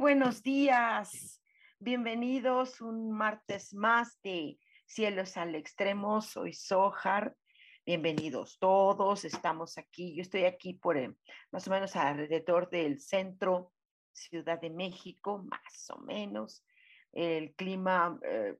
Buenos 0.00 0.42
días, 0.42 1.42
bienvenidos 1.78 2.80
un 2.80 3.12
martes 3.12 3.74
más 3.74 4.18
de 4.22 4.58
Cielos 4.86 5.36
al 5.36 5.54
Extremo, 5.54 6.22
soy 6.22 6.54
Sohar, 6.54 7.36
bienvenidos 7.84 8.58
todos, 8.58 9.26
estamos 9.26 9.76
aquí, 9.76 10.16
yo 10.16 10.22
estoy 10.22 10.44
aquí 10.44 10.72
por 10.72 10.96
eh, 10.96 11.14
más 11.52 11.68
o 11.68 11.70
menos 11.70 11.96
alrededor 11.96 12.70
del 12.70 12.98
centro, 12.98 13.74
Ciudad 14.14 14.58
de 14.58 14.70
México, 14.70 15.44
más 15.44 15.90
o 15.90 15.98
menos, 15.98 16.64
el 17.12 17.54
clima 17.54 18.18
eh, 18.22 18.56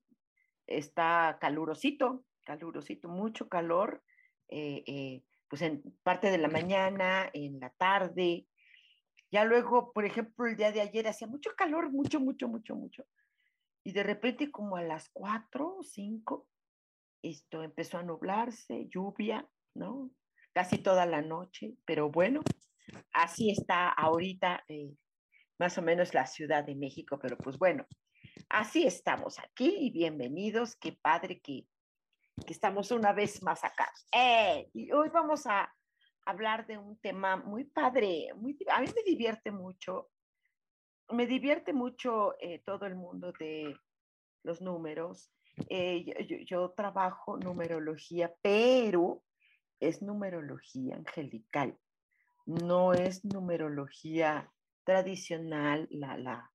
está 0.66 1.38
calurosito, 1.40 2.22
calurosito, 2.44 3.08
mucho 3.08 3.48
calor, 3.48 4.02
eh, 4.50 5.22
pues 5.48 5.62
en 5.62 5.82
parte 6.02 6.30
de 6.30 6.36
la 6.36 6.48
mañana, 6.48 7.30
en 7.32 7.60
la 7.60 7.70
tarde, 7.70 8.46
ya 9.30 9.44
luego, 9.44 9.92
por 9.92 10.04
ejemplo, 10.04 10.46
el 10.46 10.56
día 10.56 10.72
de 10.72 10.80
ayer 10.80 11.06
hacía 11.06 11.28
mucho 11.28 11.50
calor, 11.56 11.90
mucho, 11.90 12.20
mucho, 12.20 12.48
mucho, 12.48 12.74
mucho. 12.74 13.04
Y 13.84 13.92
de 13.92 14.02
repente 14.02 14.50
como 14.50 14.76
a 14.76 14.82
las 14.82 15.08
cuatro 15.12 15.76
o 15.78 15.82
cinco, 15.82 16.48
esto 17.22 17.62
empezó 17.62 17.98
a 17.98 18.02
nublarse, 18.02 18.88
lluvia, 18.88 19.48
¿no? 19.74 20.10
Casi 20.52 20.78
toda 20.78 21.06
la 21.06 21.22
noche, 21.22 21.76
pero 21.84 22.10
bueno, 22.10 22.40
así 23.12 23.50
está 23.50 23.88
ahorita 23.88 24.64
eh, 24.68 24.96
más 25.58 25.78
o 25.78 25.82
menos 25.82 26.12
la 26.12 26.26
Ciudad 26.26 26.64
de 26.64 26.74
México, 26.74 27.18
pero 27.20 27.36
pues 27.36 27.56
bueno, 27.56 27.86
así 28.48 28.86
estamos 28.86 29.38
aquí 29.38 29.76
y 29.78 29.90
bienvenidos, 29.90 30.76
qué 30.76 30.98
padre 31.00 31.40
que, 31.40 31.66
que 32.46 32.52
estamos 32.52 32.90
una 32.90 33.12
vez 33.12 33.42
más 33.42 33.62
acá. 33.62 33.92
Eh, 34.12 34.68
y 34.74 34.90
hoy 34.92 35.08
vamos 35.10 35.46
a 35.46 35.72
hablar 36.30 36.66
de 36.66 36.78
un 36.78 36.96
tema 36.98 37.36
muy 37.36 37.64
padre, 37.64 38.30
a 38.30 38.34
mí 38.34 38.56
me 38.94 39.02
divierte 39.04 39.50
mucho, 39.50 40.10
me 41.10 41.26
divierte 41.26 41.72
mucho 41.72 42.34
eh, 42.40 42.62
todo 42.64 42.86
el 42.86 42.94
mundo 42.94 43.32
de 43.38 43.76
los 44.42 44.60
números. 44.60 45.32
Eh, 45.68 46.04
yo, 46.26 46.36
yo, 46.46 46.70
trabajo 46.70 47.36
numerología, 47.36 48.32
pero 48.40 49.22
es 49.80 50.00
numerología 50.00 50.96
angelical, 50.96 51.76
no 52.46 52.94
es 52.94 53.24
numerología 53.24 54.50
tradicional, 54.84 55.88
la, 55.90 56.16
la, 56.16 56.50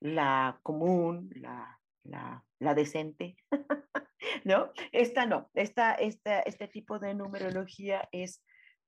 la 0.00 0.60
común, 0.62 1.30
la, 1.36 1.80
la, 2.02 2.44
la 2.58 2.74
decente. 2.74 3.36
¿no? 4.44 4.70
Esta 4.92 5.26
no, 5.26 5.50
esta, 5.54 5.94
esta, 5.94 6.40
este 6.40 6.68
tipo 6.68 6.98
de 6.98 7.14
numerología 7.14 8.08
es 8.12 8.42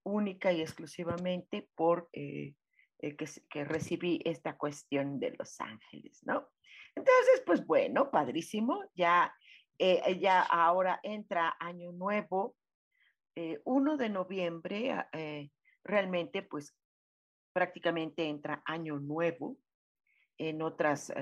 única 0.08 0.52
y 0.52 0.60
exclusivamente 0.60 1.69
por 1.74 2.08
eh, 2.12 2.54
eh, 3.00 3.16
que, 3.16 3.64
recibí 3.64 4.20
esta 4.24 4.56
cuestión 4.56 5.20
de 5.20 5.34
los 5.38 5.60
ángeles, 5.60 6.20
¿no? 6.24 6.48
Entonces, 6.94 7.42
pues 7.46 7.64
bueno, 7.64 8.10
padrísimo, 8.10 8.82
ya, 8.94 9.32
eh, 9.78 10.19
ya 10.19 10.42
ahora 10.42 10.98
entra 11.02 11.56
año 11.60 11.92
nuevo, 11.92 12.56
1 13.64 13.96
de 13.96 14.08
noviembre, 14.08 14.91
ah, 14.91 15.08
realmente 15.84 16.42
pues 16.42 16.76
prácticamente 17.52 18.25
entra 18.28 18.64
año 18.66 18.98
nuevo 18.98 19.56
en 20.38 20.60
otras 20.60 21.12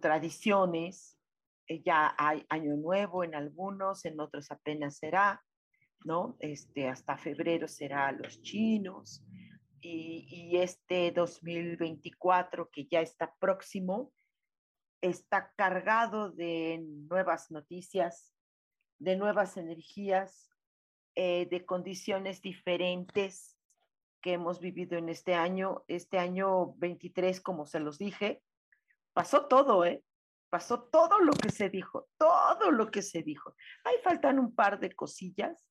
tradiciones, 0.00 1.16
ya 1.84 2.16
hay 2.18 2.44
año 2.48 2.76
nuevo 2.76 3.22
en 3.22 3.36
algunos, 3.36 4.04
en 4.06 4.18
otros 4.18 4.50
apenas 4.50 4.96
será, 4.96 5.40
¿no? 6.04 6.36
Este, 6.40 6.88
hasta 6.88 7.18
febrero 7.18 7.68
será 7.68 8.12
los 8.12 8.40
chinos 8.42 9.24
y, 9.80 10.26
y 10.28 10.58
este 10.58 11.10
2024 11.12 12.70
que 12.70 12.86
ya 12.86 13.00
está 13.00 13.34
próximo, 13.38 14.12
está 15.00 15.52
cargado 15.56 16.30
de 16.30 16.80
nuevas 17.08 17.50
noticias, 17.50 18.32
de 18.98 19.16
nuevas 19.16 19.56
energías, 19.56 20.52
eh, 21.14 21.46
de 21.50 21.66
condiciones 21.66 22.40
diferentes 22.40 23.58
que 24.22 24.32
hemos 24.32 24.60
vivido 24.60 24.96
en 24.96 25.10
este 25.10 25.34
año. 25.34 25.84
Este 25.88 26.18
año 26.18 26.72
23, 26.74 27.40
como 27.42 27.66
se 27.66 27.80
los 27.80 27.98
dije, 27.98 28.42
pasó 29.12 29.46
todo, 29.46 29.84
¿eh? 29.84 30.02
Pasó 30.48 30.84
todo 30.84 31.18
lo 31.20 31.32
que 31.32 31.50
se 31.50 31.68
dijo, 31.68 32.08
todo 32.16 32.70
lo 32.70 32.90
que 32.90 33.02
se 33.02 33.22
dijo. 33.22 33.54
Ahí 33.84 33.96
faltan 34.02 34.38
un 34.38 34.54
par 34.54 34.80
de 34.80 34.94
cosillas 34.94 35.66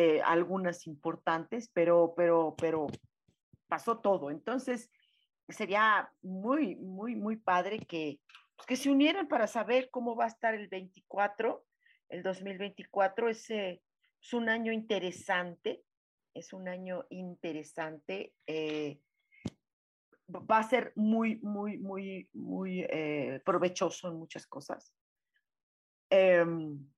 eh, 0.00 0.22
algunas 0.24 0.86
importantes, 0.86 1.68
pero, 1.74 2.14
pero, 2.16 2.54
pero 2.56 2.86
pasó 3.66 3.98
todo. 3.98 4.30
Entonces, 4.30 4.92
sería 5.48 6.08
muy, 6.22 6.76
muy, 6.76 7.16
muy 7.16 7.34
padre 7.34 7.80
que, 7.80 8.20
pues, 8.54 8.64
que 8.64 8.76
se 8.76 8.90
unieran 8.90 9.26
para 9.26 9.48
saber 9.48 9.90
cómo 9.90 10.14
va 10.14 10.26
a 10.26 10.28
estar 10.28 10.54
el 10.54 10.68
24, 10.68 11.64
el 12.10 12.22
2024. 12.22 13.28
Es, 13.28 13.50
es 13.50 14.32
un 14.32 14.48
año 14.48 14.70
interesante, 14.70 15.82
es 16.32 16.52
un 16.52 16.68
año 16.68 17.04
interesante. 17.10 18.34
Eh, 18.46 19.00
va 20.32 20.58
a 20.58 20.68
ser 20.68 20.92
muy, 20.94 21.40
muy, 21.42 21.76
muy, 21.78 22.30
muy 22.34 22.86
eh, 22.88 23.42
provechoso 23.44 24.06
en 24.06 24.14
muchas 24.14 24.46
cosas. 24.46 24.94
Em, 26.08 26.88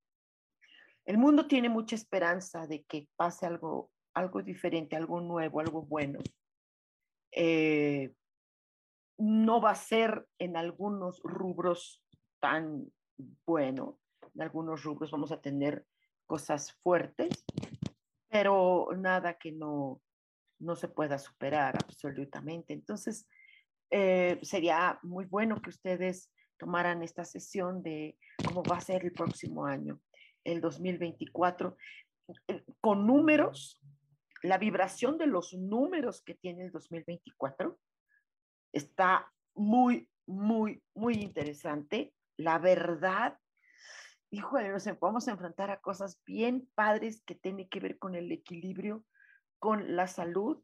el 1.04 1.18
mundo 1.18 1.46
tiene 1.46 1.68
mucha 1.68 1.96
esperanza 1.96 2.66
de 2.66 2.84
que 2.84 3.08
pase 3.16 3.46
algo, 3.46 3.90
algo 4.14 4.42
diferente, 4.42 4.96
algo 4.96 5.20
nuevo, 5.20 5.60
algo 5.60 5.82
bueno. 5.82 6.20
Eh, 7.32 8.12
no 9.18 9.60
va 9.60 9.70
a 9.70 9.74
ser 9.74 10.26
en 10.38 10.56
algunos 10.56 11.20
rubros 11.22 12.02
tan 12.40 12.92
bueno. 13.46 13.98
En 14.34 14.42
algunos 14.42 14.82
rubros 14.82 15.10
vamos 15.10 15.32
a 15.32 15.40
tener 15.40 15.86
cosas 16.26 16.72
fuertes, 16.72 17.44
pero 18.28 18.88
nada 18.96 19.36
que 19.36 19.52
no, 19.52 20.00
no 20.60 20.76
se 20.76 20.88
pueda 20.88 21.18
superar 21.18 21.76
absolutamente. 21.82 22.72
Entonces, 22.72 23.28
eh, 23.90 24.38
sería 24.42 25.00
muy 25.02 25.24
bueno 25.24 25.60
que 25.60 25.70
ustedes 25.70 26.30
tomaran 26.56 27.02
esta 27.02 27.24
sesión 27.24 27.82
de 27.82 28.16
cómo 28.46 28.62
va 28.62 28.76
a 28.76 28.80
ser 28.80 29.04
el 29.04 29.12
próximo 29.12 29.66
año 29.66 30.00
el 30.44 30.60
2024 30.60 31.76
eh, 32.48 32.64
con 32.80 33.06
números, 33.06 33.80
la 34.42 34.58
vibración 34.58 35.18
de 35.18 35.26
los 35.26 35.52
números 35.54 36.22
que 36.22 36.34
tiene 36.34 36.64
el 36.64 36.72
2024 36.72 37.78
está 38.72 39.30
muy, 39.54 40.08
muy, 40.26 40.82
muy 40.94 41.14
interesante. 41.14 42.14
La 42.36 42.58
verdad, 42.58 43.38
híjole, 44.30 44.70
nos 44.70 44.88
vamos 45.00 45.28
a 45.28 45.32
enfrentar 45.32 45.70
a 45.70 45.80
cosas 45.80 46.20
bien 46.24 46.68
padres 46.74 47.22
que 47.22 47.34
tienen 47.34 47.68
que 47.68 47.80
ver 47.80 47.98
con 47.98 48.14
el 48.14 48.32
equilibrio, 48.32 49.04
con 49.58 49.94
la 49.94 50.06
salud, 50.06 50.62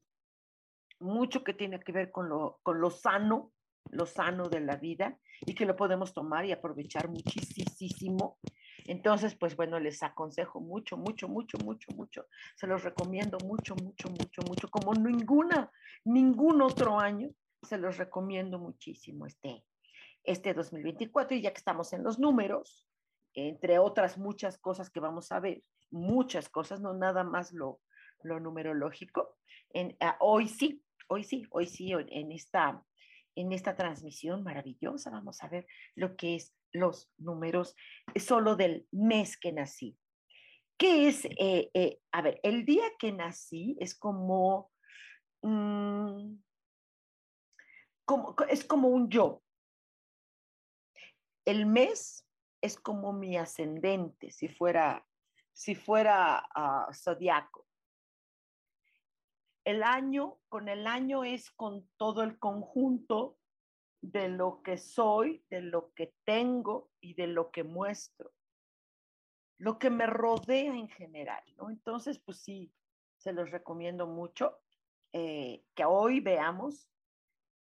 mucho 0.99 1.45
que 1.45 1.53
tiene 1.53 1.81
que 1.81 1.93
ver 1.93 2.11
con 2.11 2.29
lo, 2.29 2.61
con 2.63 2.81
lo 2.81 2.91
sano, 2.91 3.53
lo 3.91 4.07
sano 4.07 4.49
de 4.49 4.61
la 4.61 4.77
vida 4.77 5.19
y 5.43 5.55
que 5.55 5.67
lo 5.67 5.77
podemos 5.77 6.15
tomar 6.15 6.47
y 6.47 6.53
aprovechar 6.53 7.09
muchísimo 7.09 8.39
Entonces, 8.89 9.35
pues 9.35 9.57
bueno, 9.57 9.81
les 9.81 10.03
aconsejo 10.03 10.61
mucho, 10.61 10.97
mucho, 10.97 11.29
mucho, 11.29 11.59
mucho, 11.59 11.89
mucho. 11.95 12.27
Se 12.55 12.67
los 12.67 12.85
recomiendo 12.85 13.39
mucho, 13.45 13.75
mucho, 13.77 14.09
mucho, 14.11 14.43
mucho. 14.43 14.69
Como 14.71 14.95
ninguna, 14.95 15.71
ningún 16.05 16.63
otro 16.63 16.99
año, 16.99 17.31
se 17.63 17.79
los 17.79 17.97
recomiendo 17.97 18.59
muchísimo 18.59 19.27
este, 19.27 19.65
este 20.23 20.55
2024. 20.55 21.37
Y 21.37 21.43
ya 21.43 21.53
que 21.53 21.59
estamos 21.59 21.93
en 21.93 22.05
los 22.05 22.19
números, 22.19 22.87
entre 23.35 23.79
otras 23.79 24.19
muchas 24.19 24.59
cosas 24.59 24.91
que 24.91 25.01
vamos 25.01 25.33
a 25.33 25.41
ver, 25.41 25.63
muchas 25.91 26.49
cosas, 26.49 26.81
no 26.81 26.95
nada 26.95 27.25
más 27.25 27.53
lo, 27.53 27.81
lo 28.23 28.41
numerológico. 28.41 29.37
En, 29.71 29.97
ah, 30.01 30.17
hoy 30.21 30.49
sí, 30.49 30.83
hoy 31.09 31.25
sí, 31.25 31.45
hoy 31.51 31.67
sí, 31.67 31.93
en 31.93 32.33
esta, 32.33 32.83
en 33.35 33.53
esta 33.53 33.77
transmisión 33.77 34.43
maravillosa 34.43 35.11
vamos 35.11 35.43
a 35.43 35.49
ver 35.49 35.67
lo 35.95 36.17
que 36.17 36.37
es 36.37 36.56
los 36.73 37.11
números 37.19 37.75
solo 38.17 38.57
del 38.57 38.87
mes 38.91 39.37
que 39.37 39.53
nací. 39.53 39.99
¿Qué 40.79 41.09
es? 41.09 41.25
Eh, 41.25 41.71
eh, 41.73 42.01
a 42.13 42.23
ver, 42.23 42.39
el 42.43 42.67
día 42.67 42.85
que 42.99 43.13
nací 43.13 43.77
es 43.81 43.99
como, 43.99 44.71
mm, 45.43 46.37
como, 48.05 48.37
es 48.49 48.65
como 48.65 48.89
un 48.89 49.09
yo. 49.09 49.43
El 51.47 51.65
mes 51.67 52.27
es 52.61 52.79
como 52.79 53.13
mi 53.13 53.37
ascendente, 53.37 54.31
si 54.31 54.49
fuera, 54.49 55.07
si 55.53 55.75
fuera 55.75 56.47
uh, 56.57 56.93
zodiaco. 56.93 57.67
El 59.65 59.83
año, 59.83 60.39
con 60.49 60.69
el 60.69 60.87
año 60.87 61.25
es 61.25 61.51
con 61.51 61.89
todo 61.97 62.23
el 62.23 62.39
conjunto 62.39 63.39
de 64.01 64.29
lo 64.29 64.63
que 64.63 64.79
soy, 64.79 65.45
de 65.51 65.63
lo 65.63 65.93
que 65.95 66.15
tengo 66.25 66.91
y 67.01 67.15
de 67.15 67.27
lo 67.27 67.51
que 67.51 67.65
muestro. 67.65 68.33
Lo 69.59 69.79
que 69.79 69.91
me 69.91 70.07
rodea 70.07 70.75
en 70.75 70.89
general, 70.89 71.43
¿no? 71.57 71.71
Entonces, 71.71 72.19
pues 72.19 72.43
sí, 72.43 72.73
se 73.17 73.33
los 73.33 73.51
recomiendo 73.51 74.07
mucho 74.07 74.59
eh, 75.13 75.65
que 75.75 75.85
hoy 75.85 76.21
veamos 76.21 76.91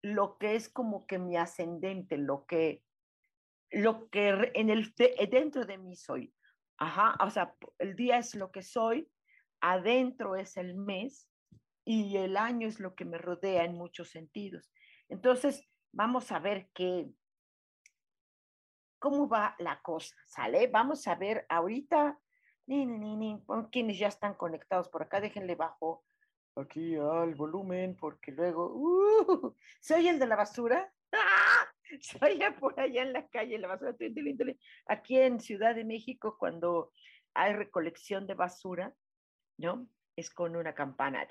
lo 0.01 0.38
que 0.38 0.56
es 0.56 0.69
como 0.69 1.07
que 1.07 1.18
mi 1.18 1.38
ascendente, 1.38 2.18
lo 2.18 2.45
que, 2.45 2.83
lo 3.71 4.09
que 4.09 4.51
en 4.56 4.69
el, 4.69 4.94
dentro 5.30 5.65
de 5.65 5.77
mí 5.77 5.95
soy. 5.95 6.33
Ajá, 6.77 7.15
o 7.24 7.30
sea, 7.30 7.56
el 7.80 7.95
día 7.95 8.18
es 8.18 8.35
lo 8.35 8.51
que 8.51 8.63
soy, 8.63 9.07
adentro 9.62 10.35
es 10.35 10.57
el 10.57 10.75
mes 10.75 11.30
y 11.85 12.18
el 12.18 12.35
año 12.38 12.68
es 12.68 12.80
lo 12.80 12.95
que 12.95 13.06
me 13.06 13.18
rodea 13.18 13.63
en 13.63 13.75
muchos 13.75 14.09
sentidos. 14.09 14.71
Entonces, 15.07 15.63
vamos 15.94 16.31
a 16.31 16.40
ver 16.40 16.69
qué, 16.74 17.07
cómo 19.00 19.30
va 19.30 19.56
la 19.60 19.81
cosa, 19.81 20.16
¿sale? 20.25 20.68
Vamos 20.68 21.07
a 21.07 21.16
ver 21.16 21.45
ahorita, 21.48 22.19
ni, 22.66 22.86
ni, 22.86 23.16
ni, 23.16 23.42
quienes 23.72 23.98
ya 23.98 24.07
están 24.07 24.34
conectados 24.34 24.90
por 24.90 25.04
acá, 25.04 25.22
déjenle 25.22 25.56
bajo 25.56 26.04
aquí 26.56 26.95
al 26.95 27.36
volumen, 27.36 27.95
porque 27.95 28.31
luego, 28.31 28.74
uh, 28.74 29.56
¿se 29.80 29.95
oye 29.95 30.10
el 30.10 30.19
de 30.19 30.28
la 30.28 30.36
basura? 30.36 30.92
¡Ah! 31.12 31.69
Se 32.00 32.18
oye 32.25 32.51
por 32.54 32.80
allá 32.80 33.04
en 33.04 33.13
la 33.13 33.28
calle 33.28 33.60
la 33.60 33.68
basura. 33.68 33.95
Aquí 34.88 35.19
en 35.19 35.40
Ciudad 35.40 35.75
de 35.75 35.84
México, 35.84 36.38
cuando 36.40 36.92
hay 37.36 37.54
recolección 37.54 38.25
de 38.25 38.34
basura, 38.34 38.95
¿no? 39.57 39.88
Es 40.16 40.31
con 40.31 40.56
una 40.56 40.74
campana. 40.74 41.28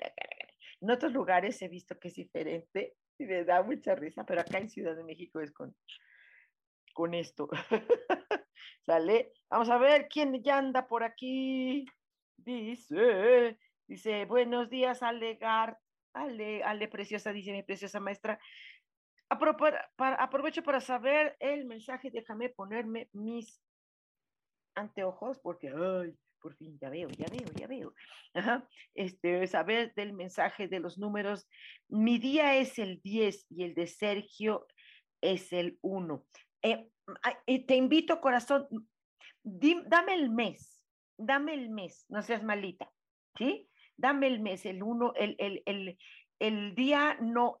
En 0.79 0.89
otros 0.89 1.11
lugares 1.11 1.61
he 1.61 1.67
visto 1.67 1.99
que 1.99 2.09
es 2.09 2.15
diferente, 2.15 2.95
y 3.23 3.27
me 3.27 3.43
da 3.43 3.63
mucha 3.63 3.95
risa, 3.95 4.25
pero 4.25 4.41
acá 4.41 4.57
en 4.57 4.69
Ciudad 4.69 4.95
de 4.95 5.03
México 5.03 5.39
es 5.39 5.51
con, 5.51 5.75
con 6.93 7.13
esto. 7.13 7.49
¿Sale? 8.85 9.31
Vamos 9.49 9.69
a 9.69 9.77
ver 9.77 10.07
quién 10.09 10.41
ya 10.43 10.57
anda 10.57 10.87
por 10.87 11.03
aquí. 11.03 11.85
Dice, 12.37 13.57
dice, 13.87 14.25
buenos 14.25 14.69
días, 14.69 15.01
Alegar. 15.01 15.77
Ale, 16.13 16.63
Ale, 16.63 16.87
preciosa, 16.87 17.31
dice 17.31 17.51
mi 17.51 17.63
preciosa 17.63 17.99
maestra. 17.99 18.39
aprovecho 19.29 20.61
para 20.63 20.79
saber 20.79 21.35
el 21.39 21.65
mensaje, 21.65 22.11
déjame 22.11 22.49
ponerme 22.49 23.09
mis 23.13 23.59
anteojos 24.75 25.39
porque, 25.39 25.69
ay, 25.69 26.15
por 26.43 26.55
fin, 26.55 26.77
ya 26.77 26.89
veo, 26.89 27.09
ya 27.09 27.25
veo, 27.31 27.47
ya 27.55 27.67
veo. 27.67 27.93
Este, 28.93 29.47
saber 29.47 29.93
del 29.95 30.11
mensaje 30.11 30.67
de 30.67 30.81
los 30.81 30.97
números. 30.97 31.47
Mi 31.87 32.19
día 32.19 32.57
es 32.57 32.77
el 32.77 33.01
10 33.01 33.45
y 33.49 33.63
el 33.63 33.73
de 33.73 33.87
Sergio 33.87 34.67
es 35.21 35.53
el 35.53 35.79
1. 35.81 36.25
Eh, 36.61 36.89
te 37.65 37.75
invito, 37.75 38.19
corazón, 38.19 38.67
dame 39.43 40.15
el 40.15 40.29
mes, 40.29 40.83
dame 41.17 41.53
el 41.53 41.69
mes, 41.69 42.05
no 42.09 42.21
seas 42.21 42.43
malita, 42.43 42.91
¿sí? 43.37 43.69
Dame 43.95 44.27
el 44.27 44.41
mes, 44.41 44.65
el 44.65 44.83
1, 44.83 45.13
el, 45.15 45.35
el, 45.39 45.63
el, 45.65 45.97
el 46.39 46.75
día, 46.75 47.17
no, 47.21 47.57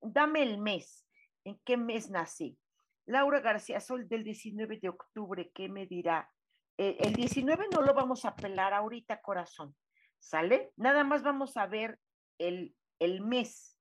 dame 0.00 0.42
el 0.42 0.58
mes. 0.58 1.06
¿En 1.44 1.60
qué 1.62 1.76
mes 1.76 2.08
nací? 2.08 2.56
Laura 3.04 3.40
García 3.40 3.80
Sol 3.80 4.08
del 4.08 4.24
19 4.24 4.78
de 4.78 4.88
octubre, 4.88 5.50
¿qué 5.52 5.68
me 5.68 5.86
dirá? 5.86 6.30
Eh, 6.76 6.96
el 7.00 7.14
19 7.14 7.68
no 7.72 7.82
lo 7.82 7.94
vamos 7.94 8.24
a 8.24 8.34
pelar 8.34 8.74
ahorita, 8.74 9.20
corazón, 9.22 9.76
¿sale? 10.18 10.72
Nada 10.76 11.04
más 11.04 11.22
vamos 11.22 11.56
a 11.56 11.66
ver 11.66 12.00
el, 12.38 12.74
el 12.98 13.20
mes, 13.20 13.78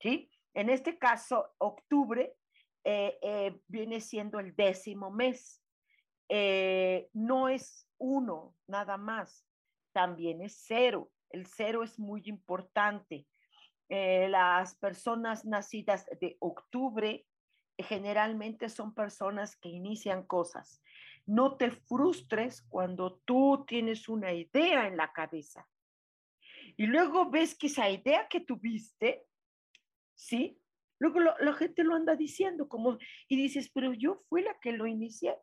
¿sí? 0.00 0.30
En 0.54 0.70
este 0.70 0.98
caso, 0.98 1.52
octubre 1.58 2.34
eh, 2.84 3.18
eh, 3.22 3.60
viene 3.68 4.00
siendo 4.00 4.40
el 4.40 4.54
décimo 4.56 5.10
mes. 5.10 5.62
no 7.12 7.48
es 7.50 7.86
uno, 7.98 8.54
nada 8.66 8.96
más, 8.96 9.46
también 9.92 10.40
es 10.40 10.64
cero. 10.66 11.10
El 11.28 11.46
cero 11.46 11.82
es 11.82 11.98
muy 11.98 12.22
importante. 12.24 13.26
las 13.88 14.74
personas 14.78 15.44
nacidas 15.44 16.06
de 16.20 16.36
octubre 16.40 17.26
generalmente 17.76 18.68
son 18.70 18.94
personas 18.94 19.56
que 19.56 19.68
inician 19.68 20.26
cosas 20.26 20.82
no 21.26 21.56
te 21.56 21.70
frustres 21.70 22.62
cuando 22.62 23.20
tú 23.24 23.64
tienes 23.66 24.08
una 24.08 24.32
idea 24.32 24.86
en 24.86 24.96
la 24.96 25.12
cabeza. 25.12 25.68
Y 26.76 26.86
luego 26.86 27.30
ves 27.30 27.56
que 27.56 27.66
esa 27.66 27.90
idea 27.90 28.28
que 28.28 28.40
tuviste, 28.40 29.24
¿sí? 30.14 30.58
Luego 30.98 31.20
la 31.20 31.52
gente 31.54 31.84
lo 31.84 31.94
anda 31.94 32.14
diciendo 32.14 32.68
como, 32.68 32.98
y 33.28 33.36
dices, 33.36 33.70
pero 33.74 33.92
yo 33.92 34.22
fui 34.28 34.42
la 34.42 34.58
que 34.60 34.72
lo 34.72 34.86
inicié. 34.86 35.36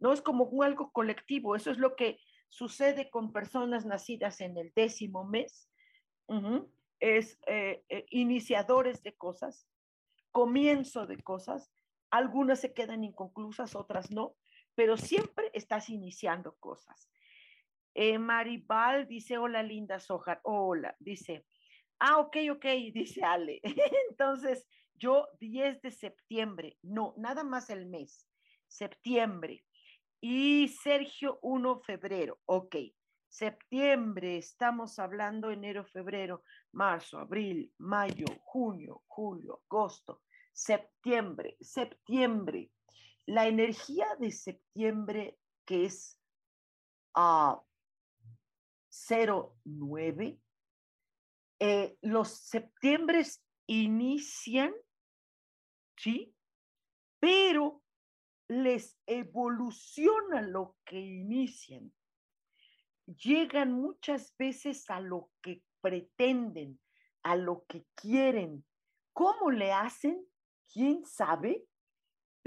No 0.00 0.12
es 0.12 0.20
como 0.20 0.62
algo 0.62 0.92
colectivo, 0.92 1.56
eso 1.56 1.70
es 1.70 1.78
lo 1.78 1.96
que 1.96 2.18
sucede 2.48 3.10
con 3.10 3.32
personas 3.32 3.84
nacidas 3.86 4.40
en 4.40 4.56
el 4.56 4.72
décimo 4.74 5.24
mes. 5.24 5.70
Es 7.00 7.38
eh, 7.46 7.82
eh, 7.88 8.06
iniciadores 8.10 9.02
de 9.02 9.16
cosas, 9.16 9.66
comienzo 10.30 11.06
de 11.06 11.16
cosas. 11.22 11.72
Algunas 12.10 12.60
se 12.60 12.74
quedan 12.74 13.02
inconclusas, 13.04 13.74
otras 13.74 14.10
no, 14.10 14.34
pero 14.78 14.96
siempre 14.96 15.50
estás 15.54 15.90
iniciando 15.90 16.54
cosas. 16.60 17.10
Eh, 17.94 18.16
Maribal 18.16 19.08
dice, 19.08 19.36
hola 19.36 19.60
linda 19.60 19.98
Sojar, 19.98 20.38
hola, 20.44 20.94
dice, 21.00 21.46
ah, 21.98 22.18
ok, 22.18 22.36
ok, 22.52 22.64
dice 22.94 23.24
Ale. 23.24 23.60
Entonces, 24.08 24.68
yo 24.94 25.26
10 25.40 25.82
de 25.82 25.90
septiembre, 25.90 26.78
no, 26.82 27.12
nada 27.16 27.42
más 27.42 27.70
el 27.70 27.86
mes, 27.86 28.28
septiembre. 28.68 29.64
Y 30.20 30.68
Sergio 30.68 31.40
1 31.42 31.80
febrero, 31.80 32.38
ok. 32.44 32.76
Septiembre, 33.28 34.36
estamos 34.36 35.00
hablando 35.00 35.50
enero, 35.50 35.84
febrero, 35.86 36.44
marzo, 36.70 37.18
abril, 37.18 37.74
mayo, 37.78 38.26
junio, 38.44 39.02
julio, 39.08 39.60
agosto, 39.68 40.22
septiembre, 40.52 41.56
septiembre 41.60 42.70
la 43.28 43.46
energía 43.46 44.06
de 44.18 44.30
septiembre, 44.30 45.38
que 45.66 45.84
es 45.84 46.18
a 47.14 47.62
09, 48.90 50.40
eh, 51.60 51.98
los 52.00 52.28
septiembres 52.30 53.44
inician, 53.66 54.72
¿sí? 55.98 56.34
Pero 57.20 57.82
les 58.48 58.98
evoluciona 59.04 60.40
lo 60.40 60.78
que 60.86 60.98
inician. 60.98 61.92
Llegan 63.04 63.72
muchas 63.72 64.34
veces 64.38 64.88
a 64.88 65.00
lo 65.00 65.30
que 65.42 65.62
pretenden, 65.82 66.80
a 67.22 67.36
lo 67.36 67.66
que 67.68 67.84
quieren. 67.94 68.64
¿Cómo 69.12 69.50
le 69.50 69.70
hacen? 69.70 70.26
¿Quién 70.72 71.04
sabe? 71.04 71.66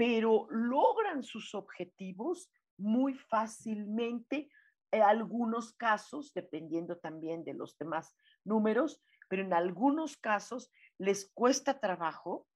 Pero 0.02 0.48
logran 0.50 1.22
sus 1.22 1.54
objetivos 1.54 2.50
muy 2.76 3.14
fácilmente, 3.14 4.50
en 4.90 5.02
algunos 5.02 5.74
casos, 5.74 6.34
dependiendo 6.34 6.98
también 6.98 7.44
de 7.44 7.54
los 7.54 7.78
demás 7.78 8.16
números, 8.42 9.00
pero 9.28 9.44
en 9.44 9.52
algunos 9.52 10.16
casos 10.16 10.72
les 10.98 11.30
cuesta 11.32 11.78
trabajo, 11.78 12.48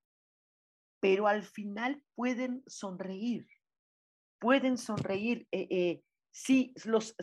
pero 0.98 1.28
al 1.28 1.44
final 1.44 2.02
pueden 2.16 2.64
sonreír, 2.66 3.46
pueden 4.40 4.76
sonreír. 4.76 5.46
Eh, 5.52 5.68
eh, 5.70 6.02
si 6.32 6.74
los 6.84 7.14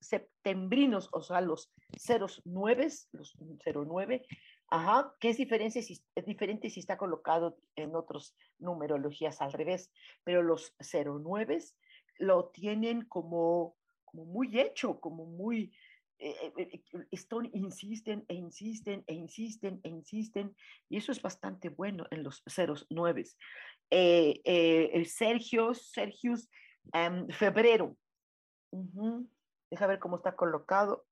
septembrinos, 0.00 1.10
o 1.12 1.22
sea, 1.22 1.42
los 1.42 1.70
ceros 1.98 2.40
nueves, 2.46 3.10
los 3.12 3.36
09, 3.38 4.26
ajá, 4.68 5.14
que 5.20 5.30
es 5.30 5.36
diferente, 5.36 5.82
si, 5.82 6.02
es 6.14 6.26
diferente 6.26 6.70
si 6.70 6.80
está 6.80 6.96
colocado 6.96 7.58
en 7.76 7.94
otras 7.94 8.36
numerologías 8.58 9.40
al 9.40 9.52
revés, 9.52 9.92
pero 10.24 10.42
los 10.42 10.74
09 10.80 11.58
lo 12.18 12.48
tienen 12.48 13.04
como, 13.06 13.76
como 14.04 14.24
muy 14.24 14.58
hecho, 14.58 15.00
como 15.00 15.26
muy, 15.26 15.72
eh, 16.18 16.52
eh, 16.56 16.82
eh, 16.92 17.10
insisten 17.52 18.24
e 18.28 18.34
insisten 18.34 19.04
e 19.06 19.14
insisten 19.14 19.80
e 19.82 19.88
insisten, 19.88 20.56
y 20.88 20.96
eso 20.96 21.12
es 21.12 21.20
bastante 21.20 21.68
bueno 21.68 22.06
en 22.10 22.22
los 22.22 22.42
ceros 22.46 22.86
nueves. 22.90 23.36
Sergio, 23.90 25.74
Sergius, 25.74 26.48
em, 26.92 27.28
febrero, 27.28 27.96
Deja 29.70 29.86
ver 29.86 29.98
cómo 29.98 30.16
está 30.16 30.36
colocado. 30.36 31.06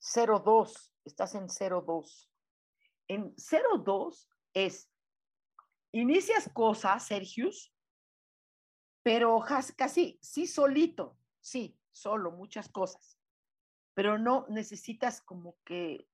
02, 0.00 0.92
estás 1.04 1.34
en 1.34 1.46
02. 1.48 2.30
En 3.08 3.34
02 3.36 4.28
es, 4.54 4.90
inicias 5.92 6.48
cosas, 6.52 7.06
Sergius, 7.06 7.72
pero 9.02 9.42
casi, 9.76 10.18
sí 10.22 10.46
solito, 10.46 11.18
sí, 11.40 11.78
solo, 11.92 12.30
muchas 12.32 12.68
cosas, 12.68 13.18
pero 13.94 14.18
no 14.18 14.46
necesitas 14.48 15.20
como 15.20 15.56
que, 15.64 16.08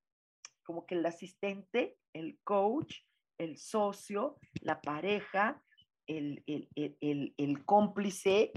como 0.65 0.87
que 0.87 0.97
el 0.97 1.07
asistente, 1.07 1.99
el 2.13 2.39
coach, 2.43 2.97
el 3.39 3.57
socio, 3.57 4.39
la 4.61 4.81
pareja, 4.81 5.63
el, 6.07 6.43
el 6.47 7.65
cómplice, 7.65 8.53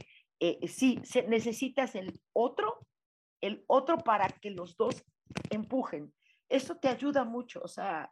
eh, 0.45 0.67
sí, 0.67 0.99
necesitas 1.29 1.95
el 1.95 2.19
otro, 2.33 2.85
el 3.39 3.63
otro 3.67 3.97
para 3.99 4.27
que 4.27 4.51
los 4.51 4.75
dos 4.75 5.01
empujen. 5.49 6.13
Eso 6.49 6.75
te 6.75 6.89
ayuda 6.89 7.23
mucho, 7.23 7.61
o 7.63 7.67
sea, 7.69 8.11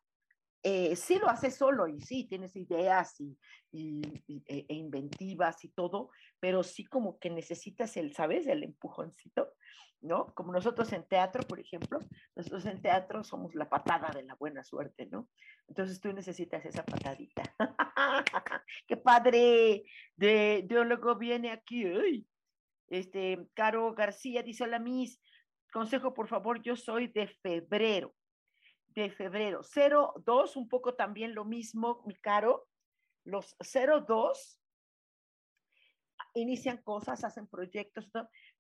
eh, 0.64 0.96
sí 0.96 1.18
lo 1.18 1.28
haces 1.28 1.56
solo 1.56 1.88
y 1.88 2.00
sí, 2.02 2.26
tienes 2.26 2.56
ideas 2.56 3.20
y, 3.20 3.38
e, 3.74 4.66
e 4.68 4.74
inventivas 4.76 5.64
y 5.64 5.70
todo, 5.70 6.12
pero 6.40 6.62
sí 6.62 6.86
como 6.86 7.18
que 7.20 7.30
necesitas 7.30 7.98
el, 7.98 8.14
¿sabes? 8.14 8.46
El 8.46 8.64
empujoncito, 8.64 9.54
¿no? 10.02 10.28
Como 10.36 10.52
nosotros 10.52 10.92
en 10.94 11.08
teatro, 11.08 11.44
por 11.44 11.60
ejemplo, 11.60 12.00
nosotros 12.36 12.66
en 12.68 12.82
teatro 12.82 13.24
somos 13.24 13.56
la 13.56 13.70
patada 13.70 14.12
de 14.14 14.24
la 14.24 14.36
buena 14.36 14.64
suerte, 14.64 15.08
¿no? 15.08 15.30
Entonces 15.68 16.00
tú 16.00 16.14
necesitas 16.14 16.64
esa 16.66 16.86
patadita. 16.86 17.44
¡Qué 18.88 18.98
padre! 18.98 19.84
De, 20.16 20.66
de 20.68 21.16
viene 21.20 21.52
aquí. 21.52 22.28
Este, 22.88 23.48
Caro 23.56 23.96
García 23.96 24.44
dice, 24.44 24.66
hola, 24.66 24.78
Miss, 24.78 25.20
consejo, 25.72 26.14
por 26.14 26.28
favor, 26.28 26.62
yo 26.62 26.76
soy 26.76 27.08
de 27.08 27.28
febrero 27.28 28.14
de 28.94 29.12
febrero. 29.12 29.62
02, 29.64 30.56
un 30.56 30.68
poco 30.68 30.96
también 30.96 31.36
lo 31.36 31.46
mismo, 31.46 32.04
mi 32.06 32.16
caro. 32.16 32.68
Los 33.24 33.56
02 33.60 34.60
inician 36.34 36.82
cosas, 36.84 37.24
hacen 37.24 37.48
proyectos, 37.48 38.10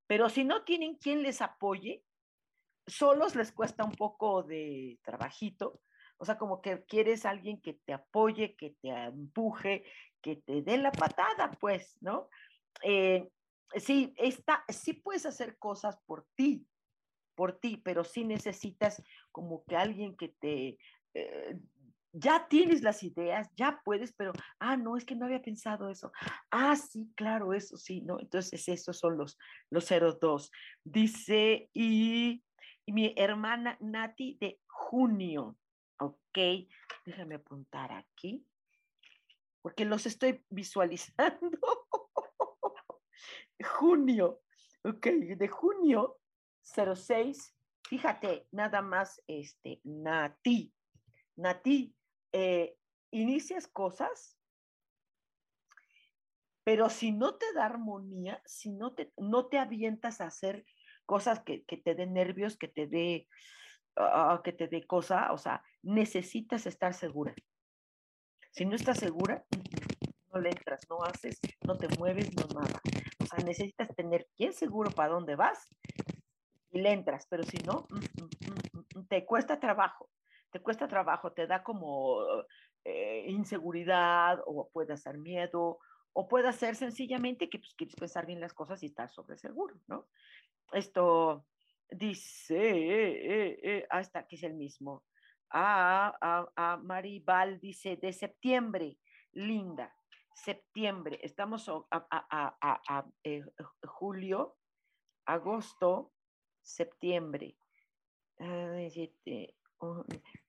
pero 0.07 0.29
si 0.29 0.43
no 0.43 0.63
tienen 0.63 0.95
quien 0.95 1.23
les 1.23 1.41
apoye, 1.41 2.03
solos 2.87 3.35
les 3.35 3.51
cuesta 3.51 3.83
un 3.83 3.93
poco 3.93 4.43
de 4.43 4.99
trabajito. 5.03 5.81
O 6.17 6.25
sea, 6.25 6.37
como 6.37 6.61
que 6.61 6.85
quieres 6.85 7.25
alguien 7.25 7.61
que 7.61 7.73
te 7.73 7.93
apoye, 7.93 8.55
que 8.55 8.75
te 8.81 8.89
empuje, 8.89 9.83
que 10.21 10.35
te 10.35 10.61
dé 10.61 10.77
la 10.77 10.91
patada, 10.91 11.51
pues, 11.59 11.97
¿no? 12.01 12.29
Eh, 12.83 13.27
sí, 13.75 14.13
está, 14.17 14.63
sí 14.67 14.93
puedes 14.93 15.25
hacer 15.25 15.57
cosas 15.57 15.97
por 16.05 16.27
ti, 16.35 16.67
por 17.35 17.59
ti, 17.59 17.77
pero 17.77 18.03
sí 18.03 18.23
necesitas 18.23 19.01
como 19.31 19.63
que 19.65 19.75
alguien 19.75 20.15
que 20.15 20.29
te... 20.29 20.77
Eh, 21.13 21.59
ya 22.13 22.47
tienes 22.49 22.81
las 22.81 23.03
ideas, 23.03 23.49
ya 23.55 23.81
puedes, 23.85 24.11
pero, 24.13 24.33
ah, 24.59 24.75
no, 24.75 24.97
es 24.97 25.05
que 25.05 25.15
no 25.15 25.25
había 25.25 25.41
pensado 25.41 25.89
eso. 25.89 26.11
Ah, 26.49 26.75
sí, 26.75 27.09
claro, 27.15 27.53
eso 27.53 27.77
sí, 27.77 28.01
¿no? 28.01 28.19
Entonces, 28.19 28.67
esos 28.67 28.99
son 28.99 29.17
los, 29.17 29.37
los 29.69 29.87
02. 29.89 30.51
Dice, 30.83 31.69
y, 31.73 32.43
y 32.85 32.91
mi 32.91 33.13
hermana 33.15 33.77
Nati 33.79 34.37
de 34.41 34.59
junio, 34.67 35.57
¿ok? 35.99 36.67
Déjame 37.05 37.35
apuntar 37.35 37.93
aquí, 37.93 38.45
porque 39.61 39.85
los 39.85 40.05
estoy 40.05 40.43
visualizando. 40.49 41.57
junio, 43.63 44.41
ok, 44.83 45.05
de 45.37 45.47
junio 45.47 46.20
06, 46.63 47.55
fíjate, 47.87 48.47
nada 48.51 48.81
más, 48.81 49.21
este, 49.27 49.81
Nati, 49.83 50.73
Nati, 51.35 51.95
eh, 52.31 52.75
inicias 53.11 53.67
cosas, 53.67 54.37
pero 56.63 56.89
si 56.89 57.11
no 57.11 57.35
te 57.35 57.51
da 57.53 57.65
armonía, 57.65 58.41
si 58.45 58.71
no 58.71 58.93
te, 58.93 59.11
no 59.17 59.47
te 59.47 59.57
avientas 59.57 60.21
a 60.21 60.27
hacer 60.27 60.65
cosas 61.05 61.41
que, 61.41 61.63
te 61.67 61.95
den 61.95 62.13
nervios, 62.13 62.55
que 62.57 62.67
te 62.67 62.87
dé, 62.87 63.27
ah, 63.97 64.41
que 64.43 64.53
te 64.53 64.67
dé 64.67 64.85
cosa, 64.85 65.33
o 65.33 65.37
sea, 65.37 65.63
necesitas 65.81 66.65
estar 66.67 66.93
segura. 66.93 67.33
Si 68.51 68.65
no 68.65 68.75
estás 68.75 68.99
segura, 68.99 69.43
no 70.31 70.39
le 70.39 70.49
entras, 70.49 70.81
no 70.89 71.03
haces, 71.03 71.39
no 71.65 71.77
te 71.77 71.87
mueves, 71.97 72.33
no 72.35 72.47
nada. 72.59 72.79
O 73.19 73.25
sea, 73.25 73.43
necesitas 73.43 73.93
tener 73.95 74.27
bien 74.37 74.53
seguro 74.53 74.91
para 74.91 75.13
dónde 75.13 75.35
vas 75.35 75.67
y 76.71 76.81
le 76.81 76.91
entras, 76.91 77.27
pero 77.29 77.43
si 77.43 77.57
no, 77.59 77.85
mm, 77.89 77.95
mm, 77.95 78.99
mm, 78.99 79.07
te 79.07 79.25
cuesta 79.25 79.59
trabajo, 79.59 80.09
te 80.51 80.61
cuesta 80.61 80.87
trabajo, 80.87 81.31
te 81.33 81.47
da 81.47 81.63
como 81.63 82.19
eh, 82.83 83.25
inseguridad 83.27 84.41
o 84.45 84.69
puede 84.71 84.97
ser 84.97 85.17
miedo 85.17 85.79
o 86.13 86.27
puede 86.27 86.51
ser 86.53 86.75
sencillamente 86.75 87.49
que 87.49 87.59
pues, 87.59 87.73
quieres 87.75 87.95
pensar 87.95 88.25
bien 88.25 88.39
las 88.39 88.53
cosas 88.53 88.81
y 88.83 88.87
estar 88.87 89.09
sobre 89.09 89.37
seguro, 89.37 89.75
¿no? 89.87 90.07
Esto 90.71 91.45
dice, 91.89 92.57
eh, 92.57 93.59
eh, 93.63 93.87
hasta 93.89 94.19
ah, 94.19 94.27
que 94.27 94.37
es 94.37 94.43
el 94.43 94.53
mismo. 94.53 95.03
Ah, 95.49 96.17
a, 96.21 96.47
a 96.55 96.77
Maribal 96.77 97.59
dice, 97.59 97.97
de 97.97 98.13
septiembre, 98.13 98.97
linda, 99.33 99.93
septiembre, 100.33 101.19
estamos 101.21 101.67
a, 101.69 101.83
a 101.91 103.05
julio, 103.85 104.57
agosto, 105.25 106.13
septiembre. 106.61 107.55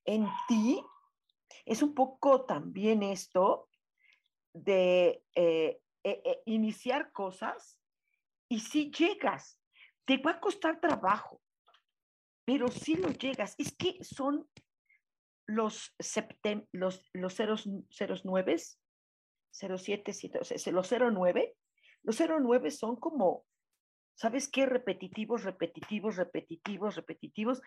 En 0.04 0.26
ti 0.49 0.83
es 1.64 1.83
un 1.83 1.95
poco 1.95 2.45
también 2.45 3.02
esto 3.02 3.69
de 4.52 5.25
eh, 5.35 5.81
eh, 6.04 6.23
eh, 6.25 6.42
iniciar 6.47 7.12
cosas 7.12 7.78
y 8.49 8.61
si 8.61 8.90
llegas, 8.90 9.59
te 10.04 10.19
va 10.19 10.33
a 10.33 10.40
costar 10.40 10.81
trabajo, 10.81 11.40
pero 12.45 12.69
si 12.69 12.97
lo 12.97 13.11
llegas. 13.11 13.54
Es 13.59 13.75
que 13.76 14.02
son 14.02 14.49
los, 15.47 15.95
septem 15.99 16.66
los, 16.73 17.09
los 17.12 17.35
ceros, 17.35 17.69
ceros 17.90 18.25
nueves, 18.25 18.78
07, 19.52 20.12
los 20.73 20.90
09, 20.90 21.57
los 22.02 22.21
09 22.21 22.71
son 22.71 22.97
como 22.97 23.47
¿Sabes 24.14 24.49
qué? 24.49 24.66
Repetitivos, 24.66 25.45
repetitivos, 25.45 26.16
repetitivos, 26.16 26.97
repetitivos. 26.97 27.62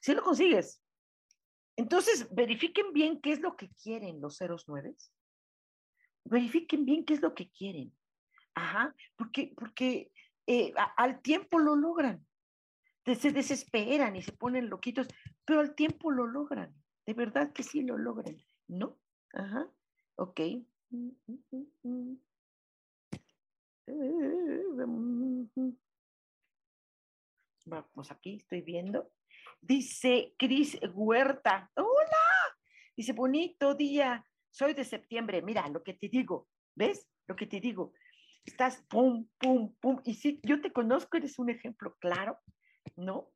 Si 0.00 0.14
lo 0.14 0.22
consigues. 0.22 0.82
Entonces, 1.76 2.28
verifiquen 2.34 2.92
bien 2.92 3.20
qué 3.20 3.32
es 3.32 3.40
lo 3.40 3.56
que 3.56 3.70
quieren 3.70 4.20
los 4.20 4.36
ceros 4.36 4.68
nueves. 4.68 5.12
Verifiquen 6.24 6.84
bien 6.84 7.04
qué 7.04 7.14
es 7.14 7.22
lo 7.22 7.34
que 7.34 7.50
quieren. 7.50 7.92
Ajá, 8.54 8.94
porque, 9.16 9.52
porque 9.56 10.12
eh, 10.46 10.72
al 10.96 11.20
tiempo 11.22 11.58
lo 11.58 11.76
logran. 11.76 12.26
Se 13.04 13.32
desesperan 13.32 14.14
y 14.16 14.22
se 14.22 14.32
ponen 14.32 14.68
loquitos, 14.68 15.08
pero 15.44 15.60
al 15.60 15.74
tiempo 15.74 16.10
lo 16.10 16.26
logran. 16.26 16.74
De 17.06 17.14
verdad 17.14 17.52
que 17.52 17.62
sí 17.62 17.82
lo 17.82 17.96
logran, 17.96 18.36
¿no? 18.68 18.98
Ajá, 19.32 19.68
ok. 20.16 20.40
Mm, 20.90 21.10
mm, 21.26 21.64
mm, 21.82 22.16
Vamos 27.66 28.10
aquí, 28.10 28.36
estoy 28.36 28.62
viendo. 28.62 29.12
Dice 29.60 30.34
Cris 30.38 30.78
Huerta. 30.94 31.70
Hola. 31.76 32.56
Dice, 32.96 33.12
bonito 33.12 33.74
día. 33.74 34.24
Soy 34.50 34.74
de 34.74 34.84
septiembre. 34.84 35.42
Mira 35.42 35.68
lo 35.68 35.82
que 35.82 35.94
te 35.94 36.08
digo. 36.08 36.48
¿Ves? 36.74 37.06
Lo 37.26 37.36
que 37.36 37.46
te 37.46 37.60
digo. 37.60 37.92
Estás 38.44 38.82
pum, 38.88 39.28
pum, 39.38 39.74
pum. 39.80 40.00
Y 40.04 40.14
si 40.14 40.40
yo 40.42 40.60
te 40.60 40.72
conozco, 40.72 41.16
eres 41.16 41.38
un 41.38 41.50
ejemplo 41.50 41.96
claro, 42.00 42.38
¿no? 42.96 43.30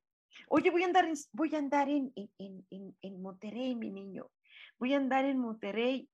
Oye, 0.49 0.71
voy 0.71 0.83
a 0.83 0.87
andar 0.87 1.07
voy 1.33 1.55
a 1.55 1.59
andar 1.59 1.89
en, 1.89 2.13
en, 2.17 2.67
en, 2.71 2.97
en 3.01 3.23
Monterrey, 3.23 3.75
mi 3.75 3.91
niño. 3.91 4.31
Voy 4.79 4.95
a 4.95 4.97
andar 4.97 5.25
en 5.25 5.39
Monterrey 5.39 6.09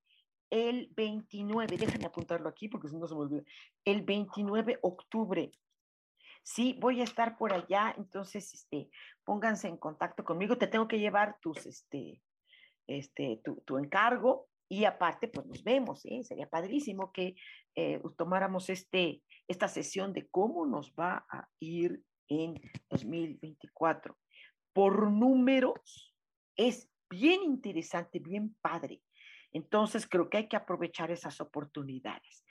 el 0.50 0.88
29, 0.96 1.76
déjenme 1.76 2.06
apuntarlo 2.06 2.48
aquí 2.48 2.68
porque 2.68 2.88
si 2.88 2.96
no 2.96 3.06
se 3.06 3.14
me 3.14 3.20
olvida, 3.20 3.42
el 3.84 4.02
29 4.02 4.72
de 4.72 4.78
octubre. 4.82 5.52
Sí, 6.42 6.76
voy 6.80 7.00
a 7.00 7.04
estar 7.04 7.36
por 7.36 7.52
allá, 7.52 7.94
entonces, 7.96 8.52
este, 8.54 8.90
pónganse 9.24 9.68
en 9.68 9.76
contacto 9.76 10.24
conmigo. 10.24 10.58
Te 10.58 10.66
tengo 10.66 10.88
que 10.88 10.98
llevar 10.98 11.38
tus, 11.40 11.66
este, 11.66 12.22
este, 12.86 13.40
tu, 13.44 13.56
tu 13.66 13.78
encargo 13.78 14.48
y 14.72 14.84
aparte, 14.84 15.26
pues 15.26 15.46
nos 15.46 15.64
vemos, 15.64 16.06
¿eh? 16.06 16.22
Sería 16.22 16.48
padrísimo 16.48 17.12
que 17.12 17.34
eh, 17.74 18.00
tomáramos 18.16 18.70
este, 18.70 19.20
esta 19.48 19.66
sesión 19.66 20.12
de 20.12 20.28
cómo 20.28 20.64
nos 20.64 20.92
va 20.92 21.26
a 21.28 21.48
ir 21.58 22.04
en 22.28 22.54
2024. 22.88 24.16
Por 24.72 25.10
números, 25.10 26.14
es 26.56 26.88
bien 27.10 27.42
interesante, 27.42 28.20
bien 28.20 28.56
padre. 28.60 29.02
Entonces, 29.52 30.06
creo 30.06 30.28
que 30.28 30.38
hay 30.38 30.48
que 30.48 30.56
aprovechar 30.56 31.10
esas 31.10 31.40
oportunidades. 31.40 32.44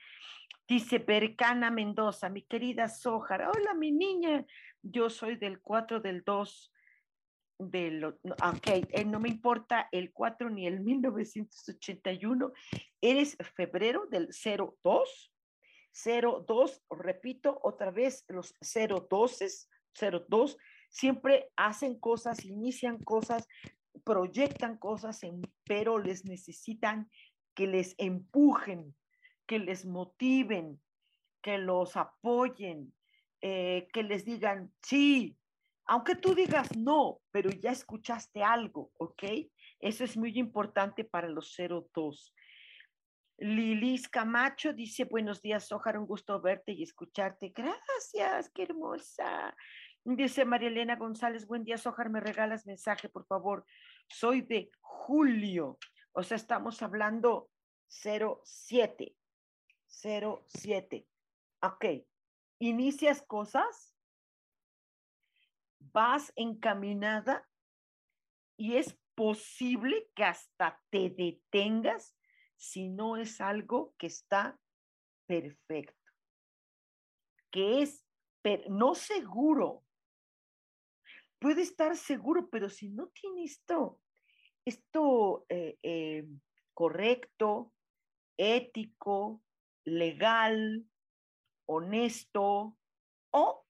Dice 0.68 1.00
Bercana 1.00 1.72
Mendoza, 1.72 2.30
mi 2.30 2.44
querida 2.44 2.88
Sojar, 2.88 3.42
hola 3.42 3.74
mi 3.74 3.92
niña, 3.92 4.46
yo 4.84 5.10
soy 5.10 5.36
del 5.36 5.62
4 5.62 6.00
del 6.00 6.24
2 6.24 6.72
del, 7.60 8.06
ok, 8.06 8.68
eh, 8.68 9.04
no 9.06 9.20
me 9.20 9.30
importa 9.30 9.90
el 9.92 10.14
4 10.14 10.50
ni 10.50 10.66
el 10.66 10.80
1981, 10.80 12.54
eres 13.02 13.36
febrero 13.56 14.06
del 14.08 14.30
02, 14.30 15.34
02, 15.92 16.84
repito 16.90 17.60
otra 17.64 17.92
vez, 17.92 18.24
los 18.30 18.56
02, 18.62 19.70
02, 20.30 20.58
siempre 20.90 21.50
hacen 21.56 22.00
cosas, 22.00 22.46
inician 22.46 22.98
cosas, 23.00 23.48
proyectan 24.04 24.78
cosas, 24.78 25.22
pero 25.66 26.00
les 26.00 26.26
necesitan 26.26 27.10
que 27.56 27.68
les 27.68 27.96
empujen, 27.98 28.96
que 29.46 29.60
les 29.60 29.86
motiven, 29.86 30.82
que 31.42 31.58
los 31.58 31.98
apoyen, 31.98 32.94
eh, 33.42 33.88
que 33.94 34.04
les 34.04 34.26
digan, 34.26 34.72
sí, 34.82 35.38
aunque 35.86 36.16
tú 36.16 36.36
digas 36.36 36.76
no, 36.78 37.20
pero 37.32 37.50
ya 37.50 37.72
escuchaste 37.72 38.44
algo, 38.44 38.92
¿ok? 38.98 39.24
Eso 39.80 40.04
es 40.04 40.18
muy 40.18 40.38
importante 40.38 41.04
para 41.04 41.28
los 41.28 41.56
02. 41.58 42.34
Lilis 43.40 44.10
Camacho 44.10 44.74
dice, 44.74 45.06
buenos 45.06 45.42
días, 45.42 45.72
Ojar, 45.72 45.98
un 45.98 46.06
gusto 46.06 46.40
verte 46.42 46.74
y 46.74 46.84
escucharte. 46.84 47.54
Gracias, 47.56 48.52
qué 48.54 48.64
hermosa. 48.64 49.56
Dice 50.16 50.44
María 50.44 50.70
Elena 50.70 50.96
González, 50.96 51.46
buen 51.46 51.64
día, 51.64 51.78
Sojar, 51.78 52.10
me 52.10 52.20
regalas 52.20 52.66
mensaje, 52.66 53.10
por 53.10 53.28
favor. 53.28 53.64
Soy 54.08 54.42
de 54.42 54.72
julio, 54.80 55.78
o 56.14 56.24
sea, 56.24 56.36
estamos 56.36 56.82
hablando 56.82 57.52
07. 57.90 59.16
07. 59.88 61.08
Ok. 61.62 61.86
¿Inicias 62.58 63.22
cosas? 63.22 63.96
¿Vas 65.78 66.34
encaminada? 66.36 67.48
Y 68.58 68.78
es 68.78 68.98
posible 69.14 70.10
que 70.16 70.24
hasta 70.24 70.82
te 70.90 71.12
detengas 71.12 72.18
si 72.56 72.90
no 72.90 73.16
es 73.16 73.40
algo 73.40 73.94
que 74.00 74.08
está 74.08 74.60
perfecto, 75.28 76.12
que 77.52 77.84
es 77.84 78.08
no 78.70 78.96
seguro. 78.96 79.84
Puede 81.40 81.62
estar 81.62 81.96
seguro, 81.96 82.50
pero 82.50 82.70
si 82.70 82.90
no 82.90 83.08
tiene 83.08 83.44
esto, 83.44 84.02
esto 84.66 85.46
eh, 85.50 85.78
eh, 85.82 86.26
correcto, 86.74 87.74
ético, 88.38 89.42
legal, 89.86 90.86
honesto 91.66 92.78
o 93.32 93.66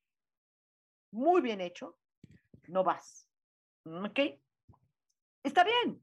muy 1.12 1.42
bien 1.42 1.62
hecho, 1.62 1.98
no 2.68 2.84
vas. 2.84 3.28
¿Ok? 3.86 4.20
Está 5.44 5.64
bien. 5.64 6.02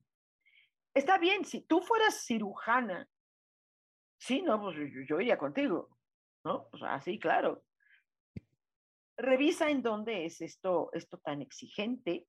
Está 0.94 1.18
bien. 1.18 1.44
Si 1.44 1.62
tú 1.62 1.80
fueras 1.80 2.24
cirujana, 2.24 3.08
sí, 4.18 4.42
no, 4.42 4.60
pues 4.60 4.76
yo, 5.08 5.20
iría 5.20 5.38
contigo. 5.38 5.90
¿No? 6.44 6.68
Pues 6.70 6.82
así, 6.84 7.18
claro. 7.18 7.64
Revisa 9.16 9.70
en 9.70 9.82
dónde 9.82 10.26
es 10.26 10.40
esto, 10.40 10.90
esto 10.92 11.18
tan 11.18 11.40
exigente, 11.42 12.26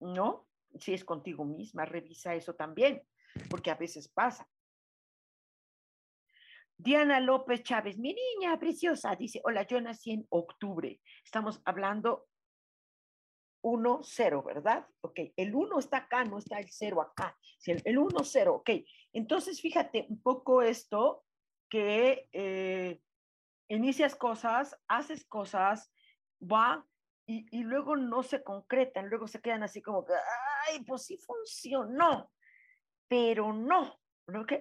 ¿no? 0.00 0.48
Si 0.78 0.92
es 0.92 1.04
contigo 1.04 1.44
misma, 1.44 1.84
revisa 1.84 2.34
eso 2.34 2.54
también, 2.54 3.02
porque 3.48 3.70
a 3.70 3.76
veces 3.76 4.08
pasa. 4.08 4.48
Diana 6.76 7.20
López 7.20 7.62
Chávez, 7.62 7.98
mi 7.98 8.14
niña 8.14 8.58
preciosa, 8.58 9.14
dice, 9.14 9.40
hola, 9.44 9.66
yo 9.66 9.80
nací 9.80 10.10
en 10.10 10.26
octubre. 10.30 11.00
Estamos 11.24 11.62
hablando 11.64 12.26
1-0, 13.62 14.44
¿verdad? 14.44 14.86
Ok, 15.00 15.20
el 15.36 15.54
1 15.54 15.78
está 15.78 15.98
acá, 15.98 16.24
no 16.24 16.38
está 16.38 16.58
el 16.58 16.68
0 16.68 17.00
acá. 17.00 17.38
El 17.66 17.98
1-0, 17.98 18.48
ok. 18.48 18.70
Entonces, 19.12 19.60
fíjate 19.60 20.06
un 20.08 20.20
poco 20.20 20.60
esto 20.60 21.24
que 21.70 22.28
eh, 22.32 23.00
inicias 23.74 24.14
cosas, 24.14 24.76
haces 24.88 25.24
cosas, 25.24 25.92
va, 26.40 26.86
y, 27.26 27.46
y, 27.50 27.62
luego 27.62 27.96
no 27.96 28.22
se 28.22 28.42
concretan, 28.42 29.08
luego 29.08 29.26
se 29.26 29.40
quedan 29.40 29.62
así 29.62 29.80
como 29.80 30.04
que, 30.04 30.12
ay, 30.68 30.84
pues 30.84 31.06
sí 31.06 31.16
funcionó, 31.16 32.30
pero 33.08 33.52
no, 33.52 33.98
¿ok? 34.28 34.52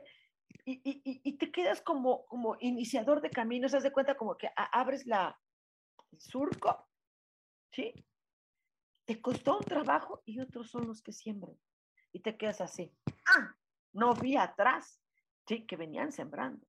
y, 0.66 0.82
y, 0.84 1.22
y, 1.24 1.38
te 1.38 1.52
quedas 1.52 1.82
como, 1.82 2.26
como 2.26 2.56
iniciador 2.60 3.22
de 3.22 3.30
caminos, 3.30 3.74
haz 3.74 3.84
de 3.84 3.92
cuenta 3.92 4.16
como 4.16 4.38
que 4.38 4.50
abres 4.56 5.06
la, 5.06 5.38
el 6.12 6.22
surco, 6.22 6.88
¿sí? 7.72 7.94
Te 9.06 9.22
costó 9.22 9.58
un 9.58 9.66
trabajo 9.66 10.22
y 10.26 10.40
otros 10.40 10.70
son 10.70 10.88
los 10.88 11.02
que 11.02 11.12
siembran. 11.12 11.58
Y 12.14 12.22
te 12.22 12.38
quedas 12.38 12.62
así, 12.62 12.96
ah, 13.36 13.56
no 13.92 14.14
vi 14.14 14.38
atrás, 14.38 15.02
¿sí? 15.48 15.66
Que 15.66 15.76
venían 15.76 16.12
sembrando. 16.12 16.66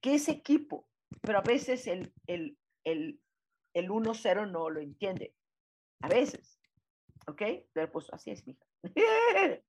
Que 0.00 0.14
ese 0.14 0.32
equipo, 0.32 0.89
pero 1.22 1.38
a 1.38 1.42
veces 1.42 1.86
el, 1.86 2.14
el, 2.26 2.58
el, 2.84 3.20
el 3.74 3.88
1-0 3.88 4.50
no 4.50 4.70
lo 4.70 4.80
entiende. 4.80 5.34
A 6.02 6.08
veces, 6.08 6.60
¿ok? 7.26 7.42
Pero 7.72 7.92
pues 7.92 8.10
así 8.12 8.30
es, 8.30 8.46
mija. 8.46 8.64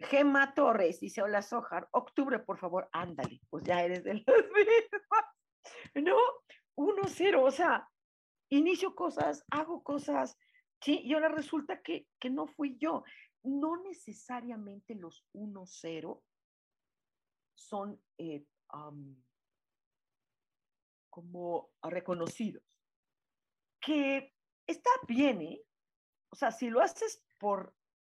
Gemma 0.00 0.54
Torres 0.54 1.00
dice, 1.00 1.22
hola 1.22 1.42
Sojar, 1.42 1.88
octubre, 1.92 2.38
por 2.38 2.58
favor, 2.58 2.88
ándale, 2.92 3.40
pues 3.50 3.64
ya 3.64 3.82
eres 3.82 4.02
de 4.02 4.14
las 4.14 4.24
mismas, 4.54 5.24
¿no? 5.94 6.16
Uno, 6.76 7.02
cero, 7.06 7.44
o 7.44 7.50
sea, 7.50 7.86
inicio 8.48 8.94
cosas, 8.94 9.44
hago 9.50 9.82
cosas, 9.82 10.38
sí, 10.80 11.02
y 11.04 11.12
ahora 11.12 11.28
resulta 11.28 11.82
que, 11.82 12.06
que 12.18 12.30
no 12.30 12.46
fui 12.46 12.78
yo. 12.78 13.04
No 13.42 13.82
necesariamente 13.82 14.94
los 14.94 15.26
uno, 15.32 15.64
cero 15.66 16.22
son 17.54 18.02
eh, 18.18 18.44
como 21.10 21.70
reconocidos, 21.82 22.64
que 23.80 24.32
está 24.66 24.90
bien, 25.06 25.42
¿eh? 25.42 25.62
O 26.30 26.36
sea, 26.36 26.52
si 26.52 26.70
lo 26.70 26.80
haces 26.80 27.22
por, 27.38 27.74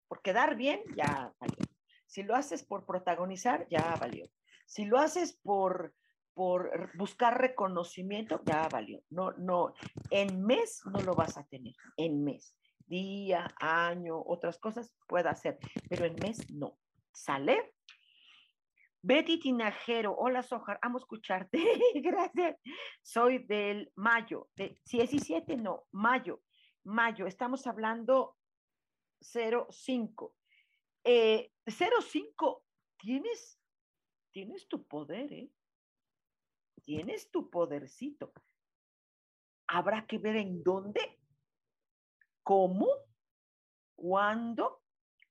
por 0.07 0.21
quedar 0.21 0.55
bien, 0.55 0.81
ya 0.95 1.33
valió. 1.39 1.57
Si 2.05 2.23
lo 2.23 2.35
haces 2.35 2.63
por 2.63 2.85
protagonizar, 2.85 3.67
ya 3.69 3.95
valió. 3.95 4.29
Si 4.65 4.85
lo 4.85 4.99
haces 4.99 5.39
por, 5.41 5.95
por 6.33 6.91
buscar 6.97 7.39
reconocimiento, 7.39 8.41
ya 8.45 8.67
valió. 8.67 9.01
No, 9.09 9.31
no, 9.33 9.73
en 10.09 10.43
mes 10.43 10.81
no 10.85 10.99
lo 11.01 11.13
vas 11.13 11.37
a 11.37 11.45
tener, 11.45 11.73
en 11.95 12.23
mes. 12.23 12.55
Día, 12.85 13.47
año, 13.57 14.21
otras 14.25 14.59
cosas 14.59 14.93
puede 15.07 15.29
hacer, 15.29 15.57
pero 15.87 16.05
en 16.05 16.15
mes 16.15 16.51
no. 16.51 16.77
¿Sale? 17.13 17.73
Betty 19.03 19.39
Tinajero, 19.39 20.15
hola 20.15 20.43
Sojar, 20.43 20.77
amo 20.81 20.99
escucharte. 20.99 21.57
Gracias. 22.03 22.57
Soy 23.01 23.39
del 23.39 23.91
mayo, 23.95 24.49
de 24.55 24.79
17, 24.85 25.57
no, 25.57 25.87
mayo, 25.91 26.43
mayo. 26.83 27.25
Estamos 27.25 27.65
hablando 27.65 28.37
05. 29.19 30.35
Eh, 31.03 31.51
05, 31.65 32.63
tienes, 32.99 33.59
tienes 34.31 34.67
tu 34.67 34.85
poder, 34.85 35.33
¿eh? 35.33 35.51
Tienes 36.83 37.31
tu 37.31 37.49
podercito. 37.49 38.31
Habrá 39.67 40.05
que 40.05 40.19
ver 40.19 40.35
en 40.35 40.61
dónde, 40.61 41.19
cómo, 42.43 42.87
cuándo 43.95 44.83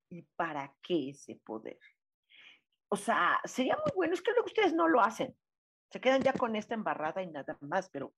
y 0.08 0.22
para 0.22 0.76
qué 0.82 1.10
ese 1.10 1.36
poder. 1.36 1.78
O 2.90 2.96
sea, 2.96 3.40
sería 3.44 3.76
muy 3.76 3.92
bueno, 3.94 4.14
es 4.14 4.22
que 4.22 4.32
luego 4.32 4.46
ustedes 4.46 4.74
no 4.74 4.88
lo 4.88 5.00
hacen. 5.00 5.34
Se 5.90 6.00
quedan 6.00 6.22
ya 6.22 6.32
con 6.32 6.56
esta 6.56 6.74
embarrada 6.74 7.22
y 7.22 7.28
nada 7.28 7.56
más, 7.60 7.88
pero 7.90 8.14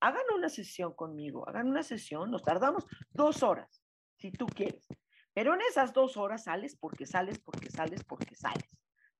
hagan 0.00 0.24
una 0.34 0.48
sesión 0.48 0.94
conmigo, 0.94 1.48
hagan 1.48 1.68
una 1.68 1.82
sesión, 1.82 2.30
nos 2.30 2.42
tardamos 2.42 2.86
dos 3.12 3.42
horas, 3.42 3.82
si 4.18 4.32
tú 4.32 4.46
quieres. 4.46 4.86
Pero 5.32 5.54
en 5.54 5.60
esas 5.62 5.92
dos 5.92 6.16
horas 6.16 6.44
sales 6.44 6.76
porque 6.76 7.06
sales, 7.06 7.38
porque 7.38 7.70
sales, 7.70 8.04
porque 8.04 8.34
sales. 8.34 8.68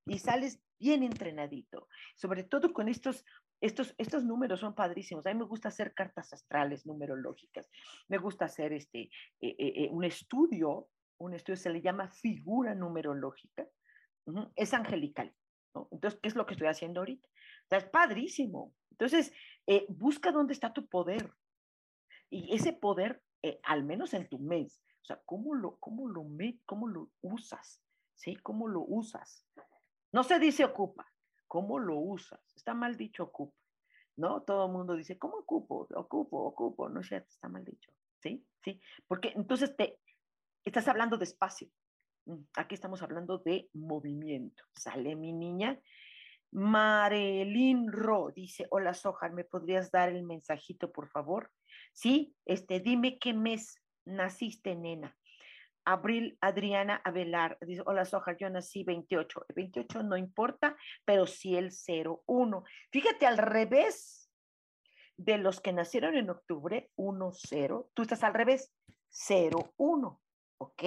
Y 0.06 0.18
sales 0.18 0.60
bien 0.78 1.02
entrenadito, 1.02 1.88
sobre 2.14 2.44
todo 2.44 2.72
con 2.72 2.88
estos 2.88 3.24
estos, 3.64 3.94
estos 3.96 4.24
números 4.24 4.60
son 4.60 4.74
padrísimos. 4.74 5.24
A 5.24 5.32
mí 5.32 5.38
me 5.38 5.46
gusta 5.46 5.68
hacer 5.68 5.94
cartas 5.94 6.32
astrales 6.34 6.84
numerológicas. 6.84 7.70
Me 8.08 8.18
gusta 8.18 8.44
hacer 8.44 8.74
este, 8.74 9.04
eh, 9.40 9.56
eh, 9.58 9.72
eh, 9.84 9.88
un 9.90 10.04
estudio, 10.04 10.88
un 11.18 11.32
estudio 11.32 11.56
se 11.56 11.70
le 11.70 11.80
llama 11.80 12.08
figura 12.08 12.74
numerológica. 12.74 13.66
Es 14.56 14.74
angelical. 14.74 15.34
Entonces, 15.90 16.20
¿qué 16.20 16.28
es 16.28 16.36
lo 16.36 16.46
que 16.46 16.54
estoy 16.54 16.68
haciendo 16.68 17.00
ahorita? 17.00 17.28
es 17.70 17.84
padrísimo. 17.84 18.72
Entonces, 18.90 19.32
busca 19.88 20.30
dónde 20.30 20.52
está 20.52 20.72
tu 20.72 20.86
poder. 20.86 21.32
Y 22.30 22.54
ese 22.54 22.72
poder, 22.72 23.22
al 23.64 23.84
menos 23.84 24.14
en 24.14 24.28
tu 24.28 24.38
mes, 24.38 24.82
o 25.02 25.06
sea, 25.06 25.20
¿cómo 25.26 25.54
lo, 25.54 25.76
cómo 25.76 26.08
lo, 26.08 26.24
cómo 26.64 26.88
lo 26.88 27.10
usas? 27.20 27.82
¿Sí? 28.14 28.36
¿Cómo 28.36 28.68
lo 28.68 28.80
usas? 28.80 29.46
No 30.12 30.24
se 30.24 30.38
dice 30.38 30.64
ocupa, 30.64 31.06
¿cómo 31.46 31.78
lo 31.78 31.98
usas? 31.98 32.40
Está 32.56 32.72
mal 32.72 32.96
dicho 32.96 33.24
ocupa, 33.24 33.58
¿no? 34.16 34.42
Todo 34.42 34.66
el 34.66 34.72
mundo 34.72 34.94
dice, 34.94 35.18
¿cómo 35.18 35.38
ocupo? 35.38 35.86
Ocupo, 35.94 36.38
ocupo, 36.44 36.88
no 36.88 37.00
es 37.00 37.08
cierto, 37.08 37.28
está 37.30 37.48
mal 37.48 37.64
dicho, 37.64 37.92
¿sí? 38.22 38.46
¿Sí? 38.62 38.80
Porque 39.06 39.32
entonces 39.34 39.76
te 39.76 40.00
estás 40.64 40.88
hablando 40.88 41.18
de 41.18 41.24
espacio. 41.24 41.68
Mm, 42.26 42.44
aquí 42.56 42.74
estamos 42.74 43.02
hablando 43.02 43.38
de 43.38 43.68
movimiento. 43.72 44.64
Sale 44.74 45.14
mi 45.16 45.32
niña. 45.32 45.80
Marilyn 46.52 47.90
Ro 47.90 48.30
dice, 48.34 48.66
hola 48.70 48.94
Sojar, 48.94 49.32
¿me 49.32 49.44
podrías 49.44 49.90
dar 49.90 50.10
el 50.10 50.22
mensajito, 50.22 50.92
por 50.92 51.08
favor? 51.08 51.50
Sí, 51.92 52.36
este, 52.44 52.78
dime 52.78 53.18
qué 53.18 53.34
mes 53.34 53.82
naciste, 54.04 54.76
nena. 54.76 55.16
Abril 55.84 56.38
Adriana 56.40 57.00
Avelar 57.04 57.58
dice, 57.60 57.82
hola 57.84 58.04
Soja, 58.04 58.36
yo 58.36 58.48
nací 58.48 58.84
28. 58.84 59.46
28 59.54 60.02
no 60.02 60.16
importa, 60.16 60.76
pero 61.04 61.26
sí 61.26 61.56
el 61.56 61.70
01. 62.26 62.64
Fíjate 62.90 63.26
al 63.26 63.38
revés 63.38 64.30
de 65.16 65.38
los 65.38 65.60
que 65.60 65.72
nacieron 65.72 66.16
en 66.16 66.30
octubre, 66.30 66.90
1-0. 66.96 67.90
Tú 67.94 68.02
estás 68.02 68.24
al 68.24 68.34
revés, 68.34 68.72
0-1. 69.10 70.20
¿Ok? 70.58 70.82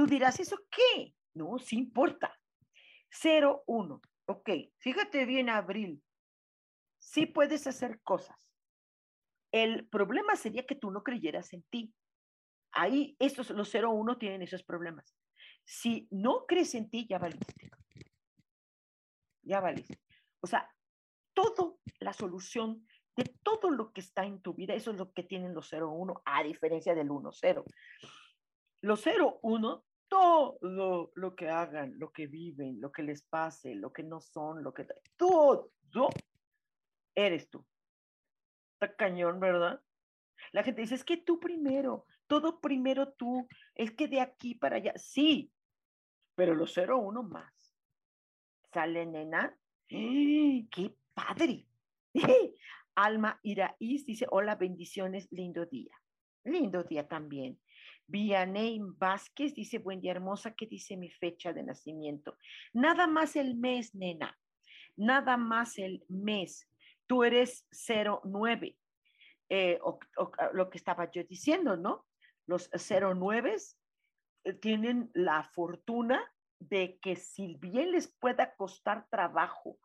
Tú 0.00 0.06
dirás, 0.06 0.40
¿eso 0.40 0.56
qué? 0.70 1.14
No, 1.34 1.58
sí 1.58 1.76
importa. 1.76 2.34
0-1. 3.10 4.00
Ok, 4.24 4.48
fíjate 4.78 5.26
bien, 5.26 5.50
Abril. 5.50 6.02
Sí 6.98 7.26
puedes 7.26 7.66
hacer 7.66 8.00
cosas. 8.00 8.50
El 9.52 9.86
problema 9.88 10.36
sería 10.36 10.64
que 10.64 10.74
tú 10.74 10.90
no 10.90 11.02
creyeras 11.02 11.52
en 11.52 11.64
ti. 11.64 11.94
Ahí, 12.72 13.14
estos, 13.18 13.50
los 13.50 13.74
0-1 13.74 14.18
tienen 14.18 14.40
esos 14.40 14.62
problemas. 14.62 15.14
Si 15.66 16.08
no 16.10 16.46
crees 16.46 16.74
en 16.74 16.88
ti, 16.88 17.06
ya 17.06 17.18
valiste. 17.18 17.70
Ya 19.42 19.60
valiste. 19.60 20.00
O 20.40 20.46
sea, 20.46 20.74
todo 21.34 21.78
la 21.98 22.14
solución 22.14 22.86
de 23.16 23.24
todo 23.42 23.70
lo 23.70 23.92
que 23.92 24.00
está 24.00 24.24
en 24.24 24.40
tu 24.40 24.54
vida, 24.54 24.72
eso 24.72 24.92
es 24.92 24.96
lo 24.96 25.12
que 25.12 25.24
tienen 25.24 25.52
los 25.52 25.70
0-1, 25.70 26.22
a 26.24 26.42
diferencia 26.42 26.94
del 26.94 27.10
1-0. 27.10 27.64
Los 28.82 29.06
0-1, 29.06 29.84
todo 30.10 31.10
lo 31.14 31.34
que 31.36 31.48
hagan, 31.48 31.98
lo 31.98 32.12
que 32.12 32.26
viven, 32.26 32.80
lo 32.80 32.90
que 32.92 33.02
les 33.02 33.22
pase, 33.22 33.74
lo 33.74 33.92
que 33.92 34.02
no 34.02 34.20
son, 34.20 34.62
lo 34.62 34.74
que... 34.74 34.86
Todo 35.16 35.70
eres 37.14 37.48
tú. 37.48 37.64
Está 38.74 38.94
cañón, 38.96 39.40
¿verdad? 39.40 39.80
La 40.52 40.62
gente 40.62 40.82
dice, 40.82 40.96
es 40.96 41.04
que 41.04 41.16
tú 41.16 41.38
primero, 41.38 42.06
todo 42.26 42.60
primero 42.60 43.12
tú, 43.12 43.46
es 43.74 43.92
que 43.92 44.08
de 44.08 44.20
aquí 44.20 44.54
para 44.54 44.76
allá, 44.76 44.92
sí, 44.96 45.52
pero 46.34 46.54
los 46.54 46.76
0-1 46.76 47.22
más. 47.28 47.74
¿Sale, 48.72 49.06
nena? 49.06 49.56
¡Qué 49.88 50.96
padre! 51.14 51.66
Alma 52.94 53.38
Iraíz 53.42 54.04
dice, 54.06 54.26
hola, 54.30 54.56
bendiciones, 54.56 55.28
lindo 55.30 55.66
día. 55.66 55.94
Lindo 56.44 56.82
día 56.82 57.06
también. 57.06 57.60
Vianey 58.10 58.80
Vázquez 58.82 59.54
dice, 59.54 59.78
buen 59.78 60.00
día 60.00 60.10
hermosa, 60.10 60.54
¿qué 60.54 60.66
dice 60.66 60.96
mi 60.96 61.10
fecha 61.10 61.52
de 61.52 61.62
nacimiento? 61.62 62.36
Nada 62.72 63.06
más 63.06 63.36
el 63.36 63.54
mes, 63.54 63.94
nena. 63.94 64.36
Nada 64.96 65.36
más 65.36 65.78
el 65.78 66.04
mes. 66.08 66.68
Tú 67.06 67.22
eres 67.22 67.68
09. 67.70 68.76
Eh, 69.48 69.78
lo 70.52 70.70
que 70.70 70.78
estaba 70.78 71.10
yo 71.10 71.22
diciendo, 71.24 71.76
¿no? 71.76 72.06
Los 72.46 72.68
09 72.72 73.56
eh, 74.44 74.52
tienen 74.54 75.10
la 75.14 75.44
fortuna 75.44 76.20
de 76.58 76.98
que 76.98 77.14
si 77.14 77.56
bien 77.60 77.92
les 77.92 78.08
pueda 78.08 78.54
costar 78.56 79.06
trabajo 79.08 79.78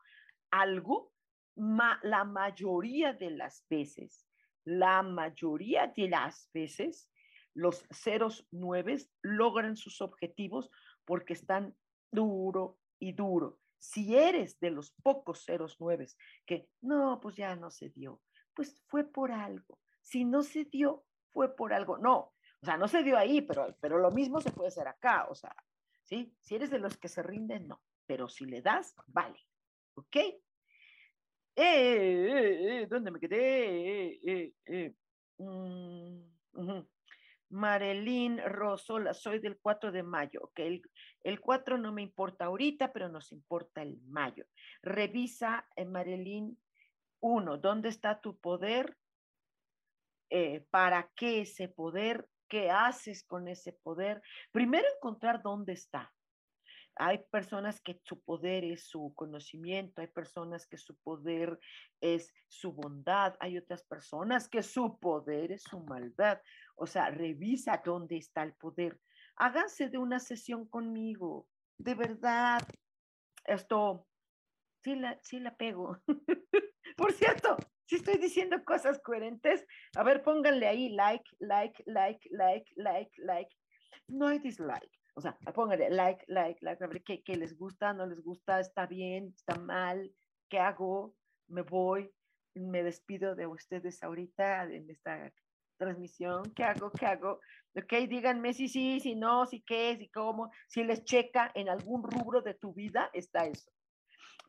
algo, 0.50 1.12
la 1.54 2.24
mayoría 2.24 3.12
de 3.12 3.30
las 3.30 3.64
veces, 3.70 4.26
la 4.64 5.02
mayoría 5.02 5.86
de 5.86 6.08
las 6.08 6.50
veces, 6.52 7.08
los 7.56 7.86
ceros 7.90 8.46
nueves 8.50 9.10
logran 9.22 9.76
sus 9.76 10.00
objetivos 10.02 10.70
porque 11.04 11.32
están 11.32 11.74
duro 12.12 12.78
y 12.98 13.12
duro. 13.12 13.58
Si 13.78 14.16
eres 14.16 14.60
de 14.60 14.70
los 14.70 14.92
pocos 15.02 15.44
ceros 15.44 15.80
nueves 15.80 16.18
que 16.44 16.68
no, 16.82 17.18
pues 17.20 17.36
ya 17.36 17.56
no 17.56 17.70
se 17.70 17.90
dio, 17.90 18.20
pues 18.54 18.82
fue 18.86 19.04
por 19.04 19.32
algo. 19.32 19.78
Si 20.02 20.24
no 20.24 20.42
se 20.42 20.64
dio, 20.64 21.04
fue 21.32 21.56
por 21.56 21.72
algo. 21.72 21.98
No, 21.98 22.34
o 22.60 22.64
sea, 22.64 22.76
no 22.76 22.88
se 22.88 23.02
dio 23.02 23.16
ahí, 23.16 23.42
pero, 23.42 23.76
pero 23.80 23.98
lo 23.98 24.10
mismo 24.10 24.40
se 24.40 24.50
puede 24.50 24.68
hacer 24.68 24.88
acá. 24.88 25.26
O 25.30 25.34
sea, 25.34 25.54
¿sí? 26.02 26.34
Si 26.40 26.54
eres 26.54 26.70
de 26.70 26.78
los 26.78 26.96
que 26.96 27.08
se 27.08 27.22
rinden, 27.22 27.68
no. 27.68 27.82
Pero 28.06 28.28
si 28.28 28.44
le 28.44 28.62
das, 28.62 28.94
vale. 29.06 29.38
¿Ok? 29.94 30.16
Eh, 30.16 30.36
eh, 31.56 32.82
eh, 32.82 32.86
¿Dónde 32.86 33.10
me 33.10 33.18
quedé? 33.18 34.20
Eh, 34.22 34.94
mm, 35.38 36.20
Marilyn 37.50 38.38
Rosola, 38.44 39.14
soy 39.14 39.38
del 39.38 39.58
4 39.58 39.92
de 39.92 40.02
mayo. 40.02 40.40
Ok, 40.42 40.58
el, 40.60 40.82
el, 41.22 41.40
4 41.40 41.78
no 41.78 41.92
me 41.92 42.02
importa 42.02 42.46
ahorita, 42.46 42.92
pero 42.92 43.08
nos 43.08 43.32
importa 43.32 43.82
el 43.82 44.00
mayo. 44.08 44.46
Revisa, 44.82 45.68
Marilyn 45.86 46.58
1, 47.20 47.58
¿dónde 47.58 47.88
está 47.88 48.20
tu 48.20 48.38
poder? 48.38 48.96
¿Para 50.70 51.08
qué 51.14 51.42
ese 51.42 51.68
poder? 51.68 52.28
¿Qué 52.48 52.70
haces 52.70 53.24
con 53.24 53.48
ese 53.48 53.72
poder? 53.72 54.22
Primero 54.52 54.86
encontrar 54.96 55.42
dónde 55.42 55.72
está. 55.72 56.12
Hay 56.98 57.18
personas 57.30 57.80
que 57.80 58.00
su 58.04 58.22
poder 58.22 58.64
es 58.64 58.88
su 58.88 59.12
conocimiento, 59.14 60.00
hay 60.00 60.06
personas 60.06 60.66
que 60.66 60.78
su 60.78 60.96
poder 60.96 61.58
es 62.00 62.32
su 62.48 62.72
bondad, 62.72 63.34
hay 63.38 63.58
otras 63.58 63.84
personas 63.84 64.48
que 64.48 64.62
su 64.62 64.98
poder 64.98 65.52
es 65.52 65.62
su 65.62 65.80
maldad. 65.80 66.40
O 66.76 66.86
sea, 66.86 67.10
revisa 67.10 67.82
dónde 67.84 68.16
está 68.16 68.42
el 68.42 68.54
poder. 68.54 69.00
Háganse 69.36 69.88
de 69.88 69.98
una 69.98 70.18
sesión 70.18 70.66
conmigo. 70.66 71.48
De 71.78 71.94
verdad, 71.94 72.62
esto 73.44 74.06
sí 74.84 74.94
la, 74.94 75.18
sí 75.22 75.40
la 75.40 75.56
pego. 75.56 75.98
Por 76.96 77.12
cierto, 77.12 77.56
si 77.86 77.96
estoy 77.96 78.18
diciendo 78.18 78.64
cosas 78.64 79.00
coherentes, 79.00 79.66
a 79.96 80.02
ver, 80.02 80.22
pónganle 80.22 80.66
ahí 80.66 80.88
like, 80.90 81.24
like, 81.38 81.82
like, 81.86 82.20
like, 82.30 82.70
like, 82.76 83.10
like. 83.18 83.50
No 84.08 84.28
hay 84.28 84.38
dislike. 84.38 84.90
O 85.14 85.20
sea, 85.20 85.36
pónganle 85.54 85.90
like, 85.90 86.24
like, 86.28 86.58
like, 86.62 86.82
a 86.84 86.86
ver 86.86 87.02
qué, 87.02 87.22
qué 87.22 87.36
les 87.36 87.56
gusta, 87.56 87.94
no 87.94 88.06
les 88.06 88.20
gusta, 88.22 88.60
está 88.60 88.86
bien, 88.86 89.32
está 89.34 89.58
mal, 89.58 90.12
qué 90.50 90.58
hago, 90.58 91.14
me 91.48 91.62
voy, 91.62 92.12
me 92.54 92.82
despido 92.82 93.34
de 93.34 93.46
ustedes 93.46 94.02
ahorita 94.02 94.64
en 94.64 94.90
esta 94.90 95.32
transmisión, 95.76 96.52
¿qué 96.54 96.64
hago? 96.64 96.90
¿Qué 96.90 97.06
hago? 97.06 97.40
Ok, 97.74 97.92
díganme 98.08 98.54
si 98.54 98.68
sí, 98.68 99.00
si 99.00 99.14
no, 99.14 99.46
si 99.46 99.60
qué, 99.60 99.96
si 99.98 100.08
cómo, 100.08 100.50
si 100.66 100.82
les 100.82 101.04
checa 101.04 101.52
en 101.54 101.68
algún 101.68 102.02
rubro 102.02 102.40
de 102.40 102.54
tu 102.54 102.72
vida, 102.72 103.10
está 103.12 103.46
eso. 103.46 103.70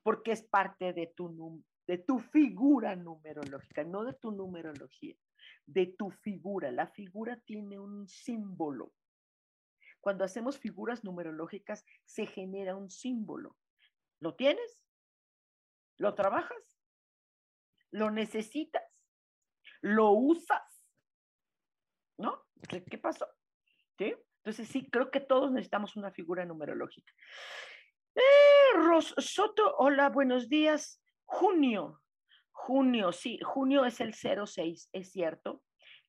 Porque 0.04 0.32
es 0.32 0.44
parte 0.44 0.94
de 0.94 1.08
tu, 1.08 1.64
de 1.86 1.98
tu 1.98 2.20
figura 2.20 2.96
numerológica, 2.96 3.84
no 3.84 4.06
de 4.06 4.14
tu 4.14 4.32
numerología, 4.32 5.16
de 5.66 5.88
tu 5.98 6.10
figura. 6.10 6.72
La 6.72 6.88
figura 6.88 7.38
tiene 7.46 7.78
un 7.80 8.08
símbolo. 8.08 8.94
Cuando 10.00 10.24
hacemos 10.24 10.58
figuras 10.58 11.04
numerológicas, 11.04 11.84
se 12.06 12.26
genera 12.26 12.76
un 12.76 12.90
símbolo. 12.90 13.58
¿Lo 14.20 14.36
tienes? 14.36 14.86
¿Lo 15.98 16.16
trabajas? 16.16 16.80
¿Lo 17.92 18.12
necesitas? 18.12 18.84
¿Lo 19.82 20.12
usas? 20.12 20.77
¿No? 22.18 22.46
¿Qué 22.68 22.98
pasó? 22.98 23.28
¿Sí? 23.98 24.16
Entonces 24.44 24.68
sí, 24.70 24.90
creo 24.90 25.12
que 25.12 25.20
todos 25.20 25.52
necesitamos 25.52 25.96
una 25.96 26.12
figura 26.12 26.46
numerológica. 26.46 27.14
Eh, 28.16 28.74
Ros 28.76 29.14
Soto, 29.18 29.76
hola, 29.78 30.10
buenos 30.10 30.50
días. 30.50 31.02
Junio, 31.26 32.02
junio, 32.52 33.12
sí, 33.12 33.40
junio 33.44 33.86
es 33.86 34.00
el 34.00 34.14
06, 34.14 34.90
es 34.92 35.12
cierto. 35.12 35.64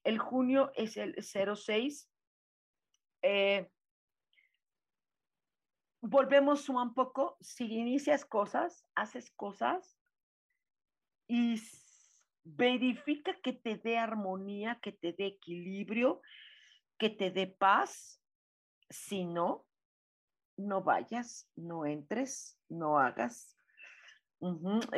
El 0.04 0.18
junio 0.18 0.72
es 0.74 0.96
el 0.96 1.14
06. 1.22 2.10
Eh, 3.22 3.68
volvemos 6.00 6.68
un 6.68 6.94
poco, 6.94 7.36
si 7.40 7.64
inicias 7.64 8.24
cosas, 8.24 8.86
haces 8.94 9.30
cosas, 9.32 9.98
y 11.26 11.58
verifica 12.44 13.38
que 13.42 13.52
te 13.52 13.76
dé 13.76 13.98
armonía, 13.98 14.78
que 14.82 14.92
te 14.92 15.12
dé 15.12 15.26
equilibrio, 15.26 16.20
que 16.98 17.10
te 17.10 17.30
dé 17.30 17.46
paz. 17.46 18.22
Si 18.90 19.24
no, 19.24 19.66
no 20.56 20.82
vayas, 20.82 21.48
no 21.56 21.86
entres, 21.86 22.58
no 22.68 22.98
hagas. 22.98 23.56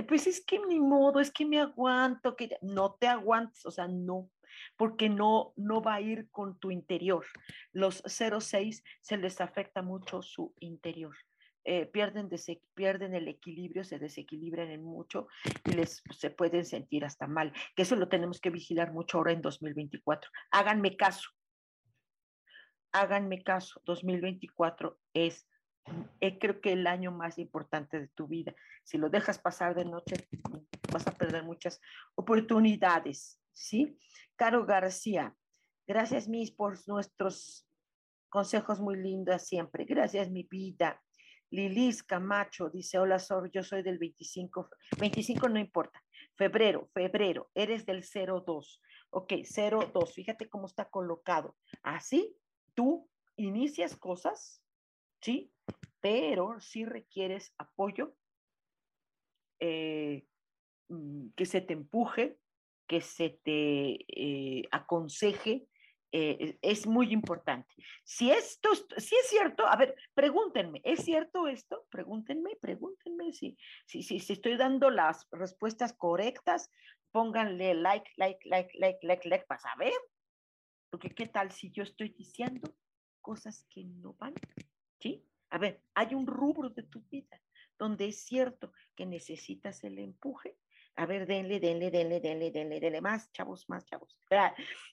Pues 0.09 0.27
es 0.27 0.45
que 0.45 0.61
mi 0.61 0.81
modo, 0.81 1.21
es 1.21 1.31
que 1.31 1.47
me 1.47 1.61
aguanto, 1.61 2.37
que 2.37 2.59
no 2.63 2.95
te 2.95 3.07
aguantes, 3.07 3.65
o 3.65 3.71
sea, 3.71 3.89
no, 3.89 4.31
porque 4.77 5.09
no, 5.09 5.53
no 5.57 5.81
va 5.81 5.95
a 5.95 6.01
ir 6.01 6.29
con 6.31 6.59
tu 6.59 6.71
interior. 6.71 7.25
Los 7.73 8.03
06 8.07 8.85
se 9.01 9.17
les 9.17 9.41
afecta 9.41 9.83
mucho 9.83 10.23
su 10.23 10.55
interior. 10.61 11.17
Eh, 11.65 11.87
pierden, 11.87 12.31
pierden 12.75 13.15
el 13.15 13.29
equilibrio, 13.29 13.85
se 13.85 13.99
desequilibran 13.99 14.71
en 14.71 14.83
mucho 14.83 15.29
y 15.67 15.73
les 15.73 16.03
se 16.11 16.31
pueden 16.31 16.65
sentir 16.65 17.05
hasta 17.05 17.27
mal. 17.27 17.53
Que 17.77 17.83
eso 17.83 17.97
lo 17.97 18.09
tenemos 18.09 18.41
que 18.41 18.51
vigilar 18.51 18.93
mucho 18.93 19.19
ahora 19.19 19.33
en 19.33 19.43
2024. 19.43 20.31
Háganme 20.51 20.97
caso. 20.97 21.31
Háganme 22.93 23.43
caso. 23.43 23.83
2024 23.85 24.99
es, 25.13 25.47
eh, 26.21 26.39
creo 26.39 26.61
que 26.61 26.73
el 26.73 26.87
año 26.87 27.13
más 27.13 27.39
importante 27.39 28.01
de 28.01 28.09
tu 28.09 28.27
vida. 28.27 28.55
Si 28.83 28.97
lo 28.97 29.11
dejas 29.11 29.39
pasar 29.39 29.75
de 29.75 29.85
noche, 29.85 30.17
vas 30.93 31.07
a 31.07 31.13
perder 31.13 31.45
muchas 31.45 31.81
oportunidades. 32.15 33.39
¿Sí? 33.53 33.99
Caro 34.37 34.65
García, 34.65 35.37
gracias, 35.87 36.27
Miss, 36.27 36.51
por 36.51 36.79
nuestros 36.89 37.67
consejos 38.31 38.81
muy 38.81 38.97
lindos 38.97 39.43
siempre. 39.43 39.85
Gracias, 39.85 40.31
mi 40.31 40.45
vida. 40.45 41.03
Lilis 41.51 42.03
Camacho 42.03 42.71
dice, 42.71 42.99
hola 42.99 43.19
Sor, 43.19 43.51
yo 43.51 43.63
soy 43.63 43.83
del 43.83 43.99
25, 43.99 44.71
25 44.99 45.49
no 45.49 45.59
importa, 45.59 46.03
febrero, 46.37 46.89
febrero, 46.95 47.51
eres 47.55 47.85
del 47.87 48.05
02. 48.05 48.81
Ok, 49.11 49.33
02, 49.43 50.15
fíjate 50.15 50.49
cómo 50.49 50.67
está 50.67 50.89
colocado. 50.89 51.57
Así 51.83 52.37
tú 52.75 53.09
inicias 53.37 53.97
cosas, 53.97 54.63
¿sí? 55.21 55.53
Pero 56.01 56.61
si 56.61 56.85
requieres 56.85 57.53
apoyo, 57.59 58.15
eh, 59.59 60.27
mm, 60.89 61.31
que 61.37 61.47
se 61.47 61.61
te 61.61 61.73
empuje, 61.73 62.39
que 62.87 63.01
se 63.01 63.41
te 63.43 64.05
eh, 64.09 64.63
aconseje, 64.71 65.67
eh, 66.13 66.59
es 66.63 66.87
muy 66.87 67.13
importante. 67.13 67.73
Si 68.05 68.31
esto, 68.31 68.71
si 68.97 69.15
es 69.15 69.27
cierto, 69.29 69.67
a 69.67 69.77
ver, 69.77 69.95
pregúntenme, 70.15 70.81
¿es 70.85 71.05
cierto 71.05 71.47
esto? 71.47 71.87
Pregúntenme, 71.91 72.57
pregúntenme 72.61 73.33
si, 73.33 73.57
si, 73.87 74.03
si, 74.03 74.19
si 74.19 74.33
estoy 74.33 74.57
dando 74.57 74.91
las 74.91 75.29
respuestas 75.31 75.93
correctas, 75.93 76.71
pónganle 77.13 77.75
like, 77.75 78.11
like, 78.17 78.41
like, 78.49 78.71
like, 78.79 78.99
like, 79.03 79.29
like, 79.29 79.45
para 79.47 79.61
saber. 79.61 79.93
Porque 80.91 81.11
qué 81.11 81.27
tal 81.27 81.53
si 81.53 81.71
yo 81.71 81.85
estoy 81.85 82.09
diciendo 82.11 82.75
cosas 83.21 83.65
que 83.71 83.85
no 83.85 84.15
van, 84.15 84.35
¿sí? 84.99 85.25
A 85.51 85.59
ver, 85.59 85.83
hay 85.95 86.15
un 86.15 86.27
rubro 86.27 86.71
de 86.71 86.83
tu 86.83 87.03
vida 87.11 87.41
donde 87.79 88.09
es 88.09 88.25
cierto 88.25 88.73
que 88.95 89.07
necesitas 89.07 89.85
el 89.85 89.99
empuje 89.99 90.57
a 90.97 91.07
ver, 91.07 91.27
denle, 91.27 91.61
denle, 91.61 91.91
denle, 91.91 92.21
denle, 92.21 92.51
denle, 92.51 92.81
denle, 92.81 93.01
más, 93.01 93.31
chavos, 93.33 93.69
más, 93.69 93.85
chavos. 93.87 94.19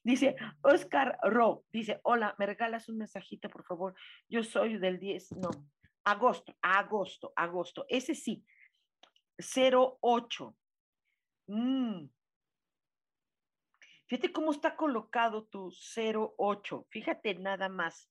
Dice 0.03 0.35
Oscar 0.61 1.17
Ro, 1.23 1.65
dice, 1.71 1.99
hola, 2.03 2.35
¿me 2.37 2.45
regalas 2.45 2.87
un 2.89 2.97
mensajito, 2.97 3.49
por 3.49 3.65
favor? 3.65 3.93
Yo 4.29 4.43
soy 4.43 4.77
del 4.77 4.99
10, 4.99 5.33
no, 5.33 5.49
agosto, 6.05 6.55
agosto, 6.61 7.33
agosto. 7.35 7.85
Ese 7.89 8.15
sí, 8.15 8.45
08. 9.37 10.55
Mm. 11.47 12.09
Fíjate 14.07 14.31
cómo 14.31 14.51
está 14.51 14.75
colocado 14.75 15.45
tu 15.45 15.71
08. 15.97 16.87
Fíjate 16.89 17.35
nada 17.35 17.67
más. 17.67 18.09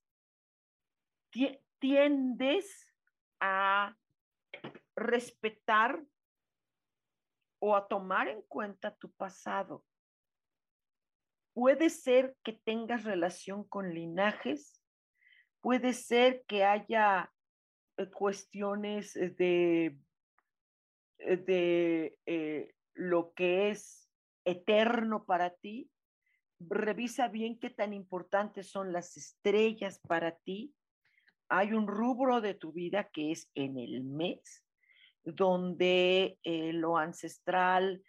Tiendes 1.79 2.93
a 3.41 3.97
respetar 4.95 6.03
o 7.59 7.77
a 7.77 7.87
tomar 7.89 8.29
en 8.29 8.43
cuenta 8.43 8.95
tu 8.97 9.11
pasado. 9.13 9.85
Puede 11.55 11.89
ser 11.89 12.37
que 12.43 12.53
tengas 12.53 13.05
relación 13.05 13.65
con 13.65 13.95
linajes, 13.95 14.83
puede 15.61 15.95
ser 15.95 16.45
que 16.47 16.65
haya 16.65 17.33
eh, 17.97 18.11
cuestiones 18.11 19.15
de, 19.15 19.99
eh, 21.19 21.37
de 21.39 22.19
eh, 22.27 22.75
lo 22.93 23.33
que 23.33 23.71
es 23.71 24.11
eterno 24.45 25.25
para 25.25 25.55
ti. 25.55 25.91
Revisa 26.61 27.29
bien 27.29 27.59
qué 27.59 27.71
tan 27.71 27.93
importantes 27.95 28.71
son 28.71 28.93
las 28.93 29.17
estrellas 29.17 29.99
para 30.07 30.37
ti. 30.37 30.75
Hay 31.49 31.73
un 31.73 31.87
rubro 31.87 32.41
de 32.41 32.55
tu 32.55 32.73
vida 32.73 33.09
que 33.11 33.33
es 33.33 33.51
en 33.55 33.79
el 33.79 34.03
mes 34.03 34.66
donde 35.27 36.39
eh, 36.45 36.73
lo 36.73 36.97
ancestral 36.97 38.03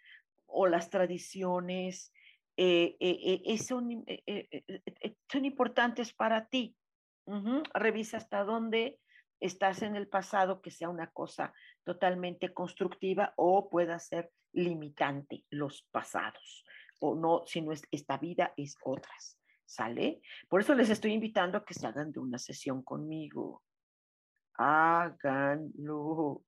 o 0.46 0.66
las 0.66 0.88
tradiciones 0.88 2.12
eh, 2.56 2.96
eh, 3.00 3.58
son, 3.58 4.04
son, 5.30 5.44
importantes 5.44 6.12
para 6.12 6.46
ti. 6.46 6.74
Revisa 7.74 8.16
hasta 8.16 8.44
dónde 8.44 8.98
estás 9.40 9.82
en 9.82 9.96
el 9.96 10.08
pasado, 10.08 10.62
que 10.62 10.70
sea 10.70 10.88
una 10.88 11.10
cosa 11.10 11.52
totalmente 11.84 12.52
constructiva 12.54 13.34
o 13.36 13.68
pueda 13.68 13.98
ser 13.98 14.30
limitante 14.52 15.44
los 15.50 15.82
pasados, 15.90 16.64
o 17.00 17.14
no, 17.14 17.44
si 17.46 17.60
no 17.60 17.72
es 17.72 17.82
esta 17.90 18.16
vida, 18.16 18.54
es 18.56 18.76
otras. 18.82 19.36
¿Sale? 19.66 20.22
Por 20.48 20.62
eso 20.62 20.74
les 20.74 20.88
estoy 20.88 21.12
invitando 21.12 21.58
a 21.58 21.64
que 21.64 21.74
se 21.74 21.86
hagan 21.86 22.10
de 22.10 22.20
una 22.20 22.38
sesión 22.38 22.82
conmigo. 22.82 23.62
Háganlo. 24.54 26.42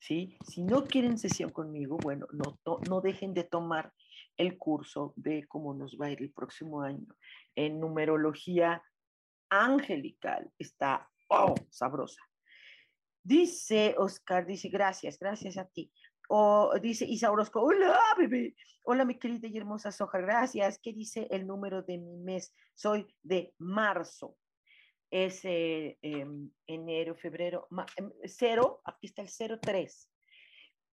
¿Sí? 0.00 0.36
Si 0.46 0.62
no 0.62 0.84
quieren 0.84 1.18
sesión 1.18 1.50
conmigo, 1.50 1.98
bueno, 1.98 2.26
no, 2.32 2.58
no 2.88 3.00
dejen 3.00 3.34
de 3.34 3.44
tomar 3.44 3.92
el 4.36 4.58
curso 4.58 5.12
de 5.16 5.46
cómo 5.46 5.74
nos 5.74 5.96
va 6.00 6.06
a 6.06 6.10
ir 6.10 6.22
el 6.22 6.32
próximo 6.32 6.80
año 6.80 7.14
en 7.54 7.78
numerología 7.78 8.82
angelical. 9.50 10.50
Está, 10.58 11.08
oh, 11.28 11.54
sabrosa. 11.70 12.22
Dice 13.22 13.94
Oscar, 13.98 14.46
dice, 14.46 14.68
gracias, 14.70 15.18
gracias 15.18 15.58
a 15.58 15.66
ti. 15.66 15.92
O 16.28 16.72
dice 16.80 17.04
Isa 17.04 17.30
Orozco, 17.30 17.60
hola, 17.60 17.98
bebé. 18.16 18.54
Hola, 18.84 19.04
mi 19.04 19.18
querida 19.18 19.46
y 19.46 19.58
hermosa 19.58 19.92
Soja, 19.92 20.18
gracias. 20.20 20.78
¿Qué 20.78 20.92
dice 20.92 21.28
el 21.30 21.46
número 21.46 21.82
de 21.82 21.98
mi 21.98 22.16
mes? 22.16 22.54
Soy 22.74 23.06
de 23.22 23.52
marzo 23.58 24.38
es 25.10 25.44
eh, 25.44 25.98
em, 26.02 26.50
enero, 26.66 27.16
febrero, 27.16 27.68
em, 27.96 28.12
cero, 28.24 28.80
aquí 28.84 29.06
está 29.06 29.22
el 29.22 29.60
03. 29.60 30.10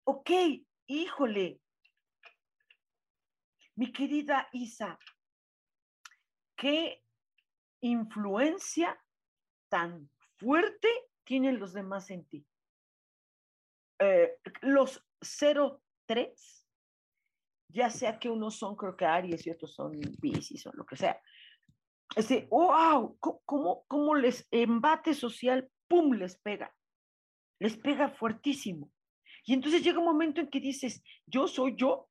Ok, 0.05 0.29
híjole, 0.87 1.59
mi 3.75 3.91
querida 3.91 4.49
Isa, 4.51 4.99
¿qué 6.55 7.03
influencia 7.81 9.01
tan 9.69 10.09
fuerte 10.37 10.87
tienen 11.23 11.59
los 11.59 11.73
demás 11.73 12.11
en 12.11 12.25
ti? 12.25 12.45
Eh, 13.99 14.37
los 14.61 15.03
03, 16.05 16.67
ya 17.69 17.89
sea 17.89 18.19
que 18.19 18.29
unos 18.29 18.57
son 18.57 18.75
creo 18.75 18.95
que 18.95 19.05
Aries 19.05 19.47
y 19.47 19.49
otros 19.49 19.73
son 19.73 19.99
Pisces 20.21 20.67
o 20.67 20.71
lo 20.73 20.85
que 20.85 20.97
sea, 20.97 21.19
ese, 22.15 22.47
wow, 22.49 23.17
¿cómo, 23.19 23.83
cómo 23.87 24.15
les 24.15 24.47
embate 24.51 25.13
social, 25.13 25.69
pum, 25.87 26.13
les 26.13 26.37
pega, 26.37 26.73
les 27.59 27.77
pega 27.77 28.09
fuertísimo. 28.09 28.91
Y 29.45 29.53
entonces 29.53 29.83
llega 29.83 29.99
un 29.99 30.05
momento 30.05 30.41
en 30.41 30.49
que 30.49 30.59
dices, 30.59 31.03
yo 31.25 31.47
soy 31.47 31.75
yo 31.75 32.07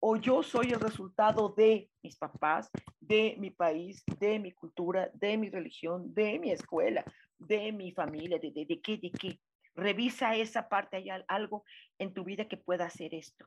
o 0.00 0.16
yo 0.16 0.42
soy 0.42 0.72
el 0.72 0.80
resultado 0.80 1.54
de 1.56 1.90
mis 2.02 2.16
papás, 2.16 2.70
de 3.00 3.36
mi 3.38 3.50
país, 3.50 4.02
de 4.18 4.38
mi 4.38 4.52
cultura, 4.52 5.10
de 5.14 5.36
mi 5.36 5.48
religión, 5.48 6.12
de 6.12 6.38
mi 6.38 6.50
escuela, 6.50 7.04
de 7.38 7.72
mi 7.72 7.92
familia, 7.92 8.38
de, 8.38 8.50
de, 8.50 8.66
de 8.66 8.80
qué, 8.80 8.96
de 8.96 9.10
qué. 9.10 9.40
Revisa 9.74 10.34
esa 10.34 10.68
parte, 10.68 10.96
hay 10.96 11.08
algo 11.28 11.64
en 11.98 12.14
tu 12.14 12.24
vida 12.24 12.48
que 12.48 12.56
pueda 12.56 12.86
hacer 12.86 13.14
esto. 13.14 13.46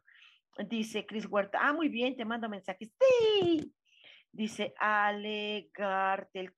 Dice 0.70 1.06
Chris 1.06 1.26
Huerta, 1.26 1.60
ah, 1.62 1.74
muy 1.74 1.90
bien, 1.90 2.16
te 2.16 2.26
mando 2.26 2.50
mensajes. 2.50 2.92
Sí, 3.00 3.74
Dice 4.32 4.74
Ale 4.78 5.70
Gartel. 5.74 6.54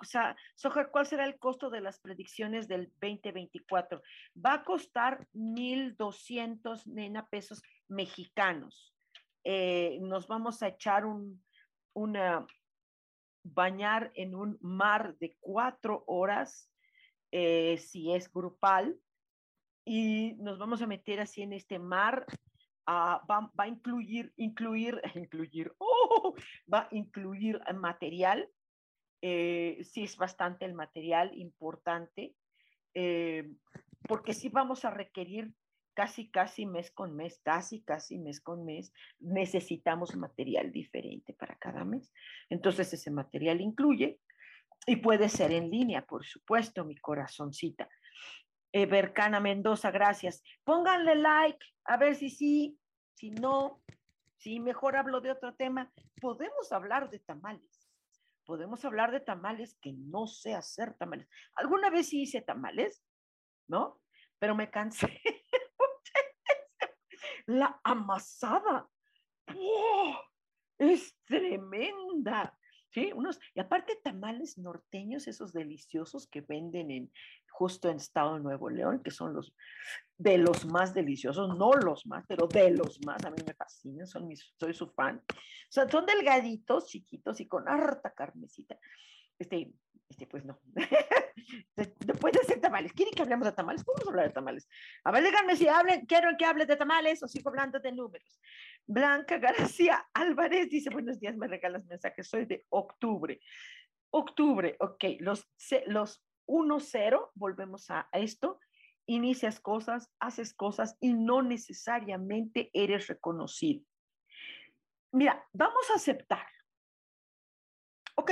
Soja, 0.56 0.92
¿cuál 0.92 1.06
será 1.06 1.26
el 1.26 1.40
costo 1.40 1.70
de 1.70 1.82
las 1.82 2.00
predicciones 2.00 2.68
del 2.68 2.92
2024? 3.02 4.02
Va 4.36 4.54
a 4.56 4.64
costar 4.64 5.28
1.200 5.34 6.86
nena 6.88 7.28
pesos 7.28 7.62
mexicanos. 7.88 8.94
Eh, 9.44 10.00
nos 10.02 10.28
vamos 10.28 10.62
a 10.62 10.68
echar 10.68 11.06
un, 11.06 11.44
una, 11.94 12.46
bañar 13.44 14.12
en 14.16 14.36
un 14.36 14.58
mar 14.62 15.16
de 15.20 15.38
cuatro 15.40 16.04
horas, 16.08 16.70
eh, 17.32 17.78
si 17.78 18.14
es 18.14 18.32
grupal, 18.32 19.00
y 19.86 20.34
nos 20.36 20.60
vamos 20.60 20.82
a 20.82 20.88
meter 20.88 21.20
así 21.20 21.42
en 21.42 21.54
este 21.54 21.80
mar 21.80 22.26
va, 22.88 23.52
va, 23.58 23.64
a 23.64 23.68
incluir, 23.68 24.34
incluir, 24.38 25.02
incluir, 25.16 25.74
oh, 25.78 26.36
va 26.72 26.88
incluir 26.92 27.60
material. 27.76 28.50
Eh, 29.22 29.80
sí 29.84 30.04
es 30.04 30.18
bastante 30.18 30.66
el 30.66 30.74
material 30.74 31.32
importante, 31.38 32.36
eh, 32.96 33.52
porque 34.08 34.34
sí 34.34 34.50
vamos 34.50 34.84
a 34.84 34.90
requerir 34.90 35.54
casi, 35.94 36.32
casi 36.32 36.66
mes 36.66 36.92
con 36.92 37.16
mes, 37.16 37.40
casi, 37.44 37.84
casi 37.84 38.18
mes 38.18 38.42
con 38.42 38.66
mes, 38.66 38.92
necesitamos 39.20 40.16
material 40.16 40.72
diferente 40.72 41.34
para 41.34 41.56
cada 41.58 41.86
mes. 41.86 42.12
Entonces 42.50 42.92
ese 42.94 43.12
material 43.12 43.62
incluye 43.62 44.20
y 44.88 44.96
puede 44.96 45.30
ser 45.30 45.52
en 45.52 45.70
línea, 45.70 46.06
por 46.06 46.26
supuesto, 46.26 46.84
mi 46.86 46.96
corazoncita. 46.96 47.88
Bercana 48.74 49.40
Mendoza, 49.40 49.92
gracias. 49.92 50.44
Pónganle 50.64 51.16
like, 51.16 51.60
a 51.86 51.98
ver 51.98 52.16
si 52.16 52.30
sí, 52.30 52.80
si 53.16 53.32
no, 53.32 53.84
si 54.38 54.60
mejor 54.60 54.96
hablo 54.96 55.22
de 55.22 55.32
otro 55.32 55.56
tema. 55.56 55.92
Podemos 56.20 56.72
hablar 56.72 57.10
de 57.10 57.20
tamales. 57.20 57.90
Podemos 58.46 58.84
hablar 58.86 59.12
de 59.12 59.20
tamales 59.20 59.78
que 59.82 59.94
no 59.94 60.28
sé 60.28 60.56
hacer 60.56 60.96
tamales. 60.96 61.28
Alguna 61.56 61.90
vez 61.90 62.10
sí 62.10 62.24
hice 62.24 62.42
tamales, 62.42 63.04
¿no? 63.68 64.02
Pero 64.40 64.56
me 64.56 64.70
cansé. 64.70 65.22
La 67.46 67.80
amasada 67.84 68.88
¡oh! 69.56 70.22
es 70.78 71.18
tremenda. 71.24 72.58
¿Sí? 72.92 73.12
Unos, 73.14 73.40
y 73.56 73.60
aparte 73.60 74.00
tamales 74.04 74.58
norteños, 74.58 75.28
esos 75.28 75.54
deliciosos 75.54 76.28
que 76.28 76.42
venden 76.42 76.92
en 76.92 77.12
justo 77.52 77.90
en 77.90 77.98
Estado 77.98 78.36
de 78.36 78.42
Nuevo 78.42 78.70
León, 78.70 79.02
que 79.04 79.12
son 79.12 79.34
los 79.34 79.54
de 80.18 80.38
los 80.38 80.66
más 80.66 80.94
deliciosos, 80.94 81.58
no 81.58 81.74
los 81.74 82.06
más, 82.06 82.26
pero 82.28 82.48
de 82.48 82.72
los 82.72 83.04
más, 83.06 83.24
a 83.26 83.32
mí 83.32 83.38
me 83.46 83.54
fascinan, 83.54 84.08
son 84.08 84.28
mis, 84.28 84.54
soy 84.60 84.74
su 84.74 84.88
fan. 84.88 85.22
O 85.28 85.72
sea, 85.72 85.90
son 85.90 86.06
delgaditos, 86.06 86.88
chiquitos 86.88 87.40
y 87.40 87.48
con 87.48 87.68
harta 87.68 88.14
carnecita. 88.14 88.78
Este, 89.40 89.72
este, 90.12 90.28
pues 90.28 90.44
no. 90.44 90.60
no 92.08 92.14
puede 92.16 92.44
ser 92.44 92.60
tamales. 92.60 92.94
¿Quieren 92.94 93.14
que 93.14 93.22
hablemos 93.22 93.46
de 93.46 93.54
tamales? 93.54 93.84
Podemos 93.84 94.08
hablar 94.08 94.28
de 94.28 94.34
tamales. 94.34 94.68
A 95.06 95.12
ver, 95.12 95.24
díganme 95.24 95.56
si 95.56 95.68
hablen, 95.68 96.06
quiero 96.06 96.30
que 96.38 96.46
hable 96.46 96.66
de 96.66 96.76
tamales 96.76 97.24
o 97.24 97.28
sigo 97.28 97.50
hablando 97.50 97.80
de 97.80 97.92
números. 97.92 98.40
Blanca 98.88 99.38
García 99.38 100.10
Álvarez 100.14 100.70
dice, 100.70 100.90
buenos 100.90 101.20
días, 101.20 101.38
me 101.38 101.48
regalas 101.48 101.86
mensajes, 101.86 102.28
soy 102.28 102.46
de 102.46 102.66
octubre. 102.70 103.40
Octubre, 104.10 104.76
ok, 104.80 105.04
los, 105.20 105.50
los 105.88 106.24
1-0, 106.48 107.32
volvemos 107.36 107.90
a, 107.90 108.10
esto, 108.12 108.60
inicias 109.06 109.60
cosas, 109.60 110.12
haces 110.20 110.54
cosas 110.54 110.98
y 111.00 111.14
no 111.14 111.42
necesariamente 111.42 112.70
eres 112.74 113.08
reconocido. 113.08 113.86
Mira, 115.14 115.46
vamos 115.54 115.90
a 115.92 115.96
aceptar. 115.96 116.48
Ok, 118.16 118.32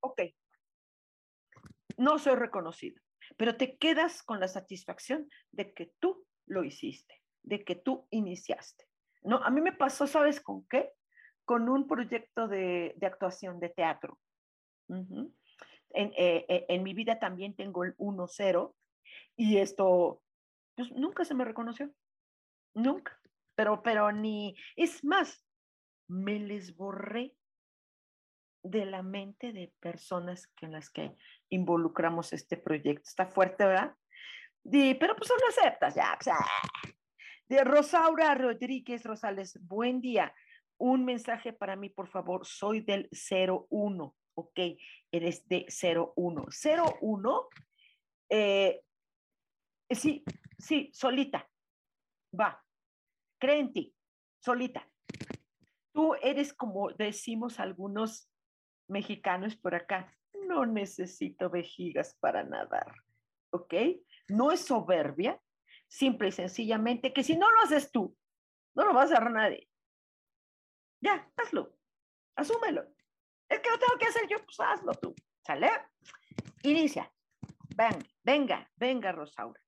ok, 0.00 0.22
no 1.96 2.18
soy 2.18 2.36
reconocido, 2.36 3.00
pero 3.36 3.56
te 3.56 3.76
quedas 3.76 4.22
con 4.22 4.40
la 4.40 4.48
satisfacción 4.48 5.28
de 5.50 5.74
que 5.74 5.92
tú 5.98 6.24
lo 6.46 6.64
hiciste, 6.64 7.21
de 7.42 7.64
que 7.64 7.76
tú 7.76 8.06
iniciaste. 8.10 8.86
No, 9.22 9.36
a 9.38 9.50
mí 9.50 9.60
me 9.60 9.72
pasó, 9.72 10.06
¿sabes 10.06 10.40
con 10.40 10.66
qué? 10.68 10.92
Con 11.44 11.68
un 11.68 11.86
proyecto 11.86 12.48
de, 12.48 12.96
actuación 13.02 13.60
de 13.60 13.68
teatro. 13.68 14.18
en, 14.88 15.32
eh, 15.94 16.44
eh, 16.48 16.66
en, 16.68 16.82
mi 16.82 16.94
vida 16.94 17.18
también 17.18 17.54
tengo 17.54 17.84
el 17.84 17.96
1-0 17.96 18.74
y 19.36 19.58
esto, 19.58 20.22
pues 20.74 20.90
nunca 20.92 21.24
se 21.24 21.34
me 21.34 21.44
reconoció, 21.44 21.90
nunca, 22.74 23.18
pero, 23.54 23.82
pero 23.82 24.12
ni, 24.12 24.56
es 24.76 25.04
más, 25.04 25.44
me 26.08 26.38
les 26.38 26.76
borré 26.76 27.36
de 28.62 28.86
la 28.86 29.02
mente 29.02 29.52
de 29.52 29.72
personas 29.80 30.46
con 30.58 30.72
las 30.72 30.90
que 30.90 31.16
involucramos 31.48 32.32
este 32.32 32.56
proyecto. 32.56 33.02
Está 33.08 33.26
fuerte, 33.26 33.64
¿verdad? 33.64 33.94
pero 34.64 35.16
pues 35.16 35.28
lo 35.28 35.48
aceptas, 35.48 35.94
ya. 35.94 36.16
De 37.48 37.64
Rosaura 37.64 38.34
Rodríguez 38.34 39.04
Rosales, 39.04 39.58
buen 39.62 40.00
día. 40.00 40.34
Un 40.78 41.04
mensaje 41.04 41.52
para 41.52 41.76
mí, 41.76 41.90
por 41.90 42.08
favor. 42.08 42.46
Soy 42.46 42.80
del 42.80 43.08
01, 43.10 44.14
ok. 44.34 44.58
Eres 45.10 45.46
de 45.48 45.66
01. 45.68 46.46
01, 47.00 47.48
eh, 48.30 48.82
sí, 49.90 50.24
sí, 50.58 50.90
solita. 50.92 51.48
Va. 52.38 52.64
Cree 53.38 53.58
en 53.58 53.72
ti, 53.72 53.94
solita. 54.38 54.88
Tú 55.92 56.14
eres 56.22 56.54
como 56.54 56.90
decimos 56.92 57.60
algunos 57.60 58.30
mexicanos 58.88 59.56
por 59.56 59.74
acá, 59.74 60.14
no 60.48 60.64
necesito 60.64 61.50
vejigas 61.50 62.16
para 62.20 62.44
nadar, 62.44 62.94
¿ok? 63.50 63.74
No 64.28 64.52
es 64.52 64.60
soberbia, 64.64 65.40
simple 65.92 66.28
y 66.28 66.32
sencillamente 66.32 67.12
que 67.12 67.22
si 67.22 67.36
no 67.36 67.50
lo 67.50 67.60
haces 67.60 67.92
tú, 67.92 68.16
no 68.74 68.84
lo 68.86 68.94
va 68.94 69.02
a 69.02 69.04
hacer 69.04 69.30
nadie. 69.30 69.68
Ya, 71.02 71.30
hazlo, 71.36 71.76
asúmelo. 72.36 72.84
Es 73.48 73.60
que 73.60 73.70
lo 73.70 73.78
tengo 73.78 73.98
que 73.98 74.06
hacer 74.06 74.26
yo, 74.28 74.38
pues 74.44 74.58
hazlo 74.60 74.94
tú, 74.94 75.14
¿sale? 75.44 75.70
Inicia. 76.62 77.12
Venga, 77.76 78.06
venga, 78.22 78.70
venga, 78.76 79.12
Rosaura. 79.12 79.60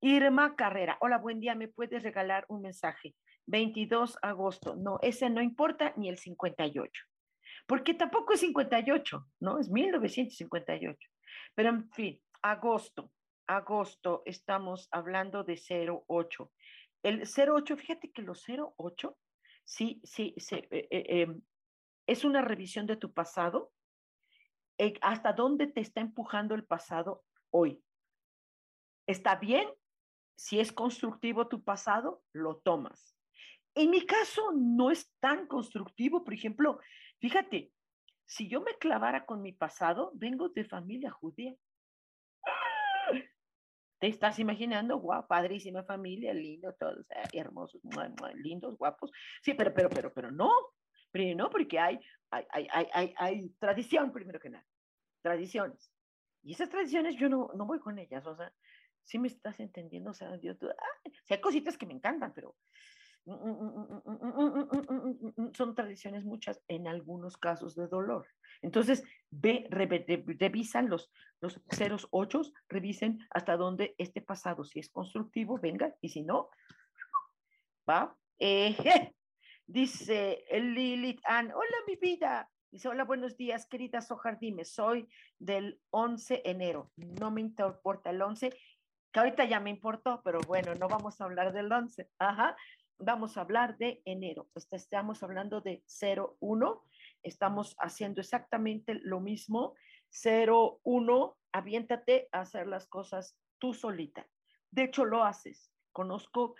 Irma 0.00 0.56
Carrera, 0.56 0.96
hola, 1.00 1.18
buen 1.18 1.40
día, 1.40 1.54
¿me 1.54 1.68
puedes 1.68 2.02
regalar 2.02 2.46
un 2.48 2.62
mensaje? 2.62 3.14
22 3.46 4.18
agosto, 4.22 4.76
no, 4.76 4.98
ese 5.02 5.28
no 5.28 5.42
importa, 5.42 5.92
ni 5.96 6.08
el 6.08 6.18
58 6.18 6.90
porque 7.68 7.92
tampoco 7.92 8.32
es 8.32 8.40
58, 8.40 9.26
¿no? 9.40 9.58
Es 9.58 9.68
1958. 9.68 10.96
Pero 11.54 11.68
en 11.68 11.90
fin, 11.90 12.18
agosto, 12.40 13.12
agosto, 13.48 14.22
estamos 14.26 14.88
hablando 14.92 15.42
de 15.42 15.60
08. 16.06 16.52
El 17.02 17.22
08, 17.22 17.76
fíjate 17.76 18.12
que 18.12 18.22
los 18.22 18.44
08, 18.48 19.18
sí, 19.64 20.00
sí, 20.04 20.34
sí 20.36 20.56
eh, 20.70 20.88
eh, 20.90 21.22
em, 21.22 21.42
es 22.06 22.24
una 22.24 22.42
revisión 22.42 22.86
de 22.86 22.96
tu 22.96 23.12
pasado. 23.12 23.72
Eh, 24.78 24.94
¿Hasta 25.00 25.32
dónde 25.32 25.66
te 25.66 25.80
está 25.80 26.00
empujando 26.00 26.54
el 26.54 26.64
pasado 26.64 27.24
hoy? 27.50 27.82
¿Está 29.06 29.34
bien? 29.34 29.68
Si 30.36 30.60
es 30.60 30.72
constructivo 30.72 31.48
tu 31.48 31.64
pasado, 31.64 32.22
lo 32.32 32.58
tomas. 32.58 33.16
En 33.74 33.90
mi 33.90 34.06
caso 34.06 34.52
no 34.54 34.90
es 34.90 35.12
tan 35.20 35.46
constructivo, 35.46 36.22
por 36.22 36.34
ejemplo, 36.34 36.78
Fíjate, 37.20 37.72
si 38.26 38.48
yo 38.48 38.60
me 38.60 38.74
clavara 38.78 39.26
con 39.26 39.42
mi 39.42 39.52
pasado, 39.52 40.12
vengo 40.14 40.48
de 40.50 40.64
familia 40.64 41.10
judía. 41.10 41.54
Te 43.98 44.06
estás 44.06 44.38
imaginando, 44.38 44.98
guau, 44.98 45.26
padrísima 45.26 45.82
familia, 45.84 46.32
lindo, 46.32 46.72
todos 46.74 47.04
hermosos, 47.32 47.80
lindos, 48.36 48.76
guapos. 48.78 49.10
Sí, 49.42 49.54
pero, 49.54 49.74
pero, 49.74 49.88
pero, 49.88 50.12
pero 50.12 50.30
no. 50.30 50.50
Pero 51.10 51.36
no, 51.36 51.50
porque 51.50 51.78
hay, 51.78 51.98
hay, 52.30 52.68
hay, 52.72 52.86
hay, 52.92 53.14
hay 53.16 53.48
tradición 53.58 54.12
primero 54.12 54.38
que 54.38 54.50
nada. 54.50 54.66
Tradiciones. 55.22 55.90
Y 56.42 56.52
esas 56.52 56.68
tradiciones 56.68 57.16
yo 57.16 57.28
no, 57.28 57.50
no 57.56 57.66
voy 57.66 57.80
con 57.80 57.98
ellas, 57.98 58.26
o 58.26 58.36
sea, 58.36 58.52
sí 59.04 59.18
me 59.18 59.28
estás 59.28 59.58
entendiendo, 59.58 60.10
o 60.10 60.14
sea, 60.14 60.36
yo, 60.36 60.52
ah, 60.62 61.10
hay 61.28 61.40
cositas 61.40 61.76
que 61.76 61.86
me 61.86 61.94
encantan, 61.94 62.32
pero 62.34 62.56
son 65.54 65.74
tradiciones 65.74 66.24
muchas, 66.24 66.62
en 66.68 66.86
algunos 66.86 67.36
casos 67.36 67.74
de 67.74 67.86
dolor. 67.86 68.26
Entonces, 68.62 69.04
ve, 69.30 69.66
revisan 69.70 70.88
los, 70.88 71.10
los 71.40 71.60
ceros 71.70 72.08
ochos, 72.10 72.52
revisen 72.68 73.18
hasta 73.30 73.56
dónde 73.56 73.94
este 73.98 74.20
pasado, 74.20 74.64
si 74.64 74.80
es 74.80 74.88
constructivo, 74.88 75.58
venga, 75.58 75.94
y 76.00 76.08
si 76.08 76.22
no, 76.22 76.48
va. 77.88 78.16
Eh, 78.38 78.76
dice 79.66 80.44
Lilith 80.50 81.20
Ann, 81.24 81.52
hola 81.52 81.76
mi 81.86 81.96
vida. 81.96 82.50
Dice, 82.70 82.88
hola, 82.88 83.04
buenos 83.04 83.36
días, 83.38 83.66
querida 83.66 84.02
Sojar, 84.02 84.38
dime, 84.38 84.66
soy 84.66 85.08
del 85.38 85.80
11 85.88 86.42
enero, 86.44 86.92
no 86.96 87.30
me 87.30 87.40
importa 87.40 88.10
el 88.10 88.20
11, 88.20 88.50
que 89.10 89.18
ahorita 89.18 89.46
ya 89.46 89.58
me 89.58 89.70
importó, 89.70 90.20
pero 90.22 90.38
bueno, 90.46 90.74
no 90.74 90.86
vamos 90.86 91.18
a 91.18 91.24
hablar 91.24 91.54
del 91.54 91.72
11. 91.72 92.10
Ajá, 92.18 92.54
vamos 92.98 93.36
a 93.36 93.42
hablar 93.42 93.78
de 93.78 94.02
enero. 94.04 94.48
Pues, 94.52 94.68
estamos 94.72 95.22
hablando 95.22 95.60
de 95.60 95.84
01. 95.86 96.84
Estamos 97.22 97.76
haciendo 97.78 98.20
exactamente 98.20 98.94
lo 98.94 99.20
mismo. 99.20 99.74
01, 100.24 101.36
aviéntate 101.52 102.28
a 102.32 102.40
hacer 102.40 102.66
las 102.66 102.86
cosas 102.86 103.36
tú 103.58 103.74
solita. 103.74 104.26
De 104.70 104.84
hecho, 104.84 105.04
lo 105.04 105.24
haces. 105.24 105.72
Conozco 105.92 106.54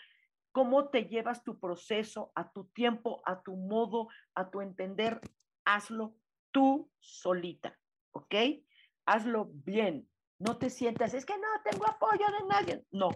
cómo 0.53 0.89
te 0.89 1.05
llevas 1.05 1.45
tu 1.45 1.59
proceso 1.59 2.33
a 2.35 2.53
tu 2.53 2.65
tiempo, 2.69 3.23
a 3.25 3.43
tu 3.43 3.57
modo, 3.57 4.09
a 4.35 4.51
tu 4.51 4.61
entender. 4.61 5.21
Hazlo 5.65 6.17
tú 6.51 6.91
solita, 6.99 7.79
¿ok? 8.13 8.35
Hazlo 9.07 9.51
bien. 9.53 10.09
No 10.39 10.57
te 10.57 10.71
sientas, 10.71 11.15
es 11.15 11.27
que 11.27 11.37
no 11.37 11.49
tengo 11.69 11.89
apoyo 11.89 12.27
de 12.27 12.47
nadie. 12.49 12.85
No, 12.91 13.11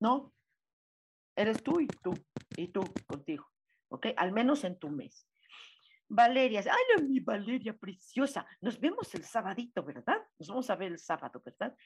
no, 0.00 0.32
Eres 1.36 1.62
tú 1.62 1.80
y 1.80 1.86
tú, 1.86 2.14
y 2.56 2.68
tú 2.68 2.82
contigo, 3.06 3.46
¿ok? 3.88 4.06
Al 4.16 4.32
menos 4.32 4.64
en 4.64 4.78
tu 4.78 4.88
mes. 4.88 5.28
Valeria, 6.08 6.60
ay, 6.60 7.04
mi 7.04 7.20
Valeria 7.20 7.76
preciosa, 7.76 8.46
nos 8.60 8.80
vemos 8.80 9.14
el 9.14 9.24
sabadito, 9.24 9.82
¿verdad? 9.82 10.18
Nos 10.38 10.48
vamos 10.48 10.70
a 10.70 10.76
ver 10.76 10.92
el 10.92 10.98
sábado, 10.98 11.42
¿verdad? 11.44 11.76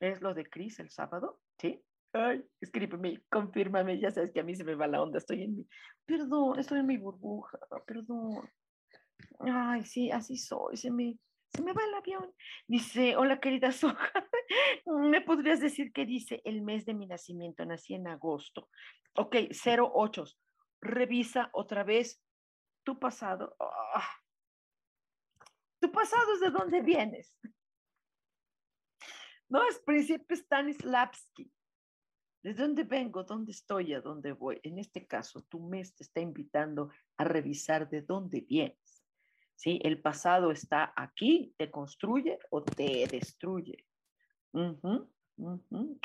Es 0.00 0.20
lo 0.20 0.34
de 0.34 0.44
Cris 0.44 0.78
el 0.80 0.90
sábado, 0.90 1.40
¿sí? 1.58 1.82
Ay, 2.12 2.44
escríbeme, 2.60 3.22
confírmame, 3.30 4.00
ya 4.00 4.10
sabes 4.10 4.32
que 4.32 4.40
a 4.40 4.44
mí 4.44 4.54
se 4.54 4.64
me 4.64 4.74
va 4.74 4.86
la 4.86 5.00
onda, 5.00 5.18
estoy 5.18 5.42
en 5.42 5.56
mi, 5.56 5.66
perdón, 6.04 6.58
estoy 6.58 6.80
en 6.80 6.86
mi 6.86 6.96
burbuja, 6.96 7.58
perdón. 7.86 8.50
Ay, 9.40 9.84
sí, 9.84 10.10
así 10.10 10.36
soy, 10.36 10.76
se 10.76 10.90
me, 10.90 11.18
se 11.54 11.62
me 11.62 11.72
va 11.72 11.82
el 11.84 11.94
avión. 11.94 12.34
Dice, 12.66 13.16
hola 13.16 13.40
querida 13.40 13.72
Soja, 13.72 14.12
¿me 14.86 15.20
podrías 15.20 15.60
decir 15.60 15.92
qué 15.92 16.06
dice 16.06 16.40
el 16.44 16.62
mes 16.62 16.84
de 16.84 16.94
mi 16.94 17.06
nacimiento? 17.06 17.64
Nací 17.64 17.94
en 17.94 18.08
agosto. 18.08 18.68
Ok, 19.14 19.36
08. 19.66 20.24
Revisa 20.80 21.50
otra 21.52 21.84
vez 21.84 22.22
tu 22.84 22.98
pasado. 22.98 23.56
Ah. 23.60 24.08
Tu 25.80 25.90
pasado 25.90 26.34
es 26.34 26.40
de 26.40 26.50
dónde 26.50 26.82
vienes. 26.82 27.36
No, 29.48 29.66
es 29.66 29.78
Príncipe 29.80 30.36
Stanislavski. 30.36 31.50
¿De 32.42 32.54
dónde 32.54 32.84
vengo? 32.84 33.24
¿Dónde 33.24 33.52
estoy? 33.52 33.94
¿A 33.94 34.00
dónde 34.00 34.32
voy? 34.32 34.60
En 34.62 34.78
este 34.78 35.06
caso, 35.06 35.42
tu 35.48 35.60
mes 35.60 35.94
te 35.94 36.04
está 36.04 36.20
invitando 36.20 36.90
a 37.16 37.24
revisar 37.24 37.88
de 37.88 38.02
dónde 38.02 38.42
vienes. 38.42 38.97
¿Sí? 39.58 39.80
El 39.82 40.00
pasado 40.00 40.52
está 40.52 40.92
aquí, 40.94 41.52
te 41.58 41.68
construye 41.68 42.38
o 42.50 42.62
te 42.62 43.08
destruye. 43.08 43.84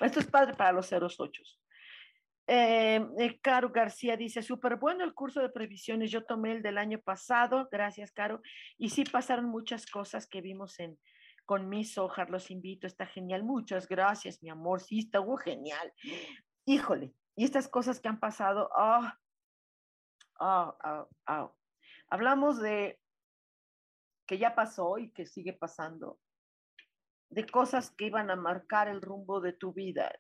Esto 0.02 0.20
es 0.20 0.26
padre 0.26 0.56
para 0.56 0.72
los 0.72 0.88
ceros 0.88 1.20
ochos. 1.20 1.62
Eh, 2.48 3.00
eh, 3.20 3.40
Caro 3.42 3.70
García 3.70 4.18
dice, 4.18 4.42
súper 4.42 4.78
bueno 4.78 5.04
el 5.04 5.14
curso 5.14 5.40
de 5.40 5.50
previsiones, 5.50 6.10
yo 6.10 6.26
tomé 6.26 6.54
el 6.54 6.64
del 6.64 6.80
año 6.80 7.00
pasado, 7.00 7.70
gracias 7.72 8.12
Caro, 8.12 8.42
y 8.78 8.90
sí 8.90 9.06
pasaron 9.06 9.46
muchas 9.46 9.86
cosas 9.86 10.28
que 10.28 10.42
vimos 10.42 10.80
en, 10.80 11.00
con 11.46 11.70
mis 11.70 11.98
hojas, 11.98 12.30
los 12.30 12.52
invito, 12.52 12.86
está 12.86 13.06
genial, 13.06 13.44
muchas 13.44 13.88
gracias 13.88 14.44
mi 14.44 14.50
amor, 14.50 14.82
sí, 14.82 15.00
está 15.00 15.20
genial, 15.42 15.94
híjole, 16.66 17.14
y 17.38 17.46
estas 17.46 17.70
cosas 17.70 18.02
que 18.02 18.10
han 18.10 18.20
pasado, 18.20 18.70
ah, 18.76 19.18
ah, 20.38 21.08
ah, 21.26 21.54
hablamos 22.10 22.60
de 22.60 23.00
que 24.26 24.38
ya 24.38 24.56
pasó 24.56 24.98
y 24.98 25.12
que 25.12 25.26
sigue 25.26 25.54
pasando, 25.54 26.20
de 27.30 27.46
cosas 27.46 27.92
que 27.92 28.06
iban 28.06 28.30
a 28.30 28.36
marcar 28.36 28.88
el 28.88 29.02
rumbo 29.02 29.42
de 29.42 29.54
tu 29.54 29.74
vida, 29.74 30.12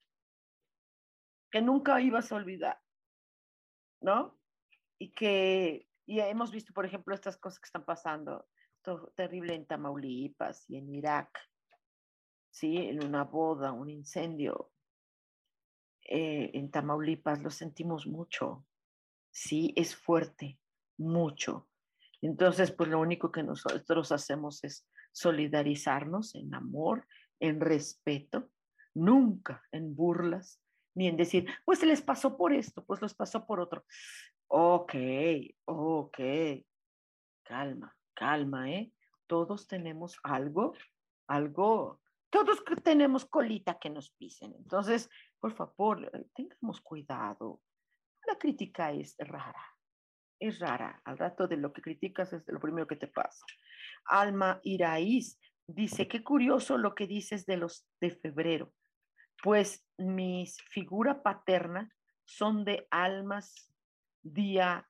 que 1.51 1.61
nunca 1.61 2.01
ibas 2.01 2.31
a 2.31 2.35
olvidar, 2.35 2.81
¿no? 4.01 4.39
Y 4.97 5.11
que 5.13 5.87
y 6.05 6.19
hemos 6.19 6.51
visto, 6.51 6.73
por 6.73 6.85
ejemplo, 6.85 7.15
estas 7.15 7.37
cosas 7.37 7.59
que 7.59 7.67
están 7.67 7.85
pasando, 7.85 8.47
esto 8.75 9.13
terrible 9.15 9.55
en 9.55 9.65
Tamaulipas 9.65 10.69
y 10.69 10.77
en 10.77 10.89
Irak, 10.89 11.29
¿sí? 12.49 12.77
En 12.77 13.03
una 13.03 13.23
boda, 13.23 13.71
un 13.71 13.89
incendio. 13.89 14.71
Eh, 16.01 16.51
en 16.53 16.69
Tamaulipas 16.69 17.41
lo 17.41 17.49
sentimos 17.49 18.05
mucho, 18.05 18.65
sí, 19.31 19.73
es 19.77 19.95
fuerte, 19.95 20.59
mucho. 20.97 21.69
Entonces, 22.23 22.71
pues 22.71 22.89
lo 22.89 23.01
único 23.01 23.31
que 23.31 23.43
nosotros 23.43 24.13
hacemos 24.13 24.63
es 24.63 24.87
solidarizarnos 25.11 26.35
en 26.35 26.55
amor, 26.55 27.05
en 27.39 27.59
respeto, 27.59 28.49
nunca 28.93 29.61
en 29.73 29.93
burlas, 29.93 30.61
ni 30.95 31.07
en 31.09 31.17
decir, 31.17 31.45
pues 31.65 31.79
se 31.79 31.85
les 31.85 32.01
pasó 32.01 32.37
por 32.37 32.53
esto, 32.53 32.85
pues 32.85 33.01
los 33.01 33.13
pasó 33.13 33.45
por 33.45 33.59
otro. 33.59 33.85
Ok, 34.47 34.95
ok, 35.65 36.19
calma, 37.43 37.93
calma, 38.13 38.71
¿eh? 38.71 38.93
Todos 39.27 39.67
tenemos 39.67 40.17
algo, 40.23 40.75
algo, 41.27 41.99
todos 42.29 42.63
tenemos 42.83 43.25
colita 43.25 43.77
que 43.77 43.89
nos 43.89 44.11
pisen. 44.11 44.53
Entonces, 44.55 45.09
por 45.41 45.51
favor, 45.51 46.09
tengamos 46.33 46.79
cuidado. 46.79 47.61
La 48.25 48.37
crítica 48.37 48.93
es 48.93 49.15
rara, 49.17 49.72
es 50.47 50.59
rara. 50.59 51.01
Al 51.05 51.17
rato 51.17 51.47
de 51.47 51.57
lo 51.57 51.73
que 51.73 51.81
criticas 51.81 52.33
es 52.33 52.43
lo 52.47 52.59
primero 52.59 52.87
que 52.87 52.95
te 52.95 53.07
pasa. 53.07 53.45
Alma 54.05 54.59
Iraíz 54.63 55.39
dice, 55.67 56.07
qué 56.07 56.23
curioso 56.23 56.77
lo 56.77 56.95
que 56.95 57.07
dices 57.07 57.45
de 57.45 57.57
los 57.57 57.87
de 57.99 58.11
febrero 58.11 58.73
pues 59.43 59.85
mis 59.97 60.61
figura 60.71 61.21
paterna 61.21 61.93
son 62.23 62.63
de 62.63 62.87
almas 62.89 63.69
día 64.21 64.89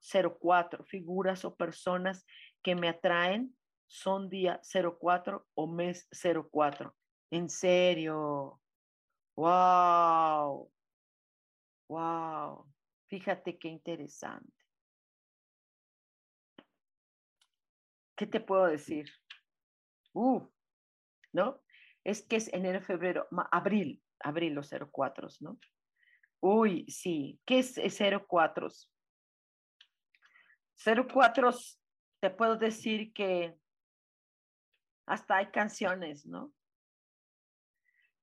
04, 0.00 0.84
figuras 0.84 1.44
o 1.44 1.54
personas 1.54 2.24
que 2.62 2.74
me 2.74 2.88
atraen 2.88 3.54
son 3.86 4.30
día 4.30 4.58
04 4.62 5.46
o 5.54 5.66
mes 5.66 6.08
04. 6.50 6.96
En 7.30 7.50
serio. 7.50 8.58
Wow. 9.36 10.72
Wow. 11.88 12.66
Fíjate 13.08 13.58
qué 13.58 13.68
interesante. 13.68 14.59
¿Qué 18.20 18.26
te 18.26 18.38
puedo 18.38 18.66
decir? 18.66 19.06
Uh, 20.12 20.46
¿no? 21.32 21.62
es 22.04 22.22
que 22.22 22.36
es 22.36 22.52
enero, 22.52 22.82
febrero, 22.82 23.26
abril, 23.50 24.02
abril 24.18 24.52
los 24.52 24.68
04, 24.92 25.28
¿no? 25.40 25.58
Uy, 26.40 26.84
sí, 26.90 27.40
¿qué 27.46 27.60
es 27.60 27.80
04? 28.28 28.68
04, 30.76 31.50
te 32.20 32.28
puedo 32.28 32.56
decir 32.58 33.10
que 33.14 33.56
hasta 35.06 35.36
hay 35.36 35.50
canciones, 35.50 36.26
¿no? 36.26 36.52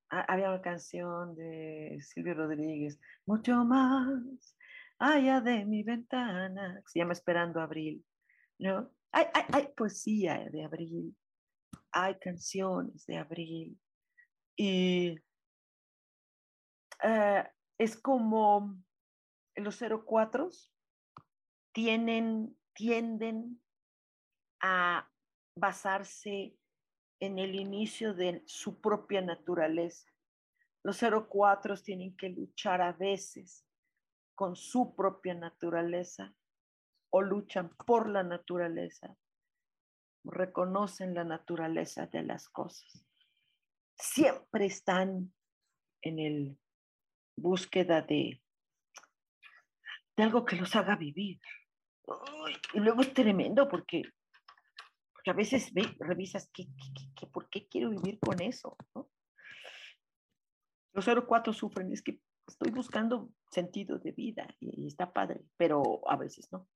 Había 0.10 0.50
una 0.50 0.62
canción 0.62 1.36
de 1.36 1.98
Silvio 2.02 2.36
Rodríguez, 2.36 3.00
mucho 3.26 3.66
más 3.66 4.56
allá 5.00 5.41
de 5.41 5.66
mi 5.66 5.82
ventana, 5.82 6.84
se 6.86 7.00
llama 7.00 7.14
Esperando 7.14 7.62
Abril, 7.62 8.06
¿no? 8.60 8.95
Hay, 9.12 9.68
poesía 9.76 10.47
de 10.51 10.64
abril, 10.64 11.16
hay 11.91 12.20
canciones 12.20 13.05
de 13.05 13.18
abril 13.18 13.80
y 14.55 15.16
eh, 17.03 17.43
es 17.78 17.97
como 17.97 18.78
los 19.55 19.80
04 19.80 20.49
tienen, 21.74 22.58
tienden 22.74 23.62
a 24.62 25.10
basarse 25.55 26.55
en 27.20 27.39
el 27.39 27.55
inicio 27.55 28.14
de 28.14 28.43
su 28.45 28.80
propia 28.80 29.22
naturaleza. 29.22 30.12
Los 30.84 30.99
04 30.99 31.78
tienen 31.82 32.16
que 32.16 32.30
luchar 32.30 32.82
a 32.82 32.93
veces 32.93 33.66
con 34.36 34.55
su 34.55 34.95
propia 34.95 35.34
naturaleza 35.34 36.34
o 37.10 37.22
luchan 37.22 37.70
por 37.86 38.10
la 38.10 38.24
naturaleza 38.24 39.18
reconocen 40.32 41.14
la 41.14 41.24
naturaleza 41.24 42.08
de 42.08 42.24
las 42.24 42.49
cosas. 42.49 43.05
Siempre 43.95 44.66
están 44.66 45.34
en 46.01 46.20
el 46.20 46.58
búsqueda 47.36 48.01
de, 48.01 48.41
de 50.16 50.24
algo 50.24 50.45
que 50.45 50.55
los 50.55 50.76
haga 50.76 50.95
vivir. 50.95 51.39
y 52.74 52.80
luego 52.80 53.01
es 53.01 53.14
tremendo 53.14 53.68
porque, 53.68 54.03
porque 55.14 55.32
a 55.32 55.34
veces 55.34 55.74
ve, 55.74 55.84
revisas 55.99 56.49
que, 56.51 56.68
por 57.32 57.49
qué 57.49 57.68
quiero 57.68 57.89
vivir 57.89 58.20
con 58.20 58.41
eso. 58.41 58.78
Los 60.93 61.05
04 61.05 61.53
sufren, 61.53 61.91
es 61.91 62.01
que 62.01 62.20
estoy 62.47 62.72
buscando 62.72 63.30
sentido 63.51 63.99
de 63.99 64.12
vida 64.12 64.47
y 64.60 64.88
está 64.88 65.12
padre, 65.12 65.43
pero 65.58 66.01
a 66.10 66.16
veces 66.16 66.51
no 66.51 66.68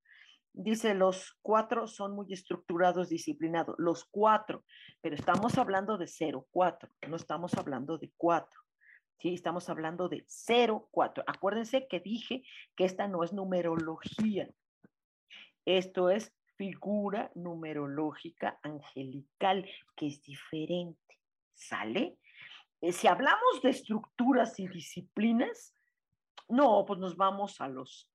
dice 0.54 0.94
los 0.94 1.38
cuatro 1.42 1.88
son 1.88 2.14
muy 2.14 2.32
estructurados, 2.34 3.10
disciplinados, 3.10 3.76
los 3.80 4.06
cuatro, 4.06 4.64
pero 5.02 5.16
estamos 5.16 5.58
hablando 5.58 5.98
de 5.98 6.08
cero, 6.08 6.48
cuatro, 6.52 6.90
no 7.08 7.16
estamos 7.16 7.54
hablando 7.56 7.98
de 7.98 8.12
cuatro. 8.18 8.62
¿sí? 9.20 9.34
Estamos 9.34 9.70
hablando 9.70 10.10
de 10.10 10.24
cero, 10.28 10.88
cuatro. 10.92 11.24
Acuérdense 11.28 11.88
que 11.88 12.00
dije 12.00 12.44
que 12.76 12.86
esta 12.86 13.08
no 13.08 13.24
es 13.24 13.34
numerología. 13.34 14.50
Esto 15.66 16.10
es 16.10 16.34
figura 16.58 17.32
numerológica 17.36 18.60
angelical, 18.64 19.68
que 19.96 20.08
es 20.08 20.22
diferente. 20.24 21.20
¿Sale? 21.54 22.18
Eh, 22.82 22.92
si 22.92 23.08
hablamos 23.08 23.62
de 23.62 23.70
estructuras 23.70 24.60
y 24.60 24.68
disciplinas, 24.68 25.76
no, 26.48 26.84
pues 26.86 27.00
nos 27.00 27.16
vamos 27.16 27.62
a 27.62 27.68
los 27.68 28.11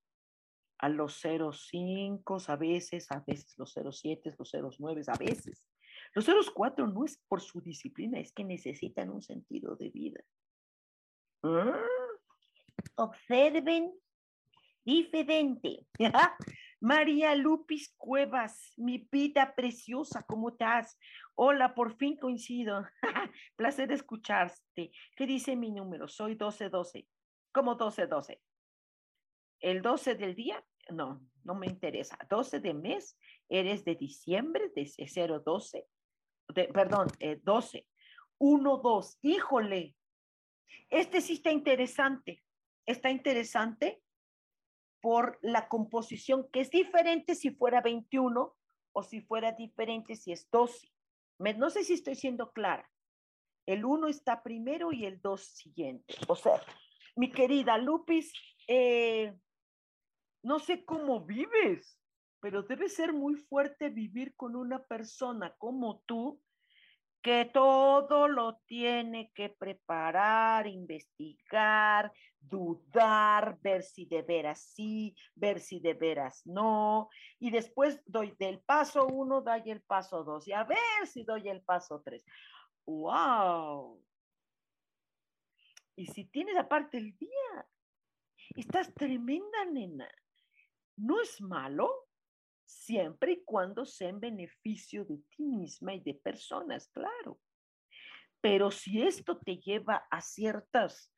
a 0.79 0.89
los 0.89 1.23
0,5 1.23 2.49
a 2.49 2.55
veces, 2.55 3.11
a 3.11 3.23
veces 3.25 3.57
los 3.57 3.75
0,7, 3.75 4.35
los 4.37 4.53
0,9 4.53 5.03
a 5.07 5.17
veces. 5.17 5.65
Los 6.13 6.27
0,4 6.27 6.91
no 6.91 7.05
es 7.05 7.17
por 7.27 7.41
su 7.41 7.61
disciplina, 7.61 8.19
es 8.19 8.31
que 8.31 8.43
necesitan 8.43 9.09
un 9.09 9.21
sentido 9.21 9.75
de 9.75 9.89
vida. 9.89 10.21
Mm. 11.41 11.71
Observen 12.95 13.91
diferente. 14.85 15.85
María 16.79 17.35
Lupis 17.35 17.93
Cuevas, 17.97 18.73
mi 18.77 19.07
vida 19.11 19.55
preciosa, 19.55 20.23
¿cómo 20.27 20.49
estás? 20.49 20.97
Hola, 21.35 21.73
por 21.73 21.97
fin 21.97 22.17
coincido. 22.17 22.85
Placer 23.55 23.91
escucharte. 23.91 24.91
¿Qué 25.15 25.25
dice 25.25 25.55
mi 25.55 25.71
número? 25.71 26.07
Soy 26.07 26.31
1212. 26.31 27.07
¿Cómo 27.51 27.71
1212? 27.71 28.39
¿El 29.59 29.81
12 29.81 30.15
del 30.15 30.35
día? 30.35 30.63
No, 30.89 31.21
no 31.43 31.55
me 31.55 31.67
interesa. 31.67 32.17
12 32.29 32.59
de 32.59 32.73
mes, 32.73 33.17
eres 33.49 33.83
de 33.85 33.95
diciembre, 33.95 34.71
de 34.75 34.85
012. 35.43 35.87
De, 36.53 36.63
perdón, 36.65 37.07
eh, 37.19 37.39
12. 37.43 37.87
1, 38.39 38.77
2. 38.77 39.19
Híjole, 39.21 39.95
este 40.89 41.21
sí 41.21 41.33
está 41.33 41.51
interesante. 41.51 42.43
Está 42.85 43.09
interesante 43.09 44.01
por 45.01 45.39
la 45.41 45.67
composición, 45.67 46.49
que 46.51 46.61
es 46.61 46.69
diferente 46.69 47.35
si 47.35 47.51
fuera 47.51 47.81
21 47.81 48.55
o 48.93 49.03
si 49.03 49.21
fuera 49.21 49.51
diferente 49.51 50.15
si 50.15 50.31
es 50.31 50.49
12. 50.51 50.91
no 51.39 51.69
sé 51.69 51.83
si 51.83 51.93
estoy 51.93 52.15
siendo 52.15 52.51
clara. 52.51 52.89
El 53.65 53.85
1 53.85 54.07
está 54.07 54.43
primero 54.43 54.91
y 54.93 55.05
el 55.05 55.21
2 55.21 55.41
siguiente. 55.41 56.15
O 56.27 56.35
sea, 56.35 56.61
mi 57.15 57.29
querida 57.29 57.77
Lupis, 57.77 58.33
eh, 58.67 59.35
no 60.47 60.59
sé 60.59 60.85
cómo 60.85 61.25
vives, 61.25 61.99
pero 62.39 62.63
debe 62.63 62.87
ser 62.87 63.11
muy 63.11 63.35
fuerte 63.35 63.89
vivir 63.89 64.33
con 64.37 64.55
una 64.55 64.81
persona 64.81 65.53
como 65.57 65.99
tú 66.05 66.41
que 67.21 67.43
todo 67.53 68.29
lo 68.29 68.55
tiene 68.65 69.33
que 69.35 69.49
preparar, 69.49 70.65
investigar, 70.65 72.13
dudar, 72.39 73.59
ver 73.59 73.83
si 73.83 74.05
de 74.05 74.21
veras 74.21 74.61
sí, 74.73 75.13
ver 75.35 75.59
si 75.59 75.81
de 75.81 75.93
veras 75.93 76.41
no, 76.45 77.09
y 77.39 77.51
después 77.51 78.01
doy 78.05 78.33
del 78.39 78.61
paso 78.61 79.05
uno, 79.05 79.41
doy 79.41 79.69
el 79.69 79.81
paso 79.81 80.23
dos, 80.23 80.47
y 80.47 80.53
a 80.53 80.63
ver 80.63 81.05
si 81.05 81.25
doy 81.25 81.49
el 81.49 81.61
paso 81.61 82.01
tres. 82.05 82.23
¡Wow! 82.85 84.01
Y 85.97 86.05
si 86.05 86.23
tienes 86.23 86.55
aparte 86.55 86.99
el 86.99 87.17
día, 87.17 87.67
estás 88.55 88.93
tremenda, 88.93 89.65
nena. 89.65 90.07
No 90.97 91.21
es 91.21 91.39
malo, 91.41 91.89
siempre 92.65 93.31
y 93.33 93.43
cuando 93.43 93.85
sea 93.85 94.09
en 94.09 94.19
beneficio 94.19 95.05
de 95.05 95.17
ti 95.29 95.43
misma 95.43 95.93
y 95.93 96.01
de 96.01 96.15
personas, 96.15 96.89
claro. 96.89 97.39
Pero 98.41 98.71
si 98.71 99.01
esto 99.01 99.39
te 99.39 99.57
lleva 99.57 100.07
a 100.11 100.21
ciertas, 100.21 101.13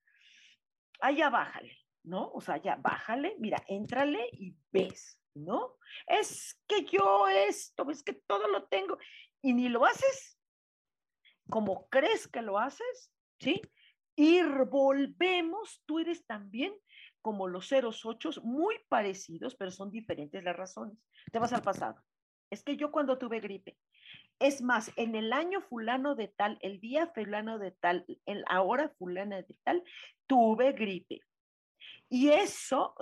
allá 1.01 1.29
bájale, 1.29 1.77
¿no? 2.03 2.31
O 2.31 2.41
sea, 2.41 2.57
ya 2.57 2.75
bájale, 2.75 3.35
mira, 3.39 3.63
éntrale 3.67 4.29
y 4.33 4.55
ves, 4.71 5.19
¿no? 5.33 5.77
Es 6.07 6.61
que 6.67 6.85
yo 6.85 7.27
esto, 7.27 7.89
es 7.89 8.03
que 8.03 8.13
todo 8.13 8.47
lo 8.47 8.67
tengo 8.67 8.97
y 9.41 9.53
ni 9.53 9.69
lo 9.69 9.85
haces 9.85 10.39
como 11.49 11.89
crees 11.89 12.27
que 12.27 12.41
lo 12.41 12.57
haces, 12.57 13.11
¿sí? 13.39 13.61
Y 14.15 14.41
volvemos, 14.41 15.81
tú 15.85 15.99
eres 15.99 16.25
también 16.25 16.73
como 17.21 17.47
los 17.47 17.67
ceros 17.67 18.05
ochos, 18.05 18.43
muy 18.43 18.75
parecidos, 18.87 19.55
pero 19.55 19.71
son 19.71 19.91
diferentes 19.91 20.43
las 20.43 20.55
razones. 20.55 20.97
Te 21.31 21.39
vas 21.39 21.53
al 21.53 21.61
pasado. 21.61 22.01
Es 22.49 22.63
que 22.63 22.77
yo 22.77 22.91
cuando 22.91 23.17
tuve 23.17 23.39
gripe, 23.39 23.77
es 24.39 24.61
más, 24.61 24.91
en 24.95 25.15
el 25.15 25.33
año 25.33 25.61
fulano 25.61 26.15
de 26.15 26.29
tal, 26.29 26.57
el 26.61 26.79
día 26.79 27.07
fulano 27.07 27.59
de 27.59 27.71
tal, 27.71 28.05
en 28.25 28.41
la 28.41 28.61
hora 28.61 28.89
fulana 28.97 29.41
de 29.41 29.55
tal, 29.63 29.83
tuve 30.27 30.71
gripe. 30.71 31.21
Y 32.07 32.29
eso, 32.29 32.95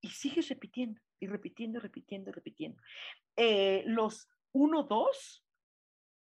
y 0.00 0.08
sigues 0.08 0.48
repitiendo, 0.48 1.00
y 1.20 1.26
repitiendo, 1.26 1.80
repitiendo, 1.80 2.32
repitiendo. 2.32 2.80
Eh, 3.36 3.82
los 3.86 4.28
1, 4.52 4.84
2, 4.84 5.44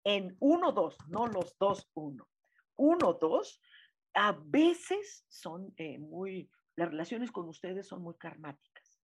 en 0.06 0.38
1, 0.39 0.72
2, 0.72 0.98
no 1.10 1.28
los 1.28 1.58
2, 1.58 1.89
1. 1.94 2.28
1, 2.78 3.14
2, 3.20 3.62
a 4.14 4.32
veces 4.46 5.26
son 5.28 5.74
eh, 5.78 5.98
muy 5.98 6.50
las 6.76 6.89
relaciones 6.89 7.32
con 7.32 7.47
ustedes 7.47 7.88
son 7.88 8.01
muy 8.01 8.15
karmáticas. 8.17 9.01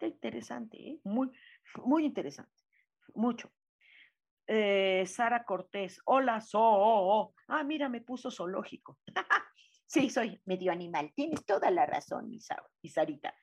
Interesante, 0.00 0.76
¿eh? 0.76 1.00
muy, 1.04 1.30
muy 1.84 2.04
interesante, 2.04 2.62
mucho. 3.14 3.52
Eh, 4.46 5.04
Sara 5.06 5.44
Cortés, 5.44 6.00
hola, 6.04 6.40
so, 6.40 7.34
ah, 7.48 7.64
mira, 7.64 7.88
me 7.88 8.02
puso 8.02 8.30
zoológico. 8.30 8.98
sí, 9.86 10.10
soy 10.10 10.40
medio 10.44 10.70
animal, 10.70 11.12
tienes 11.14 11.44
toda 11.46 11.70
la 11.70 11.86
razón, 11.86 12.28
mi, 12.28 12.40
Sarita. 12.88 13.34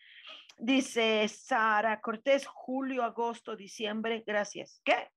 Dice 0.58 1.28
Sara 1.28 2.00
Cortés, 2.02 2.46
julio, 2.46 3.04
agosto, 3.04 3.56
diciembre, 3.56 4.24
gracias. 4.26 4.82
¿Qué? 4.86 5.10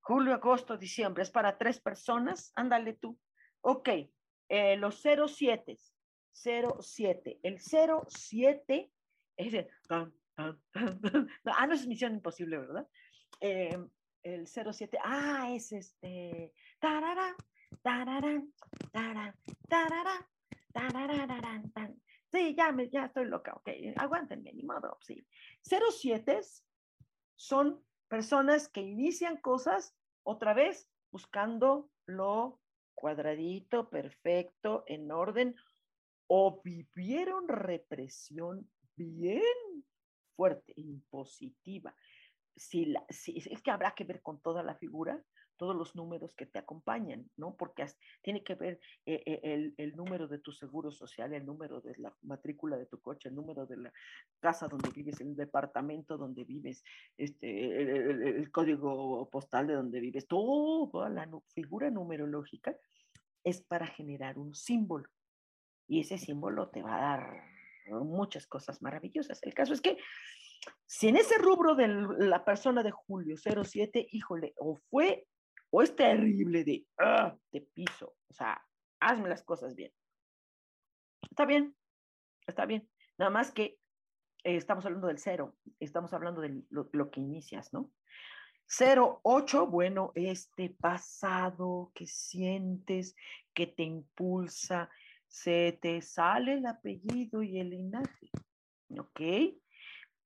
Julio, 0.00 0.34
agosto, 0.34 0.76
diciembre, 0.76 1.22
es 1.22 1.30
para 1.30 1.58
tres 1.58 1.80
personas, 1.80 2.52
ándale 2.54 2.94
tú. 2.94 3.18
Ok, 3.60 3.88
eh, 4.48 4.76
los 4.76 5.02
07, 5.02 5.78
07. 6.32 7.40
El 7.42 7.60
07 7.60 8.92
es 9.36 9.54
el... 9.54 9.68
Ah, 9.88 11.66
no 11.66 11.74
es 11.74 11.86
misión 11.86 12.14
imposible, 12.14 12.58
¿verdad? 12.58 12.88
Eh, 13.40 13.78
el 14.22 14.46
07, 14.46 14.98
ah, 15.02 15.50
es 15.52 15.72
este... 15.72 16.52
Tarara, 16.78 17.34
tararán, 17.82 18.52
tarara, 18.92 19.36
tarara, 20.72 21.62
Sí, 22.30 22.54
ya, 22.56 22.72
me, 22.72 22.88
ya 22.88 23.04
estoy 23.04 23.26
loca, 23.26 23.52
ok, 23.52 23.68
aguántenme, 23.96 24.52
ni 24.54 24.62
modo, 24.62 24.96
sí. 25.02 25.22
07 25.62 26.40
son 27.36 27.84
personas 28.08 28.68
que 28.68 28.80
inician 28.80 29.36
cosas 29.36 29.94
otra 30.22 30.54
vez 30.54 30.88
buscando 31.10 31.90
lo 32.06 32.58
cuadradito, 32.94 33.90
perfecto, 33.90 34.84
en 34.86 35.10
orden, 35.10 35.56
o 36.34 36.62
vivieron 36.64 37.46
represión 37.46 38.66
bien 38.96 39.42
fuerte, 40.34 40.72
impositiva. 40.76 41.94
Si, 42.56 42.86
la, 42.86 43.04
si 43.10 43.36
es 43.36 43.60
que 43.60 43.70
habrá 43.70 43.94
que 43.94 44.04
ver 44.04 44.22
con 44.22 44.40
toda 44.40 44.62
la 44.62 44.74
figura, 44.76 45.22
todos 45.58 45.76
los 45.76 45.94
números 45.94 46.34
que 46.34 46.46
te 46.46 46.58
acompañan, 46.58 47.30
¿no? 47.36 47.54
Porque 47.54 47.84
tiene 48.22 48.42
que 48.42 48.54
ver 48.54 48.80
eh, 49.04 49.22
eh, 49.26 49.40
el, 49.42 49.74
el, 49.76 49.94
número 49.94 50.26
de 50.26 50.38
tu 50.38 50.52
seguro 50.52 50.90
social, 50.90 51.34
el 51.34 51.44
número 51.44 51.82
de 51.82 51.98
la 51.98 52.16
matrícula 52.22 52.78
de 52.78 52.86
tu 52.86 52.98
coche, 53.02 53.28
el 53.28 53.34
número 53.34 53.66
de 53.66 53.76
la 53.76 53.92
casa 54.40 54.68
donde 54.68 54.88
vives, 54.88 55.20
el 55.20 55.36
departamento 55.36 56.16
donde 56.16 56.44
vives, 56.44 56.82
este, 57.18 57.82
el, 57.82 58.22
el 58.22 58.50
código 58.50 59.28
postal 59.28 59.66
de 59.66 59.74
donde 59.74 60.00
vives, 60.00 60.26
toda 60.26 61.10
la 61.10 61.28
figura 61.48 61.90
numerológica 61.90 62.74
es 63.44 63.60
para 63.60 63.86
generar 63.86 64.38
un 64.38 64.54
símbolo 64.54 65.10
y 65.86 66.00
ese 66.00 66.18
símbolo 66.18 66.70
te 66.70 66.82
va 66.82 66.96
a 66.96 67.00
dar 67.00 67.52
muchas 68.04 68.46
cosas 68.46 68.82
maravillosas. 68.82 69.42
El 69.42 69.54
caso 69.54 69.72
es 69.72 69.80
que 69.80 69.98
si 70.86 71.08
en 71.08 71.16
ese 71.16 71.38
rubro 71.38 71.74
de 71.74 71.88
la 71.88 72.44
persona 72.44 72.82
de 72.82 72.90
Julio 72.90 73.36
07, 73.36 74.06
híjole, 74.10 74.54
o 74.58 74.76
fue 74.90 75.26
o 75.70 75.82
es 75.82 75.96
terrible 75.96 76.64
de, 76.64 76.86
ah, 76.98 77.34
de 77.50 77.62
piso, 77.62 78.14
o 78.28 78.34
sea, 78.34 78.62
hazme 79.00 79.28
las 79.28 79.42
cosas 79.42 79.74
bien. 79.74 79.90
Está 81.30 81.46
bien, 81.46 81.74
está 82.46 82.66
bien. 82.66 82.88
Nada 83.16 83.30
más 83.30 83.50
que 83.52 83.78
eh, 84.44 84.56
estamos 84.56 84.84
hablando 84.84 85.06
del 85.06 85.18
cero, 85.18 85.56
estamos 85.80 86.12
hablando 86.12 86.42
de 86.42 86.62
lo, 86.68 86.90
lo 86.92 87.10
que 87.10 87.20
inicias, 87.20 87.72
¿no? 87.72 87.90
08, 88.68 89.66
bueno, 89.66 90.12
este 90.14 90.70
pasado 90.70 91.90
que 91.94 92.06
sientes, 92.06 93.14
que 93.52 93.66
te 93.66 93.82
impulsa, 93.82 94.88
se 95.32 95.78
te 95.80 96.02
sale 96.02 96.54
el 96.54 96.66
apellido 96.66 97.42
y 97.42 97.58
el 97.58 97.70
linaje. 97.70 98.30
¿Ok? 98.90 99.20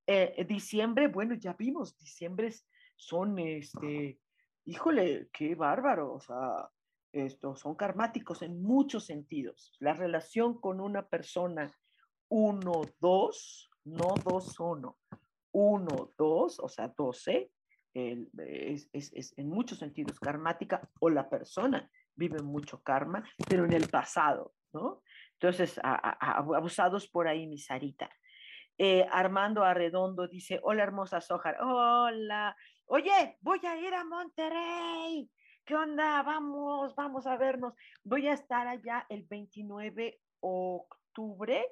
Eh, 0.05 0.45
diciembre, 0.47 1.07
bueno, 1.07 1.33
ya 1.35 1.53
vimos, 1.53 1.97
diciembre 1.97 2.53
son, 2.97 3.39
este, 3.39 4.19
híjole, 4.65 5.29
qué 5.31 5.55
bárbaro, 5.55 6.13
o 6.13 6.19
sea, 6.19 6.69
estos 7.13 7.61
son 7.61 7.75
karmáticos 7.75 8.41
en 8.41 8.61
muchos 8.61 9.05
sentidos. 9.05 9.73
La 9.79 9.93
relación 9.93 10.59
con 10.59 10.81
una 10.81 11.07
persona, 11.07 11.73
uno, 12.29 12.81
dos, 12.99 13.69
no 13.85 14.13
dos, 14.25 14.59
uno, 14.59 14.97
uno, 15.53 16.13
dos, 16.17 16.59
o 16.59 16.67
sea, 16.67 16.89
doce, 16.89 17.51
es, 17.93 18.89
es, 18.91 19.11
es, 19.13 19.37
en 19.37 19.49
muchos 19.49 19.79
sentidos 19.79 20.19
karmática 20.19 20.87
o 20.99 21.09
la 21.09 21.29
persona 21.29 21.89
vive 22.15 22.41
mucho 22.41 22.81
karma, 22.81 23.23
pero 23.49 23.65
en 23.65 23.73
el 23.73 23.87
pasado, 23.87 24.53
Entonces, 25.33 25.79
abusados 25.83 27.07
por 27.07 27.27
ahí, 27.27 27.47
mi 27.47 27.57
Sarita. 27.57 28.09
Eh, 28.77 29.07
Armando 29.11 29.63
Arredondo 29.63 30.27
dice, 30.27 30.59
hola 30.61 30.83
hermosa 30.83 31.19
Sojar, 31.19 31.57
hola, 31.61 32.55
oye, 32.85 33.37
voy 33.41 33.59
a 33.65 33.75
ir 33.75 33.91
a 33.95 34.03
Monterrey, 34.03 35.27
¿qué 35.65 35.75
onda? 35.75 36.21
Vamos, 36.21 36.95
vamos 36.95 37.25
a 37.25 37.37
vernos. 37.37 37.73
Voy 38.03 38.27
a 38.27 38.33
estar 38.33 38.67
allá 38.67 39.05
el 39.09 39.23
29 39.23 39.91
de 39.91 40.21
octubre, 40.41 41.65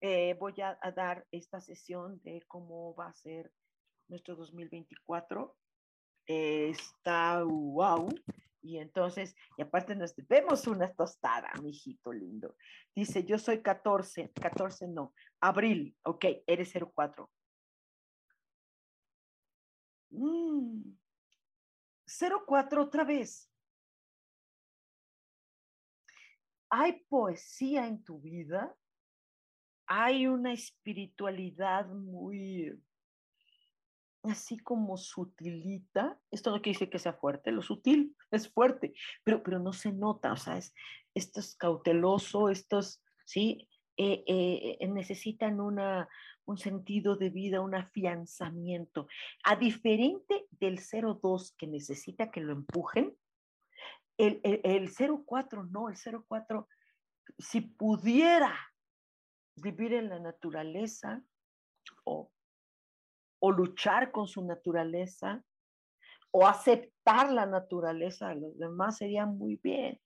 eh, 0.00 0.34
voy 0.40 0.58
a, 0.62 0.78
a, 0.80 0.90
dar 0.90 1.26
esta 1.30 1.60
sesión 1.60 2.20
de 2.22 2.42
cómo 2.48 2.94
va 2.94 3.08
a 3.08 3.14
ser 3.14 3.52
nuestro 4.08 4.36
2024. 4.36 5.54
Eh, 6.26 6.70
está 6.70 7.42
wow. 7.44 8.08
Y 8.66 8.78
entonces, 8.78 9.36
y 9.56 9.62
aparte 9.62 9.94
nos 9.94 10.14
vemos 10.28 10.66
una 10.66 10.92
tostada, 10.92 11.52
mijito 11.62 12.12
lindo. 12.12 12.56
Dice, 12.94 13.24
yo 13.24 13.38
soy 13.38 13.62
14, 13.62 14.32
14 14.32 14.88
no, 14.88 15.14
abril, 15.40 15.96
ok, 16.02 16.24
eres 16.46 16.72
04. 16.72 17.30
Mm. 20.10 20.96
04 22.06 22.82
otra 22.82 23.04
vez. 23.04 23.48
¿Hay 26.68 27.04
poesía 27.08 27.86
en 27.86 28.02
tu 28.02 28.20
vida? 28.20 28.74
¿Hay 29.86 30.26
una 30.26 30.52
espiritualidad 30.52 31.86
muy 31.86 32.76
así 34.30 34.58
como 34.58 34.96
sutilita? 34.96 36.18
Esto 36.30 36.50
no 36.50 36.62
quiere 36.62 36.76
decir 36.76 36.90
que 36.90 36.98
sea 36.98 37.14
fuerte, 37.14 37.52
lo 37.52 37.62
sutil 37.62 38.16
es 38.30 38.48
fuerte, 38.48 38.94
pero, 39.24 39.42
pero 39.42 39.58
no 39.58 39.72
se 39.72 39.92
nota, 39.92 40.32
o 40.32 40.36
sea, 40.36 40.56
es, 40.58 40.74
esto 41.14 41.40
es 41.40 41.56
cauteloso, 41.56 42.48
estos, 42.48 43.02
¿sí? 43.24 43.68
Eh, 43.98 44.24
eh, 44.26 44.76
eh, 44.80 44.88
necesitan 44.88 45.58
una, 45.60 46.06
un 46.44 46.58
sentido 46.58 47.16
de 47.16 47.30
vida, 47.30 47.62
un 47.62 47.74
afianzamiento. 47.74 49.08
A 49.42 49.56
diferente 49.56 50.46
del 50.50 50.78
02 50.78 51.54
que 51.56 51.66
necesita 51.66 52.30
que 52.30 52.40
lo 52.40 52.52
empujen, 52.52 53.16
el, 54.18 54.40
el, 54.44 54.60
el 54.64 54.90
04 55.26 55.64
no, 55.64 55.88
el 55.88 55.96
04, 55.96 56.68
si 57.38 57.62
pudiera 57.62 58.54
vivir 59.56 59.94
en 59.94 60.10
la 60.10 60.20
naturaleza 60.20 61.22
o, 62.04 62.30
o 63.38 63.52
luchar 63.52 64.10
con 64.12 64.26
su 64.26 64.44
naturaleza 64.44 65.44
o 66.30 66.46
aceptar 66.46 67.32
la 67.32 67.46
naturaleza 67.46 68.28
de 68.28 68.36
los 68.36 68.58
demás 68.58 68.98
sería 68.98 69.26
muy 69.26 69.56
bien, 69.62 70.00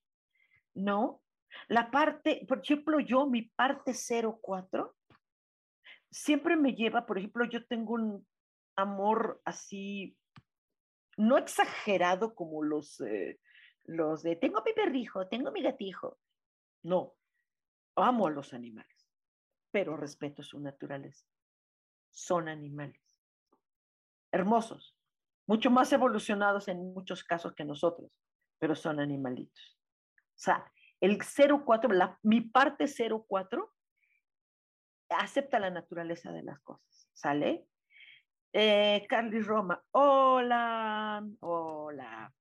¿no? 0.74 1.22
La 1.68 1.90
parte, 1.90 2.44
por 2.46 2.60
ejemplo, 2.60 3.00
yo, 3.00 3.26
mi 3.26 3.42
parte 3.42 3.92
04, 3.92 4.94
siempre 6.10 6.56
me 6.56 6.74
lleva, 6.74 7.06
por 7.06 7.18
ejemplo, 7.18 7.44
yo 7.44 7.66
tengo 7.66 7.94
un 7.94 8.26
amor 8.76 9.40
así, 9.44 10.16
no 11.16 11.38
exagerado 11.38 12.34
como 12.34 12.62
los, 12.62 13.00
eh, 13.00 13.40
los 13.84 14.22
de, 14.22 14.36
tengo 14.36 14.62
mi 14.64 14.72
perrijo, 14.72 15.28
tengo 15.28 15.50
mi 15.50 15.62
gatijo. 15.62 16.18
No, 16.82 17.14
amo 17.96 18.28
a 18.28 18.30
los 18.30 18.54
animales, 18.54 19.10
pero 19.70 19.96
respeto 19.96 20.42
su 20.42 20.60
naturaleza. 20.60 21.26
Son 22.10 22.48
animales. 22.48 23.09
Hermosos, 24.32 24.96
mucho 25.46 25.70
más 25.70 25.92
evolucionados 25.92 26.68
en 26.68 26.92
muchos 26.92 27.24
casos 27.24 27.54
que 27.54 27.64
nosotros, 27.64 28.10
pero 28.58 28.74
son 28.74 29.00
animalitos. 29.00 29.78
O 30.16 30.42
sea, 30.42 30.72
el 31.00 31.18
04, 31.18 31.92
la, 31.92 32.18
mi 32.22 32.40
parte 32.40 32.86
04 32.86 33.72
acepta 35.08 35.58
la 35.58 35.70
naturaleza 35.70 36.32
de 36.32 36.42
las 36.42 36.60
cosas, 36.60 37.08
¿sale? 37.12 37.66
Eh, 38.52 39.06
Carly 39.08 39.40
Roma, 39.40 39.80
hola, 39.92 41.24
hola. 41.40 42.32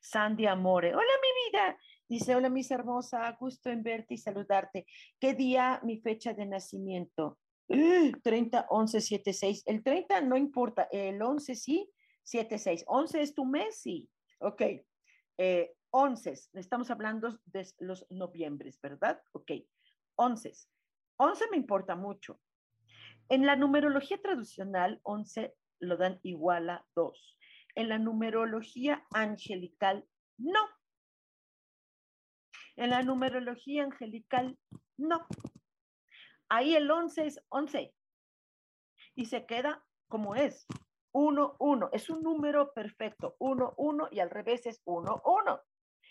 Sandy 0.00 0.46
Amore, 0.46 0.94
hola 0.94 1.12
mi 1.22 1.50
vida. 1.50 1.78
Dice, 2.08 2.36
hola 2.36 2.48
mis 2.48 2.70
hermosa, 2.70 3.36
gusto 3.40 3.68
en 3.70 3.82
verte 3.82 4.14
y 4.14 4.18
saludarte. 4.18 4.86
¿Qué 5.18 5.34
día 5.34 5.80
mi 5.82 5.98
fecha 5.98 6.34
de 6.34 6.46
nacimiento? 6.46 7.38
30, 7.68 8.66
11, 8.68 9.00
7, 9.00 9.32
6. 9.32 9.62
El 9.66 9.82
30 9.82 10.20
no 10.22 10.36
importa, 10.36 10.88
el 10.90 11.20
11 11.20 11.54
sí, 11.54 11.90
7, 12.22 12.58
6. 12.58 12.84
11 12.86 13.22
es 13.22 13.34
tu 13.34 13.44
mes, 13.44 13.80
sí. 13.80 14.08
Ok. 14.40 14.62
Eh, 15.38 15.74
11, 15.90 16.34
estamos 16.54 16.90
hablando 16.90 17.38
de 17.46 17.66
los 17.78 18.06
noviembres, 18.10 18.80
¿verdad? 18.80 19.20
Ok. 19.32 19.52
11. 20.16 20.52
11 21.16 21.44
me 21.50 21.56
importa 21.56 21.96
mucho. 21.96 22.40
En 23.28 23.46
la 23.46 23.56
numerología 23.56 24.20
tradicional, 24.20 25.00
11 25.02 25.54
lo 25.80 25.96
dan 25.96 26.20
igual 26.22 26.70
a 26.70 26.86
2. 26.94 27.38
En 27.74 27.88
la 27.88 27.98
numerología 27.98 29.04
angelical, 29.12 30.06
no. 30.38 30.60
En 32.76 32.90
la 32.90 33.02
numerología 33.02 33.84
angelical, 33.84 34.58
no. 34.96 35.26
Ahí 36.48 36.74
el 36.74 36.90
11 36.90 37.26
es 37.26 37.44
11 37.48 37.94
y 39.14 39.26
se 39.26 39.46
queda 39.46 39.84
como 40.08 40.34
es. 40.34 40.66
1, 41.12 41.56
1. 41.58 41.90
Es 41.92 42.10
un 42.10 42.22
número 42.22 42.72
perfecto. 42.72 43.36
1, 43.38 43.74
1 43.76 44.08
y 44.10 44.20
al 44.20 44.30
revés 44.30 44.66
es 44.66 44.82
1, 44.84 45.22
1. 45.24 45.60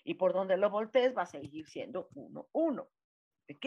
Y 0.03 0.15
por 0.15 0.33
donde 0.33 0.57
lo 0.57 0.69
voltees 0.69 1.15
va 1.15 1.23
a 1.23 1.27
seguir 1.27 1.67
siendo 1.67 2.09
1, 2.15 2.47
1. 2.51 2.81
¿Ok? 2.81 3.65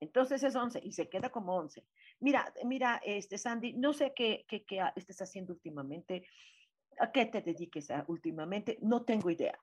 Entonces 0.00 0.42
es 0.44 0.54
11 0.54 0.80
y 0.82 0.92
se 0.92 1.08
queda 1.08 1.30
como 1.30 1.56
11. 1.56 1.84
Mira, 2.20 2.52
mira, 2.64 3.00
este 3.04 3.36
Sandy, 3.36 3.72
no 3.72 3.92
sé 3.92 4.12
qué, 4.14 4.44
qué, 4.48 4.64
qué 4.64 4.80
estés 4.94 5.20
haciendo 5.20 5.52
últimamente, 5.52 6.28
a 7.00 7.10
qué 7.10 7.26
te 7.26 7.42
dediques 7.42 7.90
a, 7.90 8.04
últimamente, 8.06 8.78
no 8.80 9.04
tengo 9.04 9.30
idea. 9.30 9.58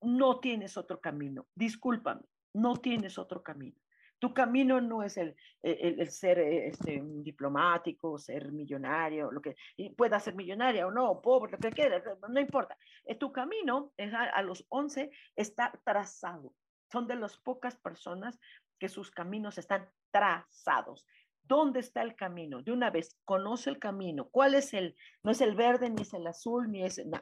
No 0.00 0.40
tienes 0.40 0.76
otro 0.76 1.00
camino, 1.00 1.46
discúlpame, 1.54 2.22
no 2.54 2.76
tienes 2.76 3.18
otro 3.18 3.42
camino. 3.42 3.83
Tu 4.18 4.32
camino 4.32 4.80
no 4.80 5.02
es 5.02 5.16
el, 5.16 5.36
el, 5.62 6.00
el 6.00 6.10
ser 6.10 6.38
este, 6.38 7.02
diplomático, 7.02 8.18
ser 8.18 8.52
millonario, 8.52 9.30
lo 9.30 9.42
que 9.42 9.56
pueda 9.96 10.18
ser 10.20 10.34
millonaria 10.34 10.86
o 10.86 10.90
no, 10.90 11.20
pobre, 11.20 11.52
lo 11.52 11.58
que 11.58 11.70
quieras, 11.70 12.02
no 12.28 12.40
importa. 12.40 12.76
Tu 13.18 13.32
camino 13.32 13.92
es 13.96 14.14
a, 14.14 14.24
a 14.24 14.42
los 14.42 14.64
11 14.68 15.10
está 15.36 15.72
trazado. 15.84 16.54
Son 16.90 17.06
de 17.06 17.16
las 17.16 17.36
pocas 17.36 17.76
personas 17.76 18.38
que 18.78 18.88
sus 18.88 19.10
caminos 19.10 19.58
están 19.58 19.88
trazados. 20.10 21.04
¿Dónde 21.46 21.80
está 21.80 22.02
el 22.02 22.14
camino? 22.14 22.62
De 22.62 22.72
una 22.72 22.90
vez, 22.90 23.18
conoce 23.24 23.68
el 23.68 23.78
camino. 23.78 24.28
¿Cuál 24.30 24.54
es 24.54 24.72
el? 24.72 24.96
No 25.22 25.30
es 25.30 25.40
el 25.40 25.54
verde, 25.54 25.90
ni 25.90 26.02
es 26.02 26.14
el 26.14 26.26
azul, 26.26 26.70
ni 26.70 26.84
es... 26.84 27.04
No. 27.04 27.20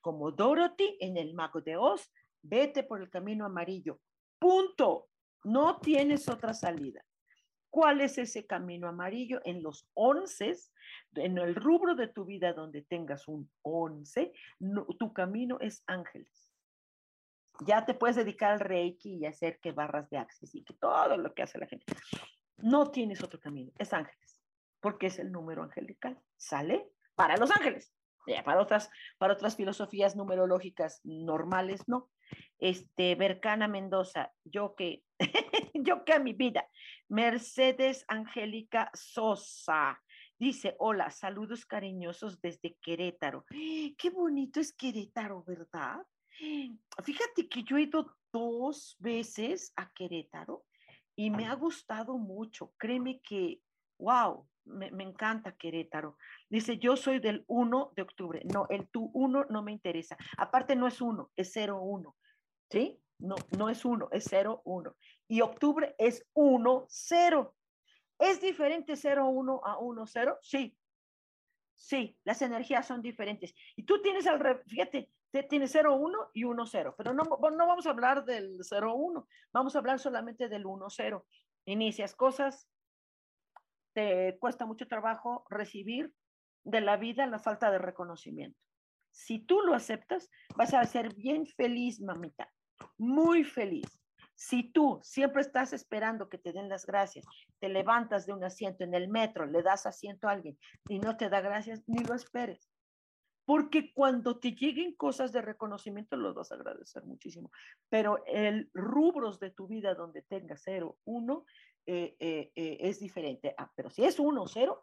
Como 0.00 0.30
Dorothy 0.30 0.96
en 1.00 1.16
el 1.16 1.34
Mago 1.34 1.60
de 1.60 1.76
Oz, 1.76 2.12
vete 2.42 2.82
por 2.82 3.00
el 3.00 3.08
camino 3.08 3.46
amarillo. 3.46 4.00
Punto. 4.38 5.07
No 5.48 5.78
tienes 5.78 6.28
otra 6.28 6.54
salida. 6.54 7.04
¿Cuál 7.70 8.00
es 8.00 8.18
ese 8.18 8.46
camino 8.46 8.88
amarillo? 8.88 9.40
En 9.44 9.62
los 9.62 9.86
once, 9.94 10.52
en 11.14 11.38
el 11.38 11.54
rubro 11.54 11.94
de 11.94 12.08
tu 12.08 12.24
vida 12.24 12.52
donde 12.52 12.82
tengas 12.82 13.28
un 13.28 13.50
once, 13.62 14.32
tu 14.98 15.12
camino 15.12 15.58
es 15.60 15.82
ángeles 15.86 16.48
ya 17.60 17.84
te 17.84 17.94
puedes 17.94 18.16
dedicar 18.16 18.52
al 18.52 18.60
Reiki 18.60 19.16
y 19.16 19.26
hacer 19.26 19.58
que 19.60 19.72
barras 19.72 20.08
de 20.10 20.18
access 20.18 20.54
y 20.54 20.62
que 20.62 20.74
todo 20.74 21.16
lo 21.16 21.34
que 21.34 21.42
hace 21.42 21.58
la 21.58 21.66
gente. 21.66 21.86
No 22.58 22.90
tienes 22.90 23.22
otro 23.22 23.40
camino, 23.40 23.72
es 23.78 23.92
ángeles, 23.92 24.40
porque 24.80 25.06
es 25.08 25.18
el 25.18 25.32
número 25.32 25.62
angelical. 25.62 26.18
¿Sale? 26.36 26.88
Para 27.14 27.36
los 27.36 27.50
ángeles. 27.50 27.92
Para 28.44 28.60
otras, 28.60 28.90
para 29.16 29.32
otras 29.32 29.56
filosofías 29.56 30.14
numerológicas 30.14 31.00
normales, 31.04 31.88
no. 31.88 32.10
Este, 32.58 33.14
Bercana 33.14 33.68
Mendoza, 33.68 34.32
yo 34.44 34.74
que, 34.74 35.02
yo 35.74 36.04
que 36.04 36.12
a 36.12 36.18
mi 36.18 36.32
vida. 36.32 36.68
Mercedes 37.08 38.04
Angélica 38.08 38.90
Sosa. 38.94 40.00
Dice, 40.38 40.76
hola, 40.78 41.10
saludos 41.10 41.66
cariñosos 41.66 42.40
desde 42.40 42.76
Querétaro. 42.80 43.44
Qué 43.98 44.10
bonito 44.10 44.60
es 44.60 44.72
Querétaro, 44.72 45.42
¿verdad? 45.44 45.98
Fíjate 47.04 47.48
que 47.48 47.64
yo 47.64 47.76
he 47.76 47.82
ido 47.82 48.16
dos 48.32 48.96
veces 49.00 49.72
a 49.76 49.90
Querétaro 49.92 50.64
y 51.16 51.30
me 51.30 51.46
ha 51.46 51.54
gustado 51.54 52.16
mucho. 52.18 52.72
Créeme 52.78 53.20
que, 53.20 53.60
wow, 53.98 54.46
me, 54.68 54.90
me, 54.90 55.04
encanta 55.04 55.56
Querétaro. 55.56 56.16
Dice, 56.48 56.78
yo 56.78 56.96
soy 56.96 57.18
del 57.18 57.44
1 57.46 57.92
de 57.96 58.02
octubre. 58.02 58.42
No, 58.44 58.66
el 58.70 58.88
tu 58.88 59.10
1 59.14 59.46
no 59.50 59.62
me 59.62 59.72
interesa. 59.72 60.16
Aparte 60.36 60.76
no 60.76 60.86
es 60.86 61.00
1, 61.00 61.30
es 61.36 61.52
01. 61.56 62.16
¿Sí? 62.70 63.00
No, 63.18 63.36
no 63.56 63.68
es 63.68 63.84
1, 63.84 64.08
es 64.12 64.30
01. 64.32 64.96
Y 65.26 65.40
octubre 65.40 65.94
es 65.98 66.24
1, 66.34 66.86
0. 66.88 67.54
¿Es 68.18 68.40
diferente 68.40 68.94
01 68.94 69.60
a 69.64 69.78
1, 69.78 70.06
0? 70.06 70.38
Sí. 70.42 70.76
Sí, 71.74 72.18
las 72.24 72.42
energías 72.42 72.86
son 72.86 73.02
diferentes. 73.02 73.54
Y 73.76 73.84
tú 73.84 74.02
tienes 74.02 74.26
al, 74.26 74.62
fíjate, 74.66 75.10
tiene 75.48 75.68
0, 75.68 76.00
y 76.34 76.44
1, 76.44 76.66
0. 76.66 76.94
Pero 76.96 77.14
no, 77.14 77.24
no 77.24 77.66
vamos 77.66 77.86
a 77.86 77.90
hablar 77.90 78.24
del 78.24 78.58
0, 78.60 78.94
1. 78.94 79.28
Vamos 79.52 79.74
a 79.74 79.78
hablar 79.78 79.98
solamente 79.98 80.48
del 80.48 80.66
1, 80.66 80.90
0. 80.90 81.26
Inicias 81.66 82.14
cosas, 82.14 82.68
te 83.92 84.38
cuesta 84.38 84.66
mucho 84.66 84.86
trabajo 84.86 85.44
recibir 85.50 86.12
de 86.64 86.80
la 86.80 86.96
vida 86.96 87.26
la 87.26 87.38
falta 87.38 87.70
de 87.70 87.78
reconocimiento. 87.78 88.58
Si 89.10 89.38
tú 89.38 89.60
lo 89.62 89.74
aceptas, 89.74 90.30
vas 90.56 90.74
a 90.74 90.84
ser 90.84 91.14
bien 91.14 91.46
feliz, 91.46 92.00
mamita. 92.00 92.52
Muy 92.98 93.44
feliz. 93.44 94.00
Si 94.34 94.70
tú 94.70 95.00
siempre 95.02 95.42
estás 95.42 95.72
esperando 95.72 96.28
que 96.28 96.38
te 96.38 96.52
den 96.52 96.68
las 96.68 96.86
gracias, 96.86 97.26
te 97.58 97.68
levantas 97.68 98.24
de 98.24 98.32
un 98.32 98.44
asiento 98.44 98.84
en 98.84 98.94
el 98.94 99.08
metro, 99.08 99.46
le 99.46 99.62
das 99.62 99.84
asiento 99.84 100.28
a 100.28 100.32
alguien 100.32 100.56
y 100.88 101.00
no 101.00 101.16
te 101.16 101.28
da 101.28 101.40
gracias, 101.40 101.82
ni 101.88 102.04
lo 102.04 102.14
esperes. 102.14 102.70
Porque 103.44 103.92
cuando 103.92 104.38
te 104.38 104.52
lleguen 104.52 104.94
cosas 104.94 105.32
de 105.32 105.42
reconocimiento, 105.42 106.16
los 106.16 106.34
vas 106.34 106.52
a 106.52 106.54
agradecer 106.54 107.02
muchísimo. 107.04 107.50
Pero 107.88 108.22
el 108.26 108.70
rubros 108.74 109.40
de 109.40 109.50
tu 109.50 109.66
vida 109.66 109.94
donde 109.94 110.22
tengas 110.22 110.62
cero, 110.62 110.98
uno, 111.04 111.44
eh, 111.90 112.16
eh, 112.20 112.52
eh, 112.54 112.76
es 112.80 113.00
diferente. 113.00 113.54
Ah, 113.56 113.72
pero 113.74 113.88
si 113.88 114.04
es 114.04 114.18
uno, 114.18 114.46
cero, 114.46 114.82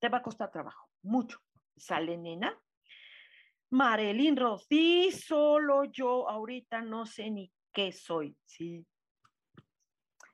te 0.00 0.08
va 0.08 0.18
a 0.18 0.22
costar 0.22 0.50
trabajo, 0.50 0.90
mucho. 1.02 1.38
¿Sale, 1.76 2.18
nena? 2.18 2.60
Marilyn 3.70 4.36
Rossi, 4.36 5.12
solo 5.12 5.84
yo 5.84 6.28
ahorita 6.28 6.82
no 6.82 7.06
sé 7.06 7.30
ni 7.30 7.52
qué 7.72 7.92
soy. 7.92 8.36
Sí, 8.44 8.84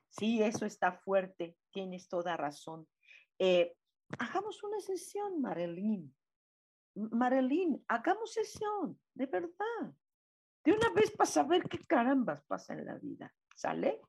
sí, 0.09 0.41
eso 0.41 0.65
está 0.65 0.91
fuerte, 0.91 1.55
tienes 1.69 2.09
toda 2.09 2.35
razón. 2.35 2.87
Hagamos 4.17 4.63
una 4.63 4.79
sesión, 4.79 5.39
Marilyn. 5.39 6.11
Marilyn, 6.95 7.85
hagamos 7.87 8.33
sesión, 8.33 8.99
de 9.13 9.27
verdad. 9.27 9.93
De 10.63 10.73
una 10.73 10.89
vez 10.89 11.11
para 11.11 11.29
saber 11.29 11.69
qué 11.69 11.85
carambas 11.85 12.41
pasa 12.41 12.73
en 12.73 12.85
la 12.85 12.95
vida. 12.95 13.31
¿Sale? 13.55 14.01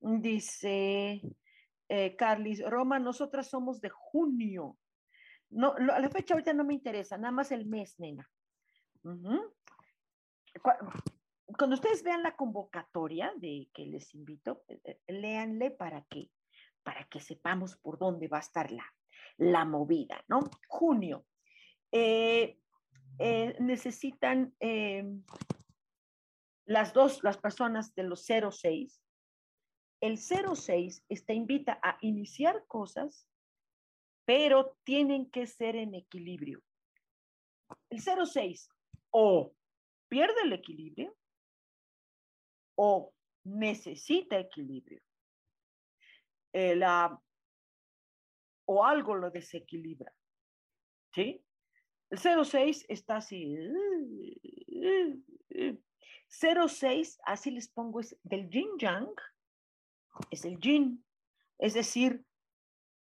Dice 0.00 1.22
eh, 1.88 2.16
Carlis, 2.16 2.62
Roma, 2.68 2.98
nosotras 2.98 3.48
somos 3.48 3.80
de 3.80 3.90
junio. 3.90 4.76
No, 5.50 5.76
la 5.78 6.10
fecha 6.10 6.34
ahorita 6.34 6.52
no 6.52 6.64
me 6.64 6.74
interesa, 6.74 7.16
nada 7.16 7.30
más 7.30 7.52
el 7.52 7.66
mes, 7.66 7.94
nena. 7.98 8.28
Cuando 10.62 11.74
ustedes 11.74 12.02
vean 12.02 12.22
la 12.22 12.34
convocatoria 12.34 13.32
de 13.36 13.68
que 13.72 13.86
les 13.86 14.14
invito, 14.14 14.64
eh, 14.68 14.80
eh, 14.84 15.00
léanle 15.08 15.70
para 15.70 16.02
que, 16.04 16.30
para 16.82 17.04
que 17.04 17.20
sepamos 17.20 17.76
por 17.76 17.98
dónde 17.98 18.28
va 18.28 18.38
a 18.38 18.40
estar 18.40 18.72
la, 18.72 18.84
la 19.36 19.64
movida, 19.64 20.24
¿no? 20.28 20.40
Junio. 20.68 21.26
Eh, 21.92 22.58
necesitan 23.60 24.52
las 26.64 26.92
dos, 26.92 27.22
las 27.22 27.38
personas 27.38 27.94
de 27.94 28.02
los 28.02 28.26
06. 28.26 29.03
El 30.04 30.18
06 30.18 31.02
está 31.08 31.32
invita 31.32 31.80
a 31.82 31.96
iniciar 32.02 32.66
cosas, 32.66 33.26
pero 34.26 34.76
tienen 34.84 35.30
que 35.30 35.46
ser 35.46 35.76
en 35.76 35.94
equilibrio. 35.94 36.62
El 37.88 38.00
06 38.02 38.68
o 39.12 39.54
pierde 40.08 40.42
el 40.42 40.52
equilibrio 40.52 41.16
o 42.76 43.14
necesita 43.44 44.38
equilibrio. 44.38 45.00
Eh, 46.52 46.78
o 48.66 48.84
algo 48.84 49.14
lo 49.14 49.30
desequilibra. 49.30 50.14
¿Sí? 51.14 51.42
El 52.10 52.18
06 52.44 52.84
está 52.90 53.16
así. 53.16 53.56
06, 56.28 57.20
así 57.24 57.50
les 57.50 57.68
pongo, 57.70 58.00
es 58.00 58.14
del 58.22 58.50
yin 58.50 58.68
yang, 58.78 59.08
es 60.30 60.44
el 60.44 60.58
yin, 60.60 61.04
es 61.58 61.74
decir, 61.74 62.24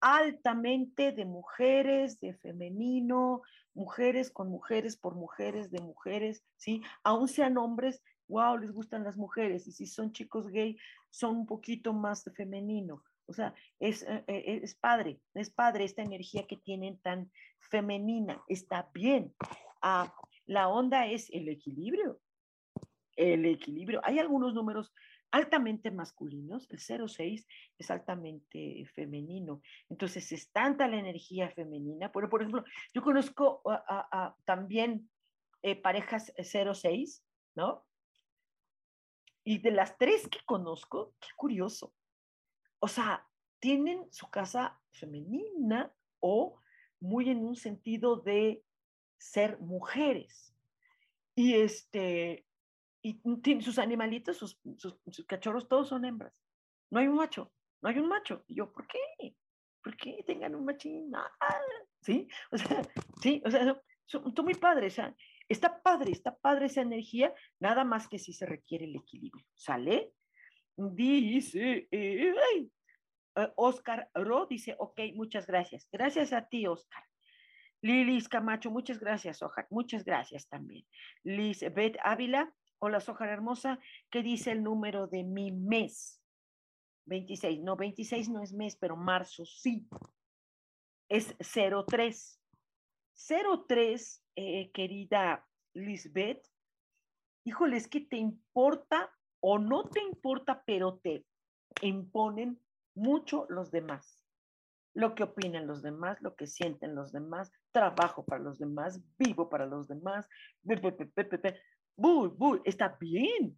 altamente 0.01 1.11
de 1.11 1.25
mujeres, 1.25 2.19
de 2.19 2.33
femenino, 2.33 3.41
mujeres 3.73 4.29
con 4.29 4.49
mujeres, 4.49 4.97
por 4.97 5.15
mujeres, 5.15 5.71
de 5.71 5.81
mujeres, 5.81 6.43
¿sí? 6.57 6.81
Aún 7.03 7.27
sean 7.27 7.57
hombres, 7.57 8.03
wow, 8.27 8.57
les 8.57 8.71
gustan 8.71 9.03
las 9.03 9.17
mujeres, 9.17 9.67
y 9.67 9.71
si 9.71 9.85
son 9.85 10.11
chicos 10.11 10.47
gay, 10.49 10.77
son 11.09 11.37
un 11.37 11.45
poquito 11.45 11.93
más 11.93 12.23
de 12.23 12.31
femenino. 12.31 13.03
O 13.25 13.33
sea, 13.33 13.53
es, 13.79 14.03
eh, 14.03 14.23
eh, 14.27 14.59
es 14.63 14.75
padre, 14.75 15.21
es 15.33 15.49
padre 15.49 15.85
esta 15.85 16.01
energía 16.01 16.45
que 16.45 16.57
tienen 16.57 16.97
tan 16.99 17.31
femenina, 17.59 18.43
está 18.47 18.89
bien. 18.93 19.33
Ah, 19.81 20.13
la 20.45 20.67
onda 20.67 21.07
es 21.07 21.29
el 21.31 21.47
equilibrio, 21.47 22.19
el 23.15 23.45
equilibrio. 23.45 24.01
Hay 24.03 24.19
algunos 24.19 24.53
números 24.53 24.93
altamente 25.33 25.89
masculinos, 25.89 26.67
el 26.69 26.79
06 27.09 27.47
es 27.79 27.91
altamente 27.91 28.85
femenino. 28.93 29.63
Entonces 29.89 30.31
es 30.31 30.51
tanta 30.51 30.87
la 30.87 30.97
energía 30.97 31.49
femenina. 31.49 32.11
Pero, 32.11 32.29
por 32.29 32.41
ejemplo, 32.41 32.63
yo 32.93 33.01
conozco 33.01 33.63
también 34.45 35.09
eh, 35.63 35.75
parejas 35.75 36.31
06, 36.37 37.25
¿no? 37.55 37.83
Y 39.43 39.57
de 39.57 39.71
las 39.71 39.97
tres 39.97 40.27
que 40.27 40.39
conozco, 40.45 41.15
qué 41.19 41.29
curioso. 41.35 41.95
O 42.77 42.87
sea, 42.87 43.27
tienen 43.59 44.05
su 44.11 44.29
casa 44.29 44.79
femenina 44.91 45.91
o 46.19 46.61
muy 46.99 47.31
en 47.31 47.43
un 47.43 47.55
sentido 47.55 48.17
de 48.17 48.63
ser 49.17 49.59
mujeres. 49.59 50.53
Y 51.33 51.55
este, 51.55 52.45
y 53.03 53.61
sus 53.61 53.79
animalitos, 53.79 54.37
sus, 54.37 54.57
cachorros, 55.27 55.67
todos 55.67 55.89
son 55.89 56.05
hembras. 56.05 56.33
No 56.89 56.99
hay 56.99 57.07
un 57.07 57.15
macho, 57.15 57.51
no 57.81 57.89
hay 57.89 57.99
un 57.99 58.07
macho. 58.07 58.45
Y 58.47 58.55
yo, 58.55 58.71
¿por 58.71 58.87
qué? 58.87 59.35
¿Por 59.83 59.97
qué 59.97 60.23
tengan 60.25 60.55
un 60.55 60.63
machín? 60.63 61.11
Ah, 61.13 61.59
¿Sí? 62.01 62.27
O 62.51 62.57
sea, 62.57 62.81
sí, 63.21 63.41
o 63.45 63.51
sea, 63.51 63.81
son, 64.05 64.33
muy 64.43 64.53
sea, 64.89 65.13
está 65.49 65.81
padre, 65.81 66.11
está 66.11 66.35
padre 66.37 66.67
esa 66.67 66.81
energía, 66.81 67.33
nada 67.59 67.83
más 67.83 68.07
que 68.07 68.17
si 68.19 68.31
se 68.31 68.45
requiere 68.45 68.85
el 68.85 68.95
equilibrio. 68.95 69.45
¿Sale? 69.53 70.13
Dice, 70.77 71.87
eh, 71.91 72.33
Oscar 73.57 74.09
Ro 74.13 74.47
dice, 74.49 74.75
ok, 74.79 74.99
muchas 75.13 75.45
gracias. 75.45 75.89
Gracias 75.91 76.31
a 76.31 76.47
ti, 76.47 76.67
Oscar. 76.67 77.03
Lilis 77.81 78.29
Camacho, 78.29 78.71
muchas 78.71 78.97
gracias, 78.97 79.41
Ojar. 79.41 79.67
Muchas 79.69 80.05
gracias 80.05 80.47
también. 80.47 80.85
Liz 81.23 81.59
Beth 81.73 81.97
Ávila, 82.01 82.53
Hola, 82.85 82.99
Sojar 82.99 83.29
Hermosa, 83.29 83.79
¿qué 84.09 84.21
dice 84.21 84.51
el 84.51 84.61
número 84.61 85.07
de 85.07 85.23
mi 85.23 85.53
mes? 85.53 86.21
26. 87.05 87.61
No, 87.61 87.77
26 87.77 88.27
no 88.27 88.43
es 88.43 88.51
mes, 88.51 88.75
pero 88.75 88.97
marzo 88.97 89.45
sí. 89.45 89.87
Es 91.07 91.33
03. 91.39 92.41
03, 93.69 94.25
eh, 94.35 94.69
querida 94.73 95.47
Lisbeth. 95.73 96.45
Híjole, 97.45 97.77
es 97.77 97.87
que 97.87 98.01
te 98.01 98.17
importa 98.17 99.09
o 99.39 99.59
no 99.59 99.85
te 99.85 100.01
importa, 100.01 100.61
pero 100.65 100.97
te 100.97 101.25
imponen 101.83 102.59
mucho 102.95 103.45
los 103.47 103.71
demás. 103.71 104.21
Lo 104.93 105.15
que 105.15 105.23
opinan 105.23 105.67
los 105.67 105.83
demás, 105.83 106.21
lo 106.21 106.35
que 106.35 106.47
sienten 106.47 106.95
los 106.95 107.13
demás, 107.13 107.53
trabajo 107.71 108.25
para 108.25 108.43
los 108.43 108.59
demás, 108.59 109.01
vivo 109.17 109.47
para 109.47 109.65
los 109.67 109.87
demás. 109.87 110.27
Bull, 111.95 112.29
bull, 112.29 112.61
está 112.65 112.97
bien. 112.99 113.57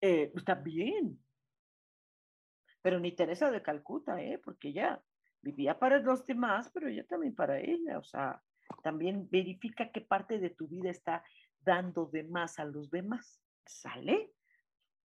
Eh, 0.00 0.32
está 0.34 0.54
bien. 0.54 1.18
Pero 2.82 2.98
ni 2.98 3.12
Teresa 3.12 3.50
de 3.50 3.62
Calcuta, 3.62 4.20
¿eh? 4.22 4.38
Porque 4.42 4.68
ella 4.68 5.02
vivía 5.42 5.78
para 5.78 5.98
los 5.98 6.24
demás, 6.26 6.70
pero 6.72 6.88
ella 6.88 7.06
también 7.06 7.34
para 7.34 7.58
ella. 7.58 7.98
O 7.98 8.04
sea, 8.04 8.42
también 8.82 9.28
verifica 9.30 9.90
qué 9.90 10.00
parte 10.00 10.38
de 10.38 10.50
tu 10.50 10.68
vida 10.68 10.90
está 10.90 11.22
dando 11.60 12.06
de 12.06 12.24
más 12.24 12.58
a 12.58 12.64
los 12.64 12.90
demás. 12.90 13.42
¿Sale? 13.66 14.32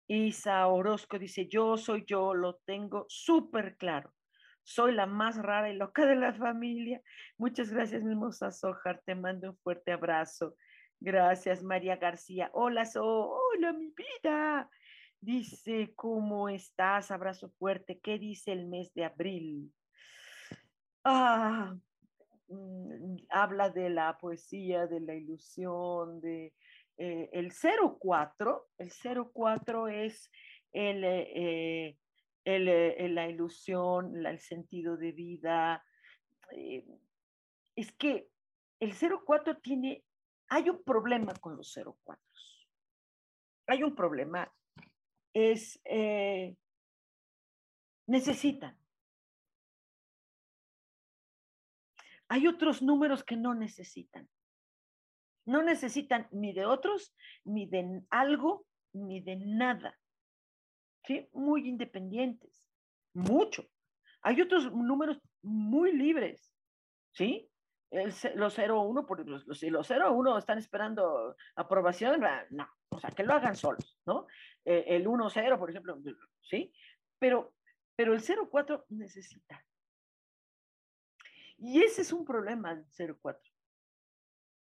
Isa 0.08 0.66
Orozco 0.68 1.18
dice, 1.18 1.48
yo 1.48 1.76
soy 1.76 2.04
yo, 2.06 2.32
lo 2.34 2.56
tengo 2.64 3.06
súper 3.08 3.76
claro. 3.76 4.14
Soy 4.62 4.92
la 4.92 5.06
más 5.06 5.36
rara 5.36 5.70
y 5.70 5.76
loca 5.76 6.06
de 6.06 6.16
la 6.16 6.32
familia. 6.32 7.02
Muchas 7.38 7.70
gracias, 7.70 8.02
mi 8.02 8.12
hermosa 8.12 8.50
Sojar. 8.50 9.02
Te 9.04 9.14
mando 9.14 9.50
un 9.50 9.56
fuerte 9.58 9.92
abrazo. 9.92 10.56
Gracias, 11.00 11.62
María 11.62 11.96
García. 11.96 12.50
Hola, 12.54 12.88
hola, 12.96 13.72
mi 13.72 13.92
vida. 13.92 14.70
Dice, 15.20 15.92
¿cómo 15.94 16.48
estás? 16.48 17.10
Abrazo 17.10 17.50
fuerte. 17.58 18.00
¿Qué 18.00 18.18
dice 18.18 18.52
el 18.52 18.66
mes 18.66 18.92
de 18.94 19.04
abril? 19.04 19.72
Ah, 21.04 21.76
mm, 22.48 23.16
habla 23.28 23.70
de 23.70 23.90
la 23.90 24.16
poesía, 24.16 24.86
de 24.86 25.00
la 25.00 25.14
ilusión, 25.14 26.20
de 26.20 26.54
eh, 26.96 27.28
el 27.32 27.52
04. 27.52 28.68
El 28.78 28.90
04 28.90 29.88
es 29.88 30.30
el, 30.72 31.04
eh, 31.04 31.98
eh, 32.44 33.08
la 33.10 33.28
ilusión, 33.28 34.24
el 34.26 34.40
sentido 34.40 34.96
de 34.96 35.12
vida. 35.12 35.84
es 37.74 37.92
que 37.98 38.28
el 38.80 38.94
04 38.94 39.58
tiene 39.58 40.02
hay 40.48 40.68
un 40.70 40.82
problema 40.82 41.34
con 41.34 41.56
los 41.56 41.74
04. 41.74 42.22
Hay 43.68 43.82
un 43.82 43.94
problema. 43.94 44.52
Es, 45.32 45.80
eh, 45.84 46.56
necesitan. 48.06 48.78
Hay 52.28 52.46
otros 52.46 52.82
números 52.82 53.22
que 53.22 53.36
no 53.36 53.54
necesitan. 53.54 54.28
No 55.44 55.62
necesitan 55.62 56.26
ni 56.32 56.52
de 56.52 56.66
otros, 56.66 57.14
ni 57.44 57.66
de 57.66 58.02
algo, 58.10 58.66
ni 58.92 59.20
de 59.20 59.36
nada. 59.36 59.96
¿sí? 61.06 61.28
Muy 61.32 61.68
independientes, 61.68 62.68
mucho. 63.14 63.64
Hay 64.22 64.40
otros 64.40 64.72
números 64.72 65.20
muy 65.42 65.92
libres, 65.92 66.52
¿sí? 67.12 67.48
El, 67.90 68.12
los 68.34 68.58
0-1, 68.58 69.06
por 69.06 69.26
los, 69.26 69.46
los, 69.46 69.62
los 69.62 69.90
0-1 69.90 70.38
están 70.38 70.58
esperando 70.58 71.36
aprobación, 71.54 72.24
ah, 72.24 72.44
no, 72.50 72.68
o 72.88 72.98
sea, 72.98 73.10
que 73.10 73.22
lo 73.22 73.32
hagan 73.32 73.56
solos, 73.56 73.98
¿no? 74.06 74.26
Eh, 74.64 74.84
el 74.88 75.06
1-0, 75.06 75.58
por 75.58 75.70
ejemplo, 75.70 75.98
¿sí? 76.42 76.72
Pero, 77.18 77.54
pero 77.94 78.12
el 78.12 78.20
0-4 78.20 78.84
necesita. 78.88 79.64
Y 81.58 81.82
ese 81.82 82.02
es 82.02 82.12
un 82.12 82.24
problema, 82.24 82.72
el 82.72 82.86
0-4. 82.86 83.38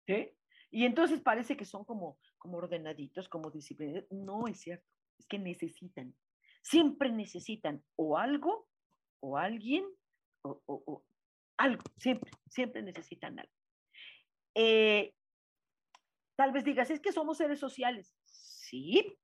¿Sí? 0.05 0.32
Y 0.69 0.86
entonces 0.86 1.21
parece 1.21 1.55
que 1.55 1.65
son 1.65 1.86
como, 1.86 2.17
como 2.38 2.57
ordenaditos, 2.57 3.30
como 3.30 3.51
disciplinados. 3.51 4.11
No 4.11 4.47
es 4.47 4.59
cierto, 4.59 4.86
es 5.17 5.28
que 5.28 5.39
necesitan. 5.39 6.15
Siempre 6.61 7.11
necesitan 7.11 7.84
o 7.95 8.17
algo, 8.17 8.67
o 9.19 9.38
alguien, 9.38 9.86
o, 10.41 10.61
o, 10.65 11.03
algo, 11.58 11.84
siempre, 11.97 12.32
siempre 12.49 12.82
necesitan 12.82 13.39
algo. 13.39 13.54
Eh, 14.56 15.14
tal 16.36 16.51
vez 16.51 16.64
digas, 16.64 16.89
es 16.89 16.99
que 16.99 17.12
somos 17.12 17.38
seres 17.38 17.60
sociales. 17.60 18.14
Sí, 18.26 19.18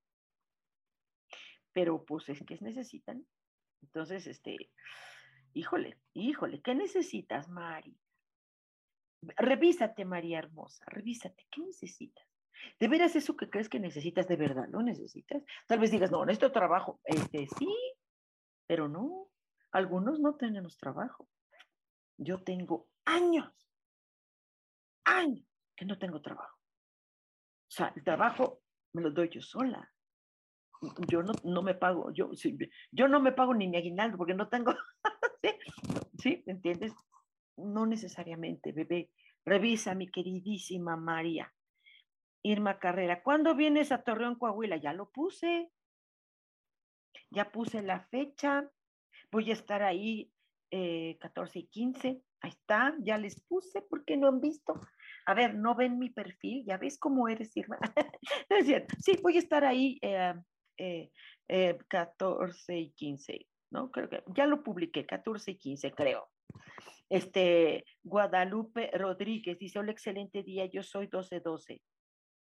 pero 1.73 2.03
pues 2.05 2.29
es 2.29 2.43
que 2.43 2.57
necesitan. 2.61 3.25
Entonces, 3.81 4.27
este, 4.27 4.71
híjole, 5.53 5.97
híjole, 6.13 6.61
¿qué 6.61 6.75
necesitas, 6.75 7.49
Mari? 7.49 7.97
Revísate, 9.37 10.05
María 10.05 10.39
Hermosa, 10.39 10.85
revísate, 10.87 11.45
¿qué 11.51 11.61
necesitas? 11.61 12.25
¿De 12.79 12.87
veras 12.87 13.15
eso 13.15 13.35
que 13.35 13.49
crees 13.49 13.69
que 13.69 13.79
necesitas 13.79 14.27
de 14.27 14.35
verdad? 14.35 14.67
¿Lo 14.69 14.81
necesitas? 14.81 15.43
Tal 15.67 15.79
vez 15.79 15.91
digas, 15.91 16.11
no, 16.11 16.25
necesito 16.25 16.51
trabajo. 16.51 16.99
Este, 17.05 17.47
sí, 17.57 17.73
pero 18.67 18.87
no. 18.87 19.29
Algunos 19.71 20.19
no 20.19 20.35
tenemos 20.35 20.77
trabajo. 20.77 21.29
Yo 22.21 22.43
tengo 22.43 22.89
años, 23.05 23.49
años 25.05 25.47
que 25.75 25.85
no 25.85 25.97
tengo 25.97 26.21
trabajo. 26.21 26.57
O 26.57 27.71
sea, 27.71 27.93
el 27.95 28.03
trabajo 28.03 28.61
me 28.93 29.01
lo 29.01 29.11
doy 29.11 29.29
yo 29.29 29.41
sola. 29.41 29.89
Yo 31.07 31.23
no, 31.23 31.31
no 31.45 31.61
me 31.61 31.75
pago, 31.75 32.11
yo, 32.11 32.31
yo 32.91 33.07
no 33.07 33.21
me 33.21 33.31
pago 33.31 33.53
ni 33.53 33.67
mi 33.67 33.77
aguinaldo 33.77 34.17
porque 34.17 34.33
no 34.33 34.49
tengo, 34.49 34.73
¿sí? 35.41 35.49
¿Sí? 36.17 36.43
¿Entiendes? 36.45 36.93
No 37.55 37.85
necesariamente, 37.85 38.73
bebé. 38.73 39.11
Revisa, 39.45 39.95
mi 39.95 40.11
queridísima 40.11 40.97
María. 40.97 41.53
Irma 42.43 42.79
Carrera, 42.79 43.23
¿cuándo 43.23 43.55
vienes 43.55 43.93
a 43.93 44.03
Torreón, 44.03 44.35
Coahuila? 44.35 44.75
Ya 44.77 44.91
lo 44.91 45.09
puse. 45.09 45.71
Ya 47.29 47.51
puse 47.51 47.81
la 47.81 48.01
fecha. 48.07 48.69
Voy 49.31 49.51
a 49.51 49.53
estar 49.53 49.83
ahí 49.83 50.33
14 50.69 51.59
eh, 51.59 51.61
y 51.61 51.67
15. 51.67 52.21
Ahí 52.41 52.49
está, 52.49 52.95
ya 52.99 53.17
les 53.17 53.39
puse 53.41 53.81
porque 53.81 54.15
no 54.17 54.27
han 54.27 54.39
visto. 54.39 54.73
A 55.25 55.33
ver, 55.33 55.55
no 55.55 55.75
ven 55.75 55.99
mi 55.99 56.09
perfil, 56.09 56.63
ya 56.65 56.77
ves 56.77 56.97
cómo 56.97 57.27
eres, 57.27 57.55
Irma. 57.57 57.77
es 58.49 58.65
cierto. 58.65 58.95
Sí, 58.99 59.17
voy 59.21 59.35
a 59.35 59.39
estar 59.39 59.65
ahí 59.65 59.99
14 59.99 60.39
eh, 60.77 61.11
eh, 61.47 62.79
y 62.79 62.91
15, 62.91 63.47
¿no? 63.71 63.91
Creo 63.91 64.09
que 64.09 64.23
ya 64.33 64.45
lo 64.45 64.63
publiqué, 64.63 65.05
14 65.05 65.51
y 65.51 65.57
15, 65.57 65.91
creo. 65.91 66.29
Este, 67.09 67.85
Guadalupe 68.03 68.91
Rodríguez 68.93 69.57
dice, 69.57 69.79
hola, 69.79 69.91
excelente 69.91 70.43
día, 70.43 70.65
yo 70.65 70.83
soy 70.83 71.07
12-12. 71.07 71.81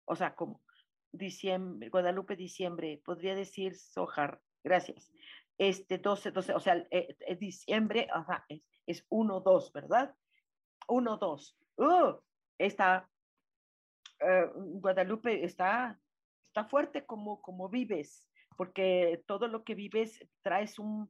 O 0.05 0.15
sea, 0.15 0.35
como 0.35 0.63
diciembre, 1.11 1.89
Guadalupe, 1.89 2.37
diciembre, 2.37 3.01
podría 3.05 3.35
decir 3.35 3.77
Sojar, 3.77 4.41
gracias. 4.63 5.11
Este, 5.63 5.99
12, 5.99 6.33
12, 6.33 6.55
o 6.55 6.59
sea, 6.59 6.75
eh, 6.91 7.17
eh, 7.21 7.37
diciembre, 7.37 8.09
es, 8.49 8.63
es 8.85 9.07
1, 9.11 9.41
2, 9.43 9.73
¿verdad? 9.73 10.13
1, 10.89 11.17
2. 11.19 11.59
Uh, 11.77 12.17
está, 12.59 13.09
eh, 14.19 14.51
Guadalupe 14.53 15.45
está, 15.45 16.01
está 16.49 16.65
fuerte 16.65 17.07
como, 17.07 17.41
como 17.41 17.69
vives, 17.69 18.29
porque 18.57 19.23
todo 19.25 19.47
lo 19.47 19.63
que 19.63 19.77
vives 19.77 20.27
traes 20.43 20.81
un, 20.81 21.09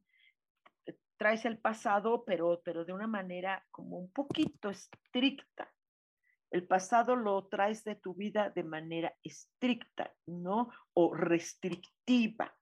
traes 1.16 1.46
el 1.46 1.56
pasado, 1.56 2.22
pero, 2.26 2.60
pero 2.62 2.84
de 2.84 2.92
una 2.92 3.06
manera 3.06 3.66
como 3.70 3.96
un 3.96 4.12
poquito 4.12 4.68
estricta. 4.68 5.72
El 6.50 6.66
pasado 6.66 7.16
lo 7.16 7.46
traes 7.46 7.84
de 7.84 7.94
tu 7.94 8.12
vida 8.12 8.50
de 8.50 8.64
manera 8.64 9.14
estricta, 9.22 10.14
¿no? 10.26 10.68
O 10.92 11.14
restrictiva. 11.14 12.54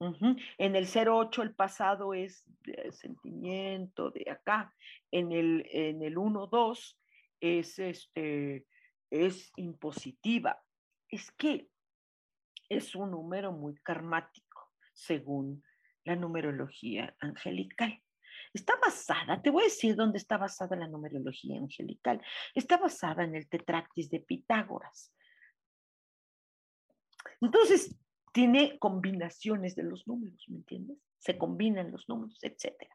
En 0.00 0.76
el 0.76 0.86
08 0.86 1.42
el 1.42 1.54
pasado 1.54 2.14
es 2.14 2.46
sentimiento 2.92 4.10
de 4.10 4.30
acá. 4.30 4.74
En 5.10 5.30
el, 5.30 5.66
en 5.70 6.02
el 6.02 6.16
1-2 6.16 6.96
es, 7.40 7.78
este, 7.78 8.66
es 9.10 9.52
impositiva. 9.56 10.62
Es 11.08 11.30
que 11.32 11.68
es 12.70 12.94
un 12.94 13.10
número 13.10 13.52
muy 13.52 13.74
karmático, 13.76 14.72
según 14.94 15.62
la 16.04 16.16
numerología 16.16 17.14
angelical. 17.20 18.02
Está 18.54 18.76
basada, 18.82 19.42
te 19.42 19.50
voy 19.50 19.62
a 19.62 19.66
decir 19.66 19.96
dónde 19.96 20.18
está 20.18 20.38
basada 20.38 20.76
la 20.76 20.88
numerología 20.88 21.58
angelical. 21.58 22.22
Está 22.54 22.78
basada 22.78 23.24
en 23.24 23.34
el 23.34 23.48
tetractis 23.48 24.08
de 24.08 24.20
Pitágoras. 24.20 25.12
Entonces, 27.40 27.94
tiene 28.32 28.78
combinaciones 28.78 29.74
de 29.74 29.82
los 29.82 30.06
números, 30.06 30.44
¿me 30.48 30.56
entiendes? 30.56 30.98
Se 31.18 31.36
combinan 31.36 31.90
los 31.90 32.08
números, 32.08 32.38
etcétera. 32.42 32.94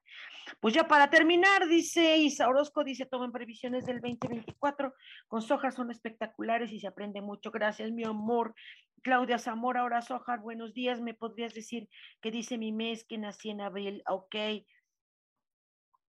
Pues 0.60 0.74
ya 0.74 0.88
para 0.88 1.10
terminar, 1.10 1.68
dice 1.68 2.18
Isa 2.18 2.48
Orozco, 2.48 2.84
dice, 2.84 3.06
tomen 3.06 3.32
previsiones 3.32 3.86
del 3.86 4.02
2024, 4.02 4.94
con 5.28 5.42
Sojar 5.42 5.74
son 5.74 5.92
espectaculares 5.92 6.72
y 6.72 6.80
se 6.80 6.88
aprende 6.88 7.22
mucho. 7.22 7.52
Gracias, 7.52 7.92
mi 7.92 8.04
amor. 8.04 8.56
Claudia 9.02 9.38
Zamora, 9.38 9.82
ahora 9.82 10.02
Sojar, 10.02 10.40
buenos 10.40 10.74
días. 10.74 11.02
¿Me 11.02 11.14
podrías 11.14 11.54
decir 11.54 11.88
qué 12.22 12.32
dice 12.32 12.58
mi 12.58 12.72
mes 12.72 13.06
que 13.06 13.18
nací 13.18 13.50
en 13.50 13.62
abril? 13.62 14.02
Ok. 14.08 14.36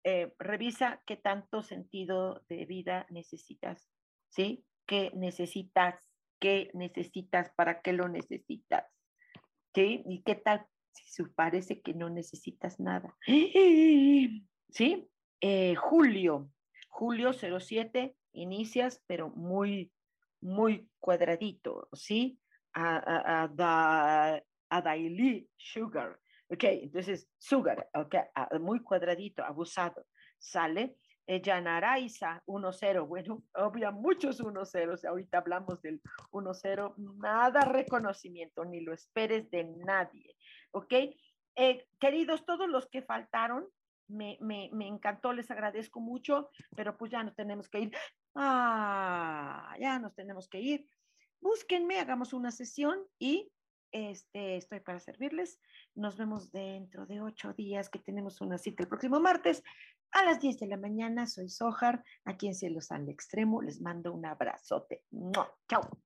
Eh, 0.04 0.32
revisa 0.38 1.02
qué 1.04 1.16
tanto 1.16 1.62
sentido 1.62 2.44
de 2.48 2.64
vida 2.64 3.06
necesitas, 3.10 3.90
¿sí? 4.28 4.64
¿Qué 4.86 5.10
necesitas? 5.14 5.96
¿Qué 6.38 6.70
necesitas? 6.74 7.50
¿Para 7.56 7.82
qué 7.82 7.92
lo 7.92 8.08
necesitas? 8.08 8.95
¿Sí? 9.76 10.02
¿Y 10.06 10.22
qué 10.22 10.36
tal 10.36 10.66
si 10.90 11.22
parece 11.24 11.82
que 11.82 11.92
no 11.92 12.08
necesitas 12.08 12.80
nada? 12.80 13.14
¿Sí? 13.26 15.10
Eh, 15.42 15.74
julio, 15.74 16.50
julio 16.88 17.34
07, 17.34 18.16
inicias, 18.32 19.04
pero 19.06 19.28
muy, 19.28 19.92
muy 20.40 20.88
cuadradito, 20.98 21.90
¿sí? 21.92 22.40
A, 22.72 23.44
a, 23.44 24.40
a, 24.70 24.80
daily 24.80 25.46
sugar. 25.58 26.18
Ok, 26.48 26.64
entonces, 26.64 27.28
sugar, 27.36 27.86
muy 28.58 28.82
cuadradito, 28.82 29.44
abusado, 29.44 30.06
sale. 30.38 30.96
Yanaraiza, 31.26 32.42
1-0. 32.46 33.06
Bueno, 33.06 33.42
había 33.54 33.90
muchos 33.90 34.40
1-0. 34.40 35.06
Ahorita 35.08 35.38
hablamos 35.38 35.82
del 35.82 36.00
1-0. 36.30 36.94
Nada 37.18 37.60
reconocimiento, 37.62 38.64
ni 38.64 38.80
lo 38.80 38.92
esperes 38.92 39.50
de 39.50 39.64
nadie. 39.64 40.36
¿Ok? 40.72 40.92
Eh, 41.56 41.86
queridos, 41.98 42.44
todos 42.44 42.68
los 42.68 42.86
que 42.88 43.02
faltaron, 43.02 43.66
me, 44.08 44.38
me, 44.40 44.70
me, 44.72 44.86
encantó, 44.86 45.32
les 45.32 45.50
agradezco 45.50 46.00
mucho, 46.00 46.50
pero 46.76 46.96
pues 46.96 47.10
ya 47.10 47.24
nos 47.24 47.34
tenemos 47.34 47.68
que 47.68 47.80
ir. 47.80 47.96
Ah, 48.34 49.74
ya 49.80 49.98
nos 49.98 50.14
tenemos 50.14 50.48
que 50.48 50.60
ir. 50.60 50.86
Búsquenme, 51.40 51.98
hagamos 51.98 52.32
una 52.32 52.50
sesión 52.50 52.98
y 53.18 53.50
este, 53.92 54.56
estoy 54.56 54.80
para 54.80 55.00
servirles. 55.00 55.58
Nos 55.94 56.16
vemos 56.16 56.52
dentro 56.52 57.06
de 57.06 57.20
ocho 57.20 57.52
días 57.54 57.88
que 57.88 57.98
tenemos 57.98 58.40
una 58.40 58.58
cita 58.58 58.82
el 58.82 58.88
próximo 58.88 59.20
martes 59.20 59.62
a 60.16 60.24
las 60.24 60.40
10 60.40 60.58
de 60.58 60.66
la 60.66 60.76
mañana. 60.76 61.26
Soy 61.26 61.48
Sojar, 61.48 62.02
aquí 62.24 62.46
en 62.46 62.54
Cielos 62.54 62.90
al 62.90 63.08
Extremo. 63.08 63.62
Les 63.62 63.80
mando 63.80 64.12
un 64.12 64.24
abrazote. 64.24 65.04
Chao. 65.68 66.05